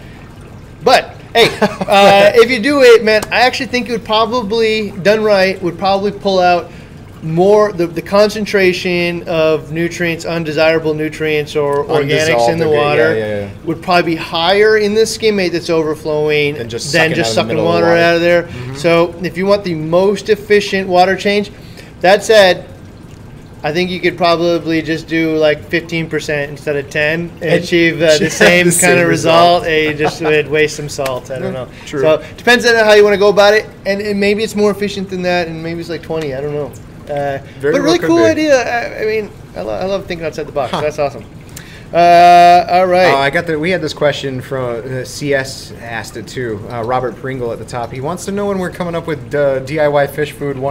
But 0.83 1.12
hey, 1.33 1.47
uh, 1.61 2.31
if 2.35 2.49
you 2.49 2.61
do 2.61 2.81
it, 2.81 3.03
man, 3.03 3.23
I 3.31 3.41
actually 3.41 3.67
think 3.67 3.89
it 3.89 3.91
would 3.91 4.05
probably 4.05 4.91
done 4.91 5.23
right 5.23 5.61
would 5.61 5.77
probably 5.77 6.11
pull 6.11 6.39
out 6.39 6.71
more 7.23 7.71
the, 7.71 7.87
the 7.87 8.01
concentration 8.01 9.27
of 9.29 9.71
nutrients, 9.71 10.25
undesirable 10.25 10.93
nutrients 10.93 11.55
or 11.55 11.85
organics 11.85 12.49
in 12.51 12.59
the 12.59 12.69
water 12.69 13.17
yeah, 13.17 13.25
yeah, 13.25 13.39
yeah. 13.45 13.51
would 13.63 13.81
probably 13.81 14.15
be 14.15 14.15
higher 14.17 14.77
in 14.77 14.93
the 14.93 15.05
skimmate 15.05 15.53
that's 15.53 15.69
overflowing 15.69 16.55
Than 16.55 16.69
just 16.69 16.91
than 16.91 17.11
sucking 17.11 17.15
just 17.15 17.37
out 17.37 17.43
of 17.43 17.47
the 17.47 17.53
sucking 17.53 17.55
middle 17.55 17.71
of 17.71 17.75
the 17.75 17.81
water, 17.81 17.93
water. 17.93 18.01
out 18.01 18.15
of 18.15 18.21
there. 18.21 18.43
Mm-hmm. 18.43 18.75
So 18.75 19.13
if 19.23 19.37
you 19.37 19.45
want 19.45 19.63
the 19.63 19.75
most 19.75 20.29
efficient 20.29 20.89
water 20.89 21.15
change, 21.15 21.51
that 22.01 22.23
said. 22.23 22.69
I 23.65 23.71
think 23.71 23.89
you 23.89 24.01
could 24.01 24.17
probably 24.17 24.81
just 24.81 25.07
do 25.07 25.37
like 25.37 25.61
15% 25.61 26.49
instead 26.49 26.75
of 26.75 26.89
10 26.89 27.19
and, 27.21 27.31
And 27.43 27.63
achieve 27.63 28.01
uh, 28.01 28.17
the 28.17 28.29
same 28.29 28.65
the 28.65 28.71
kind 28.71 28.81
same 28.81 28.99
of 28.99 29.07
result. 29.07 29.63
result. 29.63 29.65
And 29.89 29.97
just 29.97 30.21
would 30.29 30.49
waste 30.49 30.75
some 30.75 30.89
salt. 30.89 31.31
I 31.31 31.39
don't 31.39 31.53
know. 31.53 31.69
true. 31.85 32.01
So 32.01 32.17
depends 32.35 32.65
on 32.65 32.75
how 32.75 32.91
you 32.93 33.03
want 33.03 33.13
to 33.13 33.17
go 33.19 33.29
about 33.29 33.53
it, 33.53 33.65
and, 33.85 34.01
and 34.01 34.19
maybe 34.19 34.43
it's 34.43 34.55
more 34.55 34.69
efficient 34.71 35.09
than 35.09 35.21
that, 35.21 35.47
and 35.47 35.63
maybe 35.63 35.79
it's 35.79 35.89
like 35.89 36.03
20. 36.03 36.33
I 36.33 36.41
don't 36.41 36.53
know. 36.53 36.71
Uh, 37.03 37.39
Very 37.59 37.73
but 37.73 37.81
really 37.81 37.99
cool 37.99 38.17
be. 38.17 38.23
idea. 38.23 38.55
I, 38.63 39.03
I 39.03 39.05
mean, 39.05 39.31
I, 39.55 39.61
lo- 39.61 39.73
I 39.79 39.85
love 39.85 40.05
thinking 40.07 40.25
outside 40.25 40.45
the 40.47 40.51
box. 40.51 40.71
That's 40.71 40.99
awesome. 40.99 41.23
Uh, 41.93 42.65
all 42.69 42.87
right. 42.87 43.13
Uh, 43.13 43.17
I 43.17 43.29
got 43.29 43.45
the. 43.45 43.59
We 43.59 43.69
had 43.69 43.81
this 43.81 43.93
question 43.93 44.41
from 44.41 44.83
uh, 45.01 45.03
CS 45.05 45.71
asked 45.73 46.17
it 46.17 46.27
too. 46.27 46.65
Uh, 46.71 46.81
Robert 46.83 47.15
Pringle 47.15 47.51
at 47.51 47.59
the 47.59 47.65
top. 47.65 47.91
He 47.91 48.01
wants 48.01 48.25
to 48.25 48.31
know 48.31 48.47
when 48.47 48.57
we're 48.57 48.71
coming 48.71 48.95
up 48.95 49.05
with 49.05 49.19
uh, 49.35 49.59
DIY 49.61 50.09
fish 50.09 50.31
food 50.31 50.55
10 50.55 50.63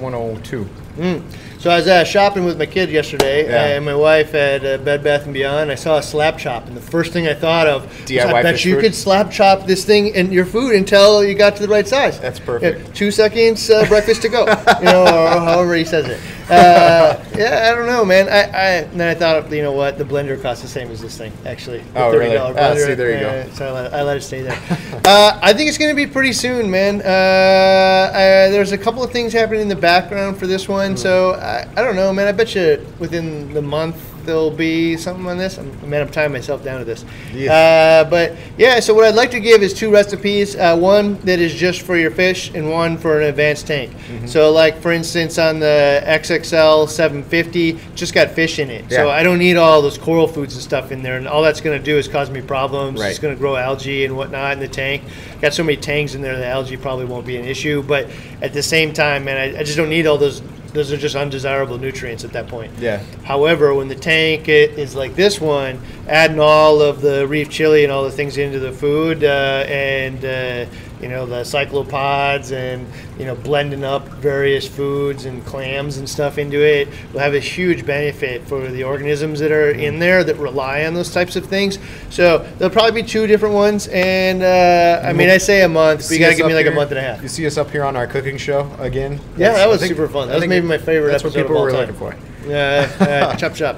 102. 0.00 0.68
Mm. 0.98 1.22
So 1.58 1.70
I 1.70 1.76
was 1.78 1.88
uh, 1.88 2.04
shopping 2.04 2.44
with 2.44 2.56
my 2.56 2.66
kid 2.66 2.88
yesterday, 2.88 3.44
Yeah. 3.48 3.66
and 3.76 3.84
my 3.84 3.94
wife 3.94 4.32
at 4.32 4.64
uh, 4.64 4.78
Bed 4.78 5.02
Bath 5.02 5.24
and 5.24 5.34
Beyond. 5.34 5.72
I 5.72 5.74
saw 5.74 5.98
a 5.98 6.02
slap 6.02 6.38
chop, 6.38 6.68
and 6.68 6.76
the 6.76 6.80
first 6.80 7.12
thing 7.12 7.26
I 7.26 7.34
thought 7.34 7.66
of 7.66 7.84
was, 7.86 8.08
DIY 8.08 8.32
I 8.32 8.42
bet 8.44 8.64
you 8.64 8.74
food? 8.76 8.82
could 8.82 8.94
slap 8.94 9.32
chop 9.32 9.66
this 9.66 9.84
thing 9.84 10.14
in 10.14 10.30
your 10.30 10.44
food 10.44 10.76
until 10.76 11.24
you 11.24 11.34
got 11.34 11.56
to 11.56 11.62
the 11.62 11.68
right 11.68 11.86
size. 11.88 12.20
That's 12.20 12.38
perfect. 12.38 12.86
Yeah, 12.86 12.92
two 12.94 13.10
seconds, 13.10 13.68
uh, 13.70 13.84
breakfast 13.88 14.22
to 14.22 14.28
go. 14.28 14.46
You 14.78 14.84
know, 14.84 15.02
or 15.02 15.28
however 15.40 15.74
he 15.74 15.84
says 15.84 16.06
it. 16.06 16.20
Uh, 16.48 17.18
yeah, 17.36 17.68
I 17.72 17.74
don't 17.76 17.86
know, 17.88 18.04
man. 18.04 18.28
I, 18.28 18.42
I 18.44 18.68
and 18.86 18.98
then 19.00 19.08
I 19.08 19.18
thought, 19.18 19.50
you 19.52 19.60
know 19.62 19.72
what, 19.72 19.98
the 19.98 20.04
blender 20.04 20.40
costs 20.40 20.62
the 20.62 20.68
same 20.68 20.88
as 20.90 21.00
this 21.00 21.18
thing, 21.18 21.32
actually. 21.44 21.80
The 21.92 22.00
Oh, 22.04 22.12
really? 22.12 22.36
$30 22.36 22.40
Ah, 22.40 22.52
blender. 22.54 22.86
see, 22.86 22.94
there 22.94 23.10
you 23.14 23.20
go. 23.48 23.50
So 23.54 23.66
I 23.68 23.70
let, 23.72 23.94
I 23.94 24.02
let 24.04 24.16
it 24.16 24.22
stay 24.22 24.42
there. 24.42 24.52
uh, 25.04 25.38
I 25.42 25.52
think 25.52 25.68
it's 25.68 25.76
going 25.78 25.90
to 25.90 25.96
be 25.96 26.06
pretty 26.06 26.32
soon, 26.32 26.70
man. 26.70 27.02
Uh, 27.02 27.04
uh, 27.08 28.50
there's 28.50 28.70
a 28.72 28.78
couple 28.78 29.02
of 29.02 29.10
things 29.10 29.32
happening 29.32 29.60
in 29.62 29.68
the 29.68 29.76
background 29.76 30.38
for 30.38 30.46
this 30.46 30.68
one, 30.68 30.92
Hmm. 30.92 30.96
so 30.96 31.32
I, 31.48 31.66
I 31.76 31.82
don't 31.82 31.96
know, 31.96 32.12
man. 32.12 32.28
I 32.28 32.32
bet 32.32 32.54
you 32.54 32.84
within 32.98 33.52
the 33.54 33.62
month 33.62 33.96
there'll 34.28 34.50
be 34.50 34.94
something 34.98 35.26
on 35.26 35.38
this. 35.38 35.56
I'm, 35.56 35.88
man, 35.88 36.02
I'm 36.02 36.10
tying 36.10 36.32
myself 36.32 36.62
down 36.62 36.78
to 36.80 36.84
this. 36.84 37.02
Yeah. 37.32 38.04
Uh, 38.04 38.10
but 38.10 38.36
yeah, 38.58 38.78
so 38.78 38.92
what 38.92 39.04
I'd 39.06 39.14
like 39.14 39.30
to 39.30 39.40
give 39.40 39.62
is 39.62 39.72
two 39.72 39.90
recipes. 39.90 40.54
Uh, 40.54 40.76
one 40.76 41.18
that 41.20 41.40
is 41.40 41.54
just 41.54 41.80
for 41.80 41.96
your 41.96 42.10
fish, 42.10 42.54
and 42.54 42.70
one 42.70 42.98
for 42.98 43.18
an 43.18 43.28
advanced 43.28 43.66
tank. 43.66 43.90
Mm-hmm. 43.90 44.26
So, 44.26 44.52
like 44.52 44.80
for 44.80 44.92
instance, 44.92 45.38
on 45.38 45.58
the 45.58 46.02
XXL 46.04 46.88
750, 46.88 47.80
just 47.94 48.12
got 48.12 48.30
fish 48.30 48.58
in 48.58 48.68
it. 48.68 48.84
Yeah. 48.90 48.98
So 48.98 49.10
I 49.10 49.22
don't 49.22 49.38
need 49.38 49.56
all 49.56 49.80
those 49.80 49.96
coral 49.96 50.28
foods 50.28 50.54
and 50.54 50.62
stuff 50.62 50.92
in 50.92 51.02
there, 51.02 51.16
and 51.16 51.26
all 51.26 51.42
that's 51.42 51.62
going 51.62 51.78
to 51.78 51.84
do 51.84 51.96
is 51.96 52.06
cause 52.06 52.30
me 52.30 52.42
problems. 52.42 53.00
Right. 53.00 53.08
It's 53.08 53.18
going 53.18 53.34
to 53.34 53.38
grow 53.38 53.56
algae 53.56 54.04
and 54.04 54.14
whatnot 54.14 54.52
in 54.52 54.60
the 54.60 54.68
tank. 54.68 55.02
Got 55.40 55.54
so 55.54 55.64
many 55.64 55.78
tanks 55.78 56.14
in 56.14 56.20
there, 56.20 56.36
the 56.36 56.46
algae 56.46 56.76
probably 56.76 57.06
won't 57.06 57.26
be 57.26 57.38
an 57.38 57.46
issue. 57.46 57.82
But 57.82 58.10
at 58.42 58.52
the 58.52 58.62
same 58.62 58.92
time, 58.92 59.24
man, 59.24 59.38
I, 59.38 59.60
I 59.60 59.62
just 59.62 59.78
don't 59.78 59.88
need 59.88 60.06
all 60.06 60.18
those. 60.18 60.42
Those 60.74 60.92
are 60.92 60.96
just 60.98 61.16
undesirable 61.16 61.78
nutrients 61.78 62.24
at 62.24 62.32
that 62.34 62.46
point. 62.46 62.72
Yeah. 62.78 63.02
However, 63.24 63.72
when 63.74 63.88
the 63.88 63.94
tank 63.94 64.48
i- 64.48 64.52
is 64.52 64.94
like 64.94 65.16
this 65.16 65.40
one, 65.40 65.80
adding 66.06 66.38
all 66.40 66.82
of 66.82 67.00
the 67.00 67.26
reef 67.26 67.48
chili 67.48 67.84
and 67.84 67.92
all 67.92 68.04
the 68.04 68.10
things 68.10 68.36
into 68.36 68.58
the 68.58 68.72
food, 68.72 69.24
uh, 69.24 69.64
and 69.66 70.24
uh, 70.24 70.66
you 71.00 71.08
know 71.08 71.26
the 71.26 71.42
cyclopods, 71.42 72.52
and 72.52 72.86
you 73.18 73.24
know 73.24 73.34
blending 73.34 73.84
up 73.84 74.06
various 74.08 74.66
foods 74.66 75.24
and 75.24 75.44
clams 75.46 75.98
and 75.98 76.08
stuff 76.08 76.38
into 76.38 76.60
it, 76.64 76.88
will 77.12 77.20
have 77.20 77.34
a 77.34 77.40
huge 77.40 77.86
benefit 77.86 78.46
for 78.46 78.68
the 78.68 78.84
organisms 78.84 79.40
that 79.40 79.52
are 79.52 79.70
in 79.70 79.98
there 79.98 80.24
that 80.24 80.36
rely 80.36 80.84
on 80.84 80.94
those 80.94 81.12
types 81.12 81.36
of 81.36 81.46
things. 81.46 81.78
So 82.10 82.38
there'll 82.58 82.72
probably 82.72 83.02
be 83.02 83.08
two 83.08 83.26
different 83.26 83.54
ones, 83.54 83.88
and 83.88 84.42
uh, 84.42 85.02
I 85.04 85.12
mean 85.12 85.30
I 85.30 85.38
say 85.38 85.62
a 85.62 85.68
month, 85.68 86.08
but 86.08 86.10
you 86.10 86.18
got 86.20 86.30
to 86.30 86.36
give 86.36 86.46
me 86.46 86.54
like 86.54 86.66
a 86.66 86.70
month 86.70 86.90
and 86.90 86.98
a 86.98 87.02
half. 87.02 87.22
You 87.22 87.28
see 87.28 87.46
us 87.46 87.56
up 87.56 87.70
here 87.70 87.84
on 87.84 87.96
our 87.96 88.06
cooking 88.06 88.36
show 88.36 88.70
again? 88.78 89.12
Yeah, 89.36 89.52
That's- 89.52 89.56
that 89.58 89.68
was 89.68 89.80
super 89.80 90.08
fun. 90.08 90.28
That 90.28 90.36
was 90.40 90.46
maybe 90.48 90.66
my 90.66 90.78
favorite 90.78 91.12
That's 91.12 91.24
what 91.24 91.34
people 91.34 91.56
all 91.56 91.62
were 91.64 91.70
time. 91.70 91.80
looking 91.80 91.96
for. 91.96 92.16
Uh, 92.46 92.52
uh, 92.54 93.36
chop 93.36 93.54
chop. 93.54 93.76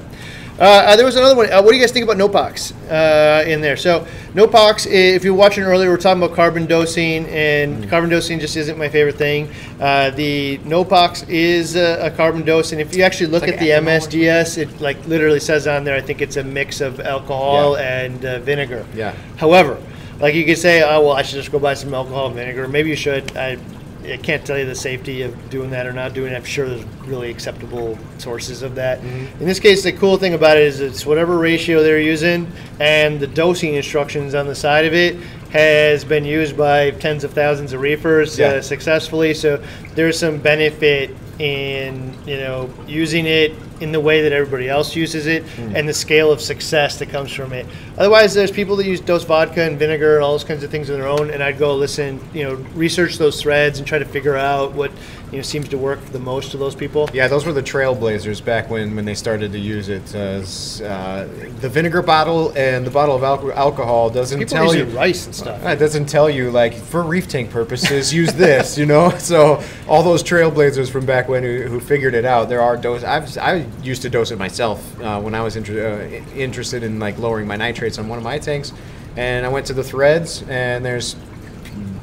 Uh, 0.61 0.65
uh, 0.65 0.97
there 0.97 1.07
was 1.07 1.17
another 1.17 1.35
one. 1.35 1.51
Uh, 1.51 1.63
what 1.63 1.71
do 1.71 1.77
you 1.77 1.83
guys 1.83 1.91
think 1.91 2.05
about 2.05 2.19
Nopox 2.19 2.73
uh, 2.91 3.49
in 3.49 3.63
there? 3.63 3.79
So 3.79 4.07
Nopox, 4.35 4.87
if 4.87 5.25
you're 5.25 5.33
watching 5.33 5.65
earlier, 5.65 5.89
we're 5.89 5.97
talking 5.97 6.23
about 6.23 6.37
carbon 6.37 6.67
dosing, 6.67 7.25
and 7.29 7.85
Mm. 7.85 7.89
carbon 7.89 8.11
dosing 8.11 8.39
just 8.39 8.57
isn't 8.59 8.77
my 8.77 8.89
favorite 8.91 9.17
thing. 9.17 9.49
Uh, 9.81 10.11
the 10.11 10.59
Nopox 10.59 11.27
is 11.31 11.77
a, 11.77 12.07
a 12.07 12.11
carbon 12.11 12.45
dose, 12.45 12.73
and 12.73 12.81
if 12.81 12.95
you 12.95 13.03
actually 13.05 13.29
look 13.29 13.43
like 13.43 13.53
at 13.55 13.59
the 13.59 13.71
MSDS, 13.71 14.59
it 14.59 14.81
like 14.83 14.99
literally 15.07 15.41
says 15.41 15.67
on 15.67 15.83
there, 15.85 15.97
I 15.97 16.03
think 16.03 16.21
it's 16.21 16.37
a 16.37 16.45
mix 16.45 16.83
of 16.83 17.01
alcohol 17.01 17.79
Yeah. 17.79 18.03
and 18.05 18.25
uh, 18.27 18.39
vinegar. 18.41 18.85
Yeah. 18.95 19.15
However, 19.39 19.79
like 20.21 20.35
you 20.35 20.45
could 20.45 20.59
say, 20.59 20.83
oh 20.83 21.01
well, 21.07 21.13
I 21.13 21.23
should 21.23 21.37
just 21.37 21.51
go 21.51 21.59
buy 21.59 21.73
some 21.73 21.95
alcohol 21.95 22.27
and 22.27 22.35
vinegar. 22.35 22.69
Maybe 22.69 22.91
you 22.91 22.97
should. 22.97 23.35
I, 23.35 23.57
I 24.05 24.17
can't 24.17 24.45
tell 24.45 24.59
you 24.59 24.65
the 24.67 24.75
safety 24.75 25.23
of 25.23 25.51
doing 25.51 25.71
that 25.71 25.87
or 25.87 25.93
not 25.93 26.15
doing 26.15 26.33
it. 26.33 26.37
I'm 26.37 26.45
sure 26.45 26.69
there's 26.69 26.85
really 27.07 27.31
acceptable 27.31 27.99
sources 28.19 28.63
of 28.63 28.75
that. 28.77 28.99
In 29.01 29.47
this 29.47 29.61
case, 29.61 29.83
the 29.83 29.93
cool 29.93 30.17
thing 30.17 30.35
about 30.35 30.57
it 30.57 30.65
is 30.65 30.81
it's 30.81 31.05
whatever 31.05 31.39
ratio 31.39 31.83
they're 31.83 32.01
using, 32.01 32.51
and 32.81 33.21
the 33.21 33.27
dosing 33.27 33.75
instructions 33.75 34.35
on 34.35 34.47
the 34.47 34.55
side 34.55 34.85
of 34.85 34.95
it 34.95 35.17
has 35.51 36.05
been 36.05 36.25
used 36.25 36.57
by 36.57 36.93
tens 36.93 37.25
of 37.25 37.33
thousands 37.33 37.73
of 37.73 37.81
reefers 37.81 38.39
Yeah. 38.39 38.49
uh, 38.49 38.63
successfully. 38.63 39.35
So 39.35 39.63
there's 39.95 40.19
some 40.19 40.39
benefit 40.39 41.11
in 41.39 42.15
you 42.27 42.37
know 42.37 42.69
using 42.87 43.27
it 43.27 43.53
in 43.81 43.93
the 43.93 44.01
way 44.01 44.22
that 44.22 44.33
everybody 44.33 44.68
else 44.68 44.95
uses 44.95 45.26
it 45.26 45.43
and 45.59 45.89
the 45.89 45.95
scale 45.95 46.31
of 46.31 46.41
success 46.41 46.99
that 46.99 47.09
comes 47.09 47.33
from 47.33 47.53
it. 47.53 47.66
Otherwise, 47.99 48.35
there's 48.35 48.51
people 48.51 48.76
that 48.76 48.87
use 48.87 49.01
dose 49.01 49.24
vodka 49.24 49.62
and 49.62 49.78
vinegar 49.78 50.16
and 50.16 50.24
all 50.24 50.33
those 50.33 50.45
kinds 50.45 50.62
of 50.62 50.70
things 50.70 50.91
on 50.91 50.99
their 50.99 51.09
own, 51.09 51.31
and 51.31 51.43
I'd 51.43 51.59
go 51.59 51.74
listen, 51.74 52.20
you 52.35 52.45
know, 52.45 52.55
research 52.74 53.16
those 53.18 53.41
threads 53.41 53.78
and 53.78 53.87
try 53.87 53.99
to 53.99 54.05
figure 54.05 54.37
out 54.37 54.72
what 54.72 54.91
you 55.31 55.37
know 55.37 55.43
seems 55.43 55.68
to 55.68 55.78
work 55.78 56.01
for 56.01 56.11
the 56.12 56.18
most 56.18 56.55
of 56.55 56.61
those 56.61 56.74
people. 56.74 57.09
Yeah, 57.12 57.28
those 57.28 57.47
were 57.47 57.53
the 57.53 57.62
trailblazers 57.62 58.45
back 58.45 58.68
when, 58.68 58.97
when 58.97 59.05
they 59.05 59.14
started 59.14 59.53
to 59.53 59.59
use 59.59 59.89
it. 59.89 60.12
As, 60.14 60.81
uh, 60.83 61.28
the 61.61 61.68
vinegar 61.68 62.03
bottle 62.03 62.53
and 62.57 62.85
the 62.87 62.91
bottle 62.91 63.14
of 63.14 63.22
alco- 63.22 63.55
alcohol 63.55 64.11
doesn't 64.11 64.39
People 64.41 64.57
tell 64.57 64.74
you. 64.74 64.85
rice 64.87 65.26
and 65.26 65.35
stuff. 65.35 65.64
It 65.64 65.78
doesn't 65.78 66.07
tell 66.07 66.28
you 66.28 66.51
like 66.51 66.74
for 66.74 67.03
reef 67.03 67.28
tank 67.28 67.51
purposes 67.51 68.12
use 68.12 68.33
this, 68.33 68.76
you 68.76 68.87
know. 68.87 69.11
So 69.31 69.62
all 69.87 70.03
those 70.03 70.24
trailblazers 70.24 70.91
from 70.91 71.07
back 71.07 71.28
when 71.28 71.45
who, 71.45 71.62
who 71.62 71.78
figured 71.78 72.14
it 72.14 72.24
out, 72.24 72.49
there 72.49 72.61
are 72.61 72.76
doses. 72.76 73.05
I've 73.05 73.39
I 73.39 73.61
used 73.83 74.03
to 74.03 74.11
dose 74.11 74.31
it 74.31 74.39
myself 74.39 75.01
uh, 75.01 75.21
when 75.21 75.35
I 75.35 75.43
was 75.43 75.57
inter- 75.57 76.03
uh, 76.03 76.35
interested 76.35 76.83
in 76.83 76.99
like 76.99 77.18
lowering 77.18 77.47
my 77.47 77.57
nitrates 77.57 77.99
on 77.99 78.09
one 78.09 78.18
of 78.18 78.25
my 78.25 78.39
tanks, 78.39 78.73
and 79.16 79.45
I 79.47 79.49
went 79.49 79.66
to 79.66 79.73
the 79.73 79.85
threads 79.85 80.43
and 80.49 80.85
there's 80.85 81.16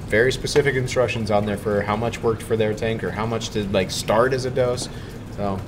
very 0.08 0.32
specific 0.32 0.76
instructions 0.76 1.32
on 1.32 1.46
there 1.46 1.58
for 1.58 1.82
how 1.82 1.96
much 1.96 2.24
worked 2.24 2.42
for 2.42 2.56
their 2.56 2.74
tank 2.74 3.04
or 3.04 3.12
how 3.12 3.26
much 3.26 3.50
to 3.50 3.68
like 3.70 3.92
start 3.92 4.34
as 4.34 4.46
a 4.46 4.52
dose. 4.52 4.88
So 5.36 5.60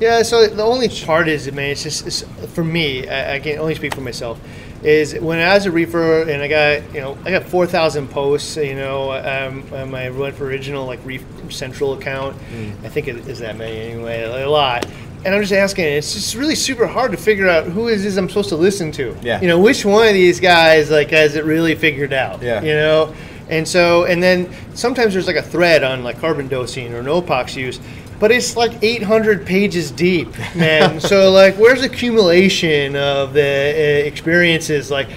Yeah, 0.00 0.22
so 0.22 0.46
the 0.46 0.62
only 0.62 0.88
part 0.88 1.28
is, 1.28 1.50
man, 1.52 1.70
it's 1.70 1.82
just 1.82 2.06
it's, 2.06 2.22
for 2.52 2.64
me. 2.64 3.08
I, 3.08 3.34
I 3.34 3.40
can 3.40 3.58
only 3.58 3.74
speak 3.74 3.94
for 3.94 4.00
myself. 4.00 4.40
Is 4.82 5.14
when 5.18 5.38
I 5.38 5.54
was 5.54 5.66
a 5.66 5.70
reefer 5.70 6.22
and 6.22 6.40
I 6.40 6.48
got 6.48 6.94
you 6.94 7.00
know 7.02 7.18
I 7.24 7.30
got 7.30 7.44
four 7.44 7.66
thousand 7.66 8.08
posts. 8.08 8.56
You 8.56 8.76
know, 8.76 9.12
um, 9.12 9.64
on 9.74 9.90
my 9.90 10.06
Original 10.06 10.86
like 10.86 11.04
Reef 11.04 11.22
Central 11.50 11.92
account. 11.92 12.34
I 12.82 12.88
think 12.88 13.08
it 13.08 13.16
is 13.28 13.40
that 13.40 13.58
many 13.58 13.78
anyway, 13.78 14.22
a 14.22 14.48
lot. 14.48 14.86
And 15.24 15.34
I'm 15.34 15.42
just 15.42 15.52
asking. 15.52 15.84
It's 15.84 16.14
just 16.14 16.34
really 16.34 16.54
super 16.54 16.86
hard 16.86 17.10
to 17.10 17.18
figure 17.18 17.48
out 17.48 17.66
who 17.66 17.88
is 17.88 18.02
this 18.02 18.16
I'm 18.16 18.28
supposed 18.28 18.48
to 18.50 18.56
listen 18.56 18.90
to. 18.92 19.16
Yeah. 19.22 19.40
You 19.40 19.48
know, 19.48 19.60
which 19.60 19.84
one 19.84 20.08
of 20.08 20.14
these 20.14 20.40
guys 20.40 20.90
like 20.90 21.10
has 21.10 21.36
it 21.36 21.44
really 21.44 21.74
figured 21.74 22.12
out? 22.12 22.42
Yeah. 22.42 22.62
You 22.62 22.74
know. 22.74 23.14
And 23.50 23.66
so, 23.66 24.04
and 24.04 24.22
then 24.22 24.54
sometimes 24.74 25.12
there's 25.12 25.26
like 25.26 25.36
a 25.36 25.42
thread 25.42 25.82
on 25.82 26.04
like 26.04 26.20
carbon 26.20 26.46
dosing 26.46 26.94
or 26.94 27.02
NOPOX 27.02 27.56
use, 27.56 27.80
but 28.20 28.30
it's 28.30 28.56
like 28.56 28.80
800 28.80 29.44
pages 29.44 29.90
deep, 29.90 30.28
man. 30.54 31.00
so 31.00 31.30
like, 31.30 31.56
where's 31.56 31.82
accumulation 31.82 32.94
of 32.94 33.32
the 33.32 33.40
uh, 33.42 34.06
experiences? 34.06 34.90
Like, 34.90 35.08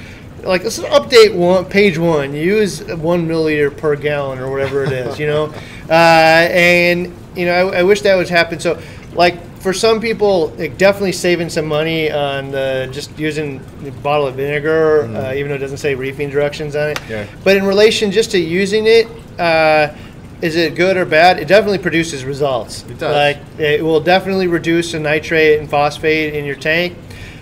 like 0.41 0.63
let's 0.63 0.79
update 0.79 1.35
one 1.35 1.65
page 1.65 1.97
one. 1.97 2.33
Use 2.33 2.83
one 2.83 3.27
milliliter 3.27 3.75
per 3.75 3.95
gallon 3.95 4.39
or 4.39 4.49
whatever 4.49 4.83
it 4.83 4.91
is, 4.91 5.19
you 5.19 5.27
know. 5.27 5.53
Uh, 5.83 6.47
and 6.49 7.13
you 7.35 7.45
know, 7.45 7.69
I, 7.69 7.79
I 7.79 7.83
wish 7.83 8.01
that 8.03 8.15
would 8.15 8.29
happen. 8.29 8.57
So, 8.57 8.81
like 9.11 9.37
for 9.63 9.71
some 9.71 10.01
people, 10.01 10.49
like, 10.57 10.77
definitely 10.77 11.13
saving 11.13 11.49
some 11.49 11.65
money 11.65 12.11
on 12.11 12.51
the, 12.51 12.89
just 12.91 13.17
using 13.17 13.61
a 13.87 13.91
bottle 14.03 14.27
of 14.27 14.35
vinegar, 14.35 15.03
uh, 15.03 15.33
even 15.33 15.47
though 15.47 15.55
it 15.55 15.59
doesn't 15.59 15.77
say 15.77 15.95
reefing 15.95 16.29
directions 16.29 16.75
on 16.75 16.89
it. 16.89 16.99
Yeah. 17.09 17.25
But 17.45 17.55
in 17.55 17.63
relation 17.63 18.11
just 18.11 18.31
to 18.31 18.37
using 18.37 18.85
it, 18.87 19.07
uh, 19.39 19.95
is 20.41 20.57
it 20.57 20.75
good 20.75 20.97
or 20.97 21.05
bad? 21.05 21.39
It 21.39 21.47
definitely 21.47 21.77
produces 21.77 22.25
results. 22.25 22.83
It 22.83 22.99
does. 22.99 23.15
Like 23.15 23.39
it 23.57 23.81
will 23.81 24.01
definitely 24.01 24.47
reduce 24.47 24.91
the 24.91 24.99
nitrate 24.99 25.59
and 25.59 25.69
phosphate 25.69 26.33
in 26.33 26.43
your 26.43 26.57
tank, 26.57 26.97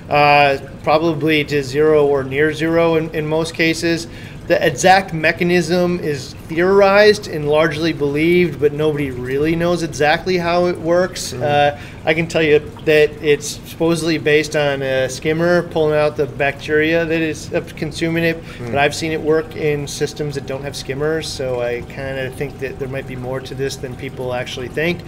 uh, 0.08 0.60
probably 0.84 1.44
to 1.46 1.64
zero 1.64 2.06
or 2.06 2.24
near 2.24 2.54
zero 2.54 2.98
in, 2.98 3.10
in 3.16 3.26
most 3.26 3.56
cases. 3.56 4.08
The 4.46 4.64
exact 4.64 5.14
mechanism 5.14 6.00
is 6.00 6.36
theorized 6.56 7.28
and 7.28 7.47
largely 7.47 7.93
believed, 7.93 8.60
but 8.60 8.74
nobody 8.74 9.10
really 9.10 9.56
knows 9.56 9.84
exactly 9.84 10.38
how 10.38 10.66
it 10.66 10.78
works. 10.78 11.32
Uh, 11.32 11.80
I 12.06 12.14
can 12.14 12.28
tell 12.28 12.41
you 12.41 12.60
that 12.84 13.10
it's 13.24 13.47
supposedly 13.70 14.18
based 14.18 14.56
on 14.58 14.82
a 14.82 15.08
skimmer 15.08 15.64
pulling 15.70 15.95
out 15.97 16.18
the 16.18 16.26
bacteria 16.26 17.06
that 17.06 17.22
is 17.22 17.54
uh, 17.54 17.62
consuming 17.78 18.26
it, 18.26 18.43
but 18.60 18.76
I've 18.78 18.93
seen 18.93 19.14
it 19.14 19.22
work 19.22 19.56
in 19.56 19.88
systems 19.88 20.36
that 20.36 20.45
don't 20.45 20.64
have 20.64 20.76
skimmers, 20.76 21.26
so 21.28 21.62
I 21.62 21.82
kind 21.84 22.20
of 22.20 22.36
think 22.36 22.60
that 22.60 22.78
there 22.80 22.89
might 22.89 23.08
be 23.08 23.16
more 23.16 23.39
to 23.39 23.56
this 23.56 23.78
than 23.78 23.95
people 23.95 24.34
actually 24.34 24.68
think. 24.68 24.99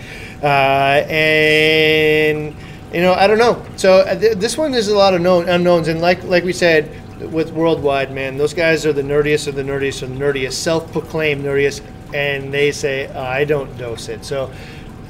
Uh, 0.42 1.04
and 1.10 2.56
you 2.94 3.02
know, 3.02 3.14
I 3.14 3.26
don't 3.28 3.40
know. 3.40 3.62
So 3.76 4.00
uh, 4.02 4.18
th- 4.18 4.38
this 4.38 4.56
one 4.58 4.74
is 4.76 4.88
a 4.88 4.96
lot 4.96 5.14
of 5.14 5.22
known 5.22 5.50
unknowns, 5.50 5.88
and 5.88 6.00
like 6.00 6.24
like 6.24 6.44
we 6.44 6.54
said 6.54 6.90
with 7.20 7.52
worldwide, 7.52 8.12
man, 8.14 8.38
those 8.38 8.54
guys 8.54 8.86
are 8.86 8.94
the 8.94 9.02
nerdiest 9.02 9.48
of 9.48 9.56
the 9.56 9.64
nerdiest 9.64 10.02
of 10.04 10.10
the 10.10 10.16
nerdiest, 10.16 10.54
self-proclaimed 10.54 11.44
nerdiest, 11.44 11.82
and 12.14 12.54
they 12.54 12.72
say 12.72 13.08
I 13.08 13.46
don't 13.46 13.76
dose 13.78 14.10
it. 14.10 14.26
So. 14.26 14.52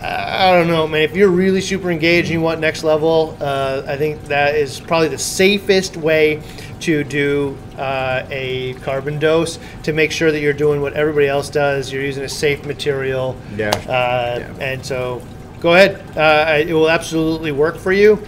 I 0.05 0.51
don't 0.51 0.67
know, 0.67 0.85
man. 0.85 1.03
If 1.03 1.15
you're 1.15 1.29
really 1.29 1.61
super 1.61 1.89
engaged 1.89 2.25
and 2.25 2.33
you 2.33 2.41
want 2.41 2.59
next 2.59 2.83
level, 2.83 3.37
uh, 3.39 3.83
I 3.87 3.95
think 3.95 4.21
that 4.25 4.53
is 4.55 4.81
probably 4.81 5.07
the 5.07 5.17
safest 5.17 5.95
way 5.95 6.41
to 6.81 7.05
do 7.05 7.57
uh, 7.77 8.25
a 8.29 8.73
carbon 8.81 9.17
dose 9.17 9.59
to 9.83 9.93
make 9.93 10.11
sure 10.11 10.29
that 10.29 10.41
you're 10.41 10.51
doing 10.51 10.81
what 10.81 10.91
everybody 10.93 11.27
else 11.27 11.49
does. 11.49 11.89
You're 11.89 12.03
using 12.03 12.25
a 12.25 12.29
safe 12.29 12.65
material. 12.65 13.37
Yeah. 13.55 13.69
Uh, 13.69 14.39
Yeah. 14.39 14.53
And 14.59 14.85
so 14.85 15.21
go 15.61 15.73
ahead. 15.73 16.01
Uh, 16.17 16.57
it 16.67 16.73
will 16.73 16.89
absolutely 16.89 17.53
work 17.53 17.77
for 17.77 17.93
you. 17.93 18.21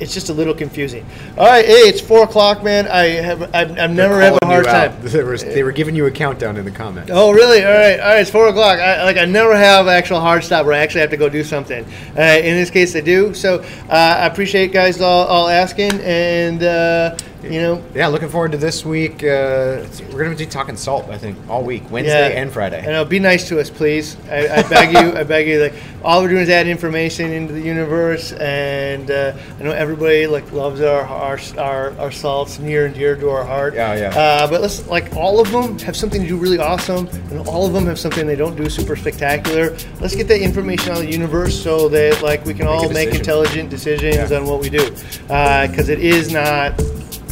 It's 0.00 0.14
just 0.14 0.28
a 0.28 0.32
little 0.32 0.54
confusing. 0.54 1.04
All 1.36 1.46
right, 1.46 1.64
hey, 1.64 1.88
it's 1.88 2.00
four 2.00 2.24
o'clock, 2.24 2.62
man. 2.62 2.86
I 2.86 3.06
have 3.06 3.42
I've, 3.54 3.78
I've 3.78 3.90
never 3.90 4.20
had 4.20 4.38
a 4.40 4.46
hard 4.46 4.64
time. 4.64 4.94
They 5.08 5.22
were, 5.22 5.38
they 5.38 5.62
were 5.62 5.72
giving 5.72 5.96
you 5.96 6.06
a 6.06 6.10
countdown 6.10 6.56
in 6.56 6.64
the 6.64 6.70
comments. 6.70 7.10
Oh, 7.12 7.32
really? 7.32 7.64
All 7.64 7.72
right, 7.72 7.98
all 7.98 8.08
right. 8.08 8.20
It's 8.20 8.30
four 8.30 8.48
o'clock. 8.48 8.78
I, 8.78 9.04
like 9.04 9.16
I 9.16 9.24
never 9.24 9.56
have 9.56 9.88
actual 9.88 10.20
hard 10.20 10.44
stop 10.44 10.66
where 10.66 10.74
I 10.74 10.78
actually 10.78 11.00
have 11.00 11.10
to 11.10 11.16
go 11.16 11.28
do 11.28 11.42
something. 11.42 11.84
Uh, 12.16 12.20
in 12.20 12.54
this 12.56 12.70
case, 12.70 12.94
I 12.94 13.00
do. 13.00 13.32
So 13.34 13.60
uh, 13.88 13.92
I 13.92 14.26
appreciate 14.26 14.72
guys 14.72 15.00
all, 15.00 15.26
all 15.26 15.48
asking, 15.48 15.92
and 16.02 16.62
uh, 16.62 17.16
you 17.50 17.60
know, 17.60 17.82
Yeah, 17.94 18.06
looking 18.08 18.28
forward 18.28 18.52
to 18.52 18.58
this 18.58 18.84
week. 18.84 19.22
Uh, 19.24 19.84
we're 20.12 20.24
going 20.24 20.30
to 20.30 20.36
be 20.36 20.46
talking 20.46 20.76
salt, 20.76 21.08
I 21.08 21.18
think, 21.18 21.36
all 21.48 21.62
week, 21.62 21.90
Wednesday 21.90 22.32
Yeah. 22.34 22.40
and 22.40 22.52
Friday. 22.52 22.80
I 22.86 22.92
know. 22.92 23.04
Be 23.04 23.18
nice 23.18 23.48
to 23.48 23.58
us, 23.60 23.70
please. 23.70 24.16
I, 24.30 24.48
I 24.58 24.62
beg 24.68 24.92
you. 24.92 25.18
I 25.18 25.24
beg 25.24 25.48
you. 25.48 25.60
Like 25.62 25.74
all 26.04 26.22
we're 26.22 26.28
doing 26.28 26.42
is 26.42 26.48
add 26.50 26.66
information 26.68 27.32
into 27.32 27.52
the 27.52 27.60
universe, 27.60 28.32
and 28.32 29.10
uh, 29.10 29.36
I 29.58 29.62
know 29.62 29.72
everybody 29.72 30.26
like 30.26 30.50
loves 30.52 30.80
our, 30.80 31.02
our 31.02 31.38
our 31.58 31.98
our 31.98 32.10
salts 32.12 32.58
near 32.58 32.86
and 32.86 32.94
dear 32.94 33.16
to 33.16 33.30
our 33.30 33.44
heart. 33.44 33.74
Yeah, 33.74 33.94
yeah. 33.94 34.18
Uh, 34.18 34.46
but 34.48 34.60
let's 34.60 34.86
like 34.88 35.14
all 35.16 35.40
of 35.40 35.50
them 35.50 35.78
have 35.80 35.96
something 35.96 36.22
to 36.22 36.28
do 36.28 36.36
really 36.36 36.58
awesome, 36.58 37.08
and 37.30 37.46
all 37.48 37.66
of 37.66 37.72
them 37.72 37.86
have 37.86 37.98
something 37.98 38.26
they 38.26 38.36
don't 38.36 38.56
do 38.56 38.68
super 38.70 38.94
spectacular. 38.96 39.76
Let's 40.00 40.14
get 40.14 40.28
that 40.28 40.40
information 40.40 40.92
out 40.92 40.98
of 40.98 41.04
the 41.04 41.10
universe 41.12 41.60
so 41.60 41.88
that 41.88 42.22
like 42.22 42.44
we 42.44 42.54
can 42.54 42.66
all 42.66 42.88
make 42.90 43.14
intelligent 43.14 43.70
decisions 43.70 44.30
Yeah. 44.30 44.36
on 44.38 44.46
what 44.46 44.60
we 44.60 44.68
do, 44.70 44.90
because 45.22 45.88
it 45.88 45.98
is 46.00 46.30
not 46.32 46.80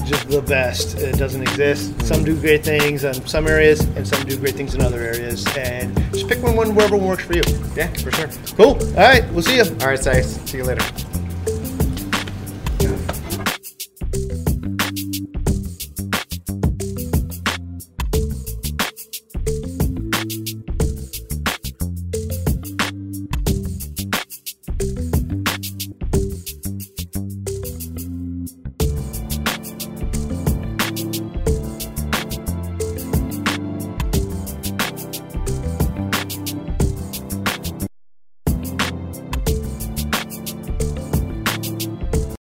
just 0.07 0.29
the 0.29 0.41
best. 0.41 0.97
It 0.99 1.19
doesn't 1.19 1.43
exist. 1.43 2.01
Some 2.07 2.25
do 2.25 2.39
great 2.41 2.65
things 2.65 3.05
in 3.05 3.15
some 3.27 3.47
areas, 3.47 3.81
and 3.81 4.07
some 4.07 4.23
do 4.25 4.39
great 4.39 4.55
things 4.55 4.75
in 4.75 4.81
other 4.81 5.01
areas. 5.01 5.45
And 5.57 5.95
just 6.13 6.29
pick 6.29 6.43
one, 6.43 6.57
one 6.57 6.75
wherever 6.75 6.97
works 6.97 7.25
for 7.25 7.35
you. 7.35 7.43
yeah, 7.75 7.89
for 7.89 8.11
sure. 8.13 8.29
Cool. 8.57 8.75
All 8.97 9.03
right. 9.03 9.29
We'll 9.33 9.43
see 9.43 9.57
you. 9.57 9.65
All 9.65 9.89
right, 9.89 9.99
Sice. 9.99 10.41
See 10.49 10.59
you 10.59 10.65
later. 10.65 10.85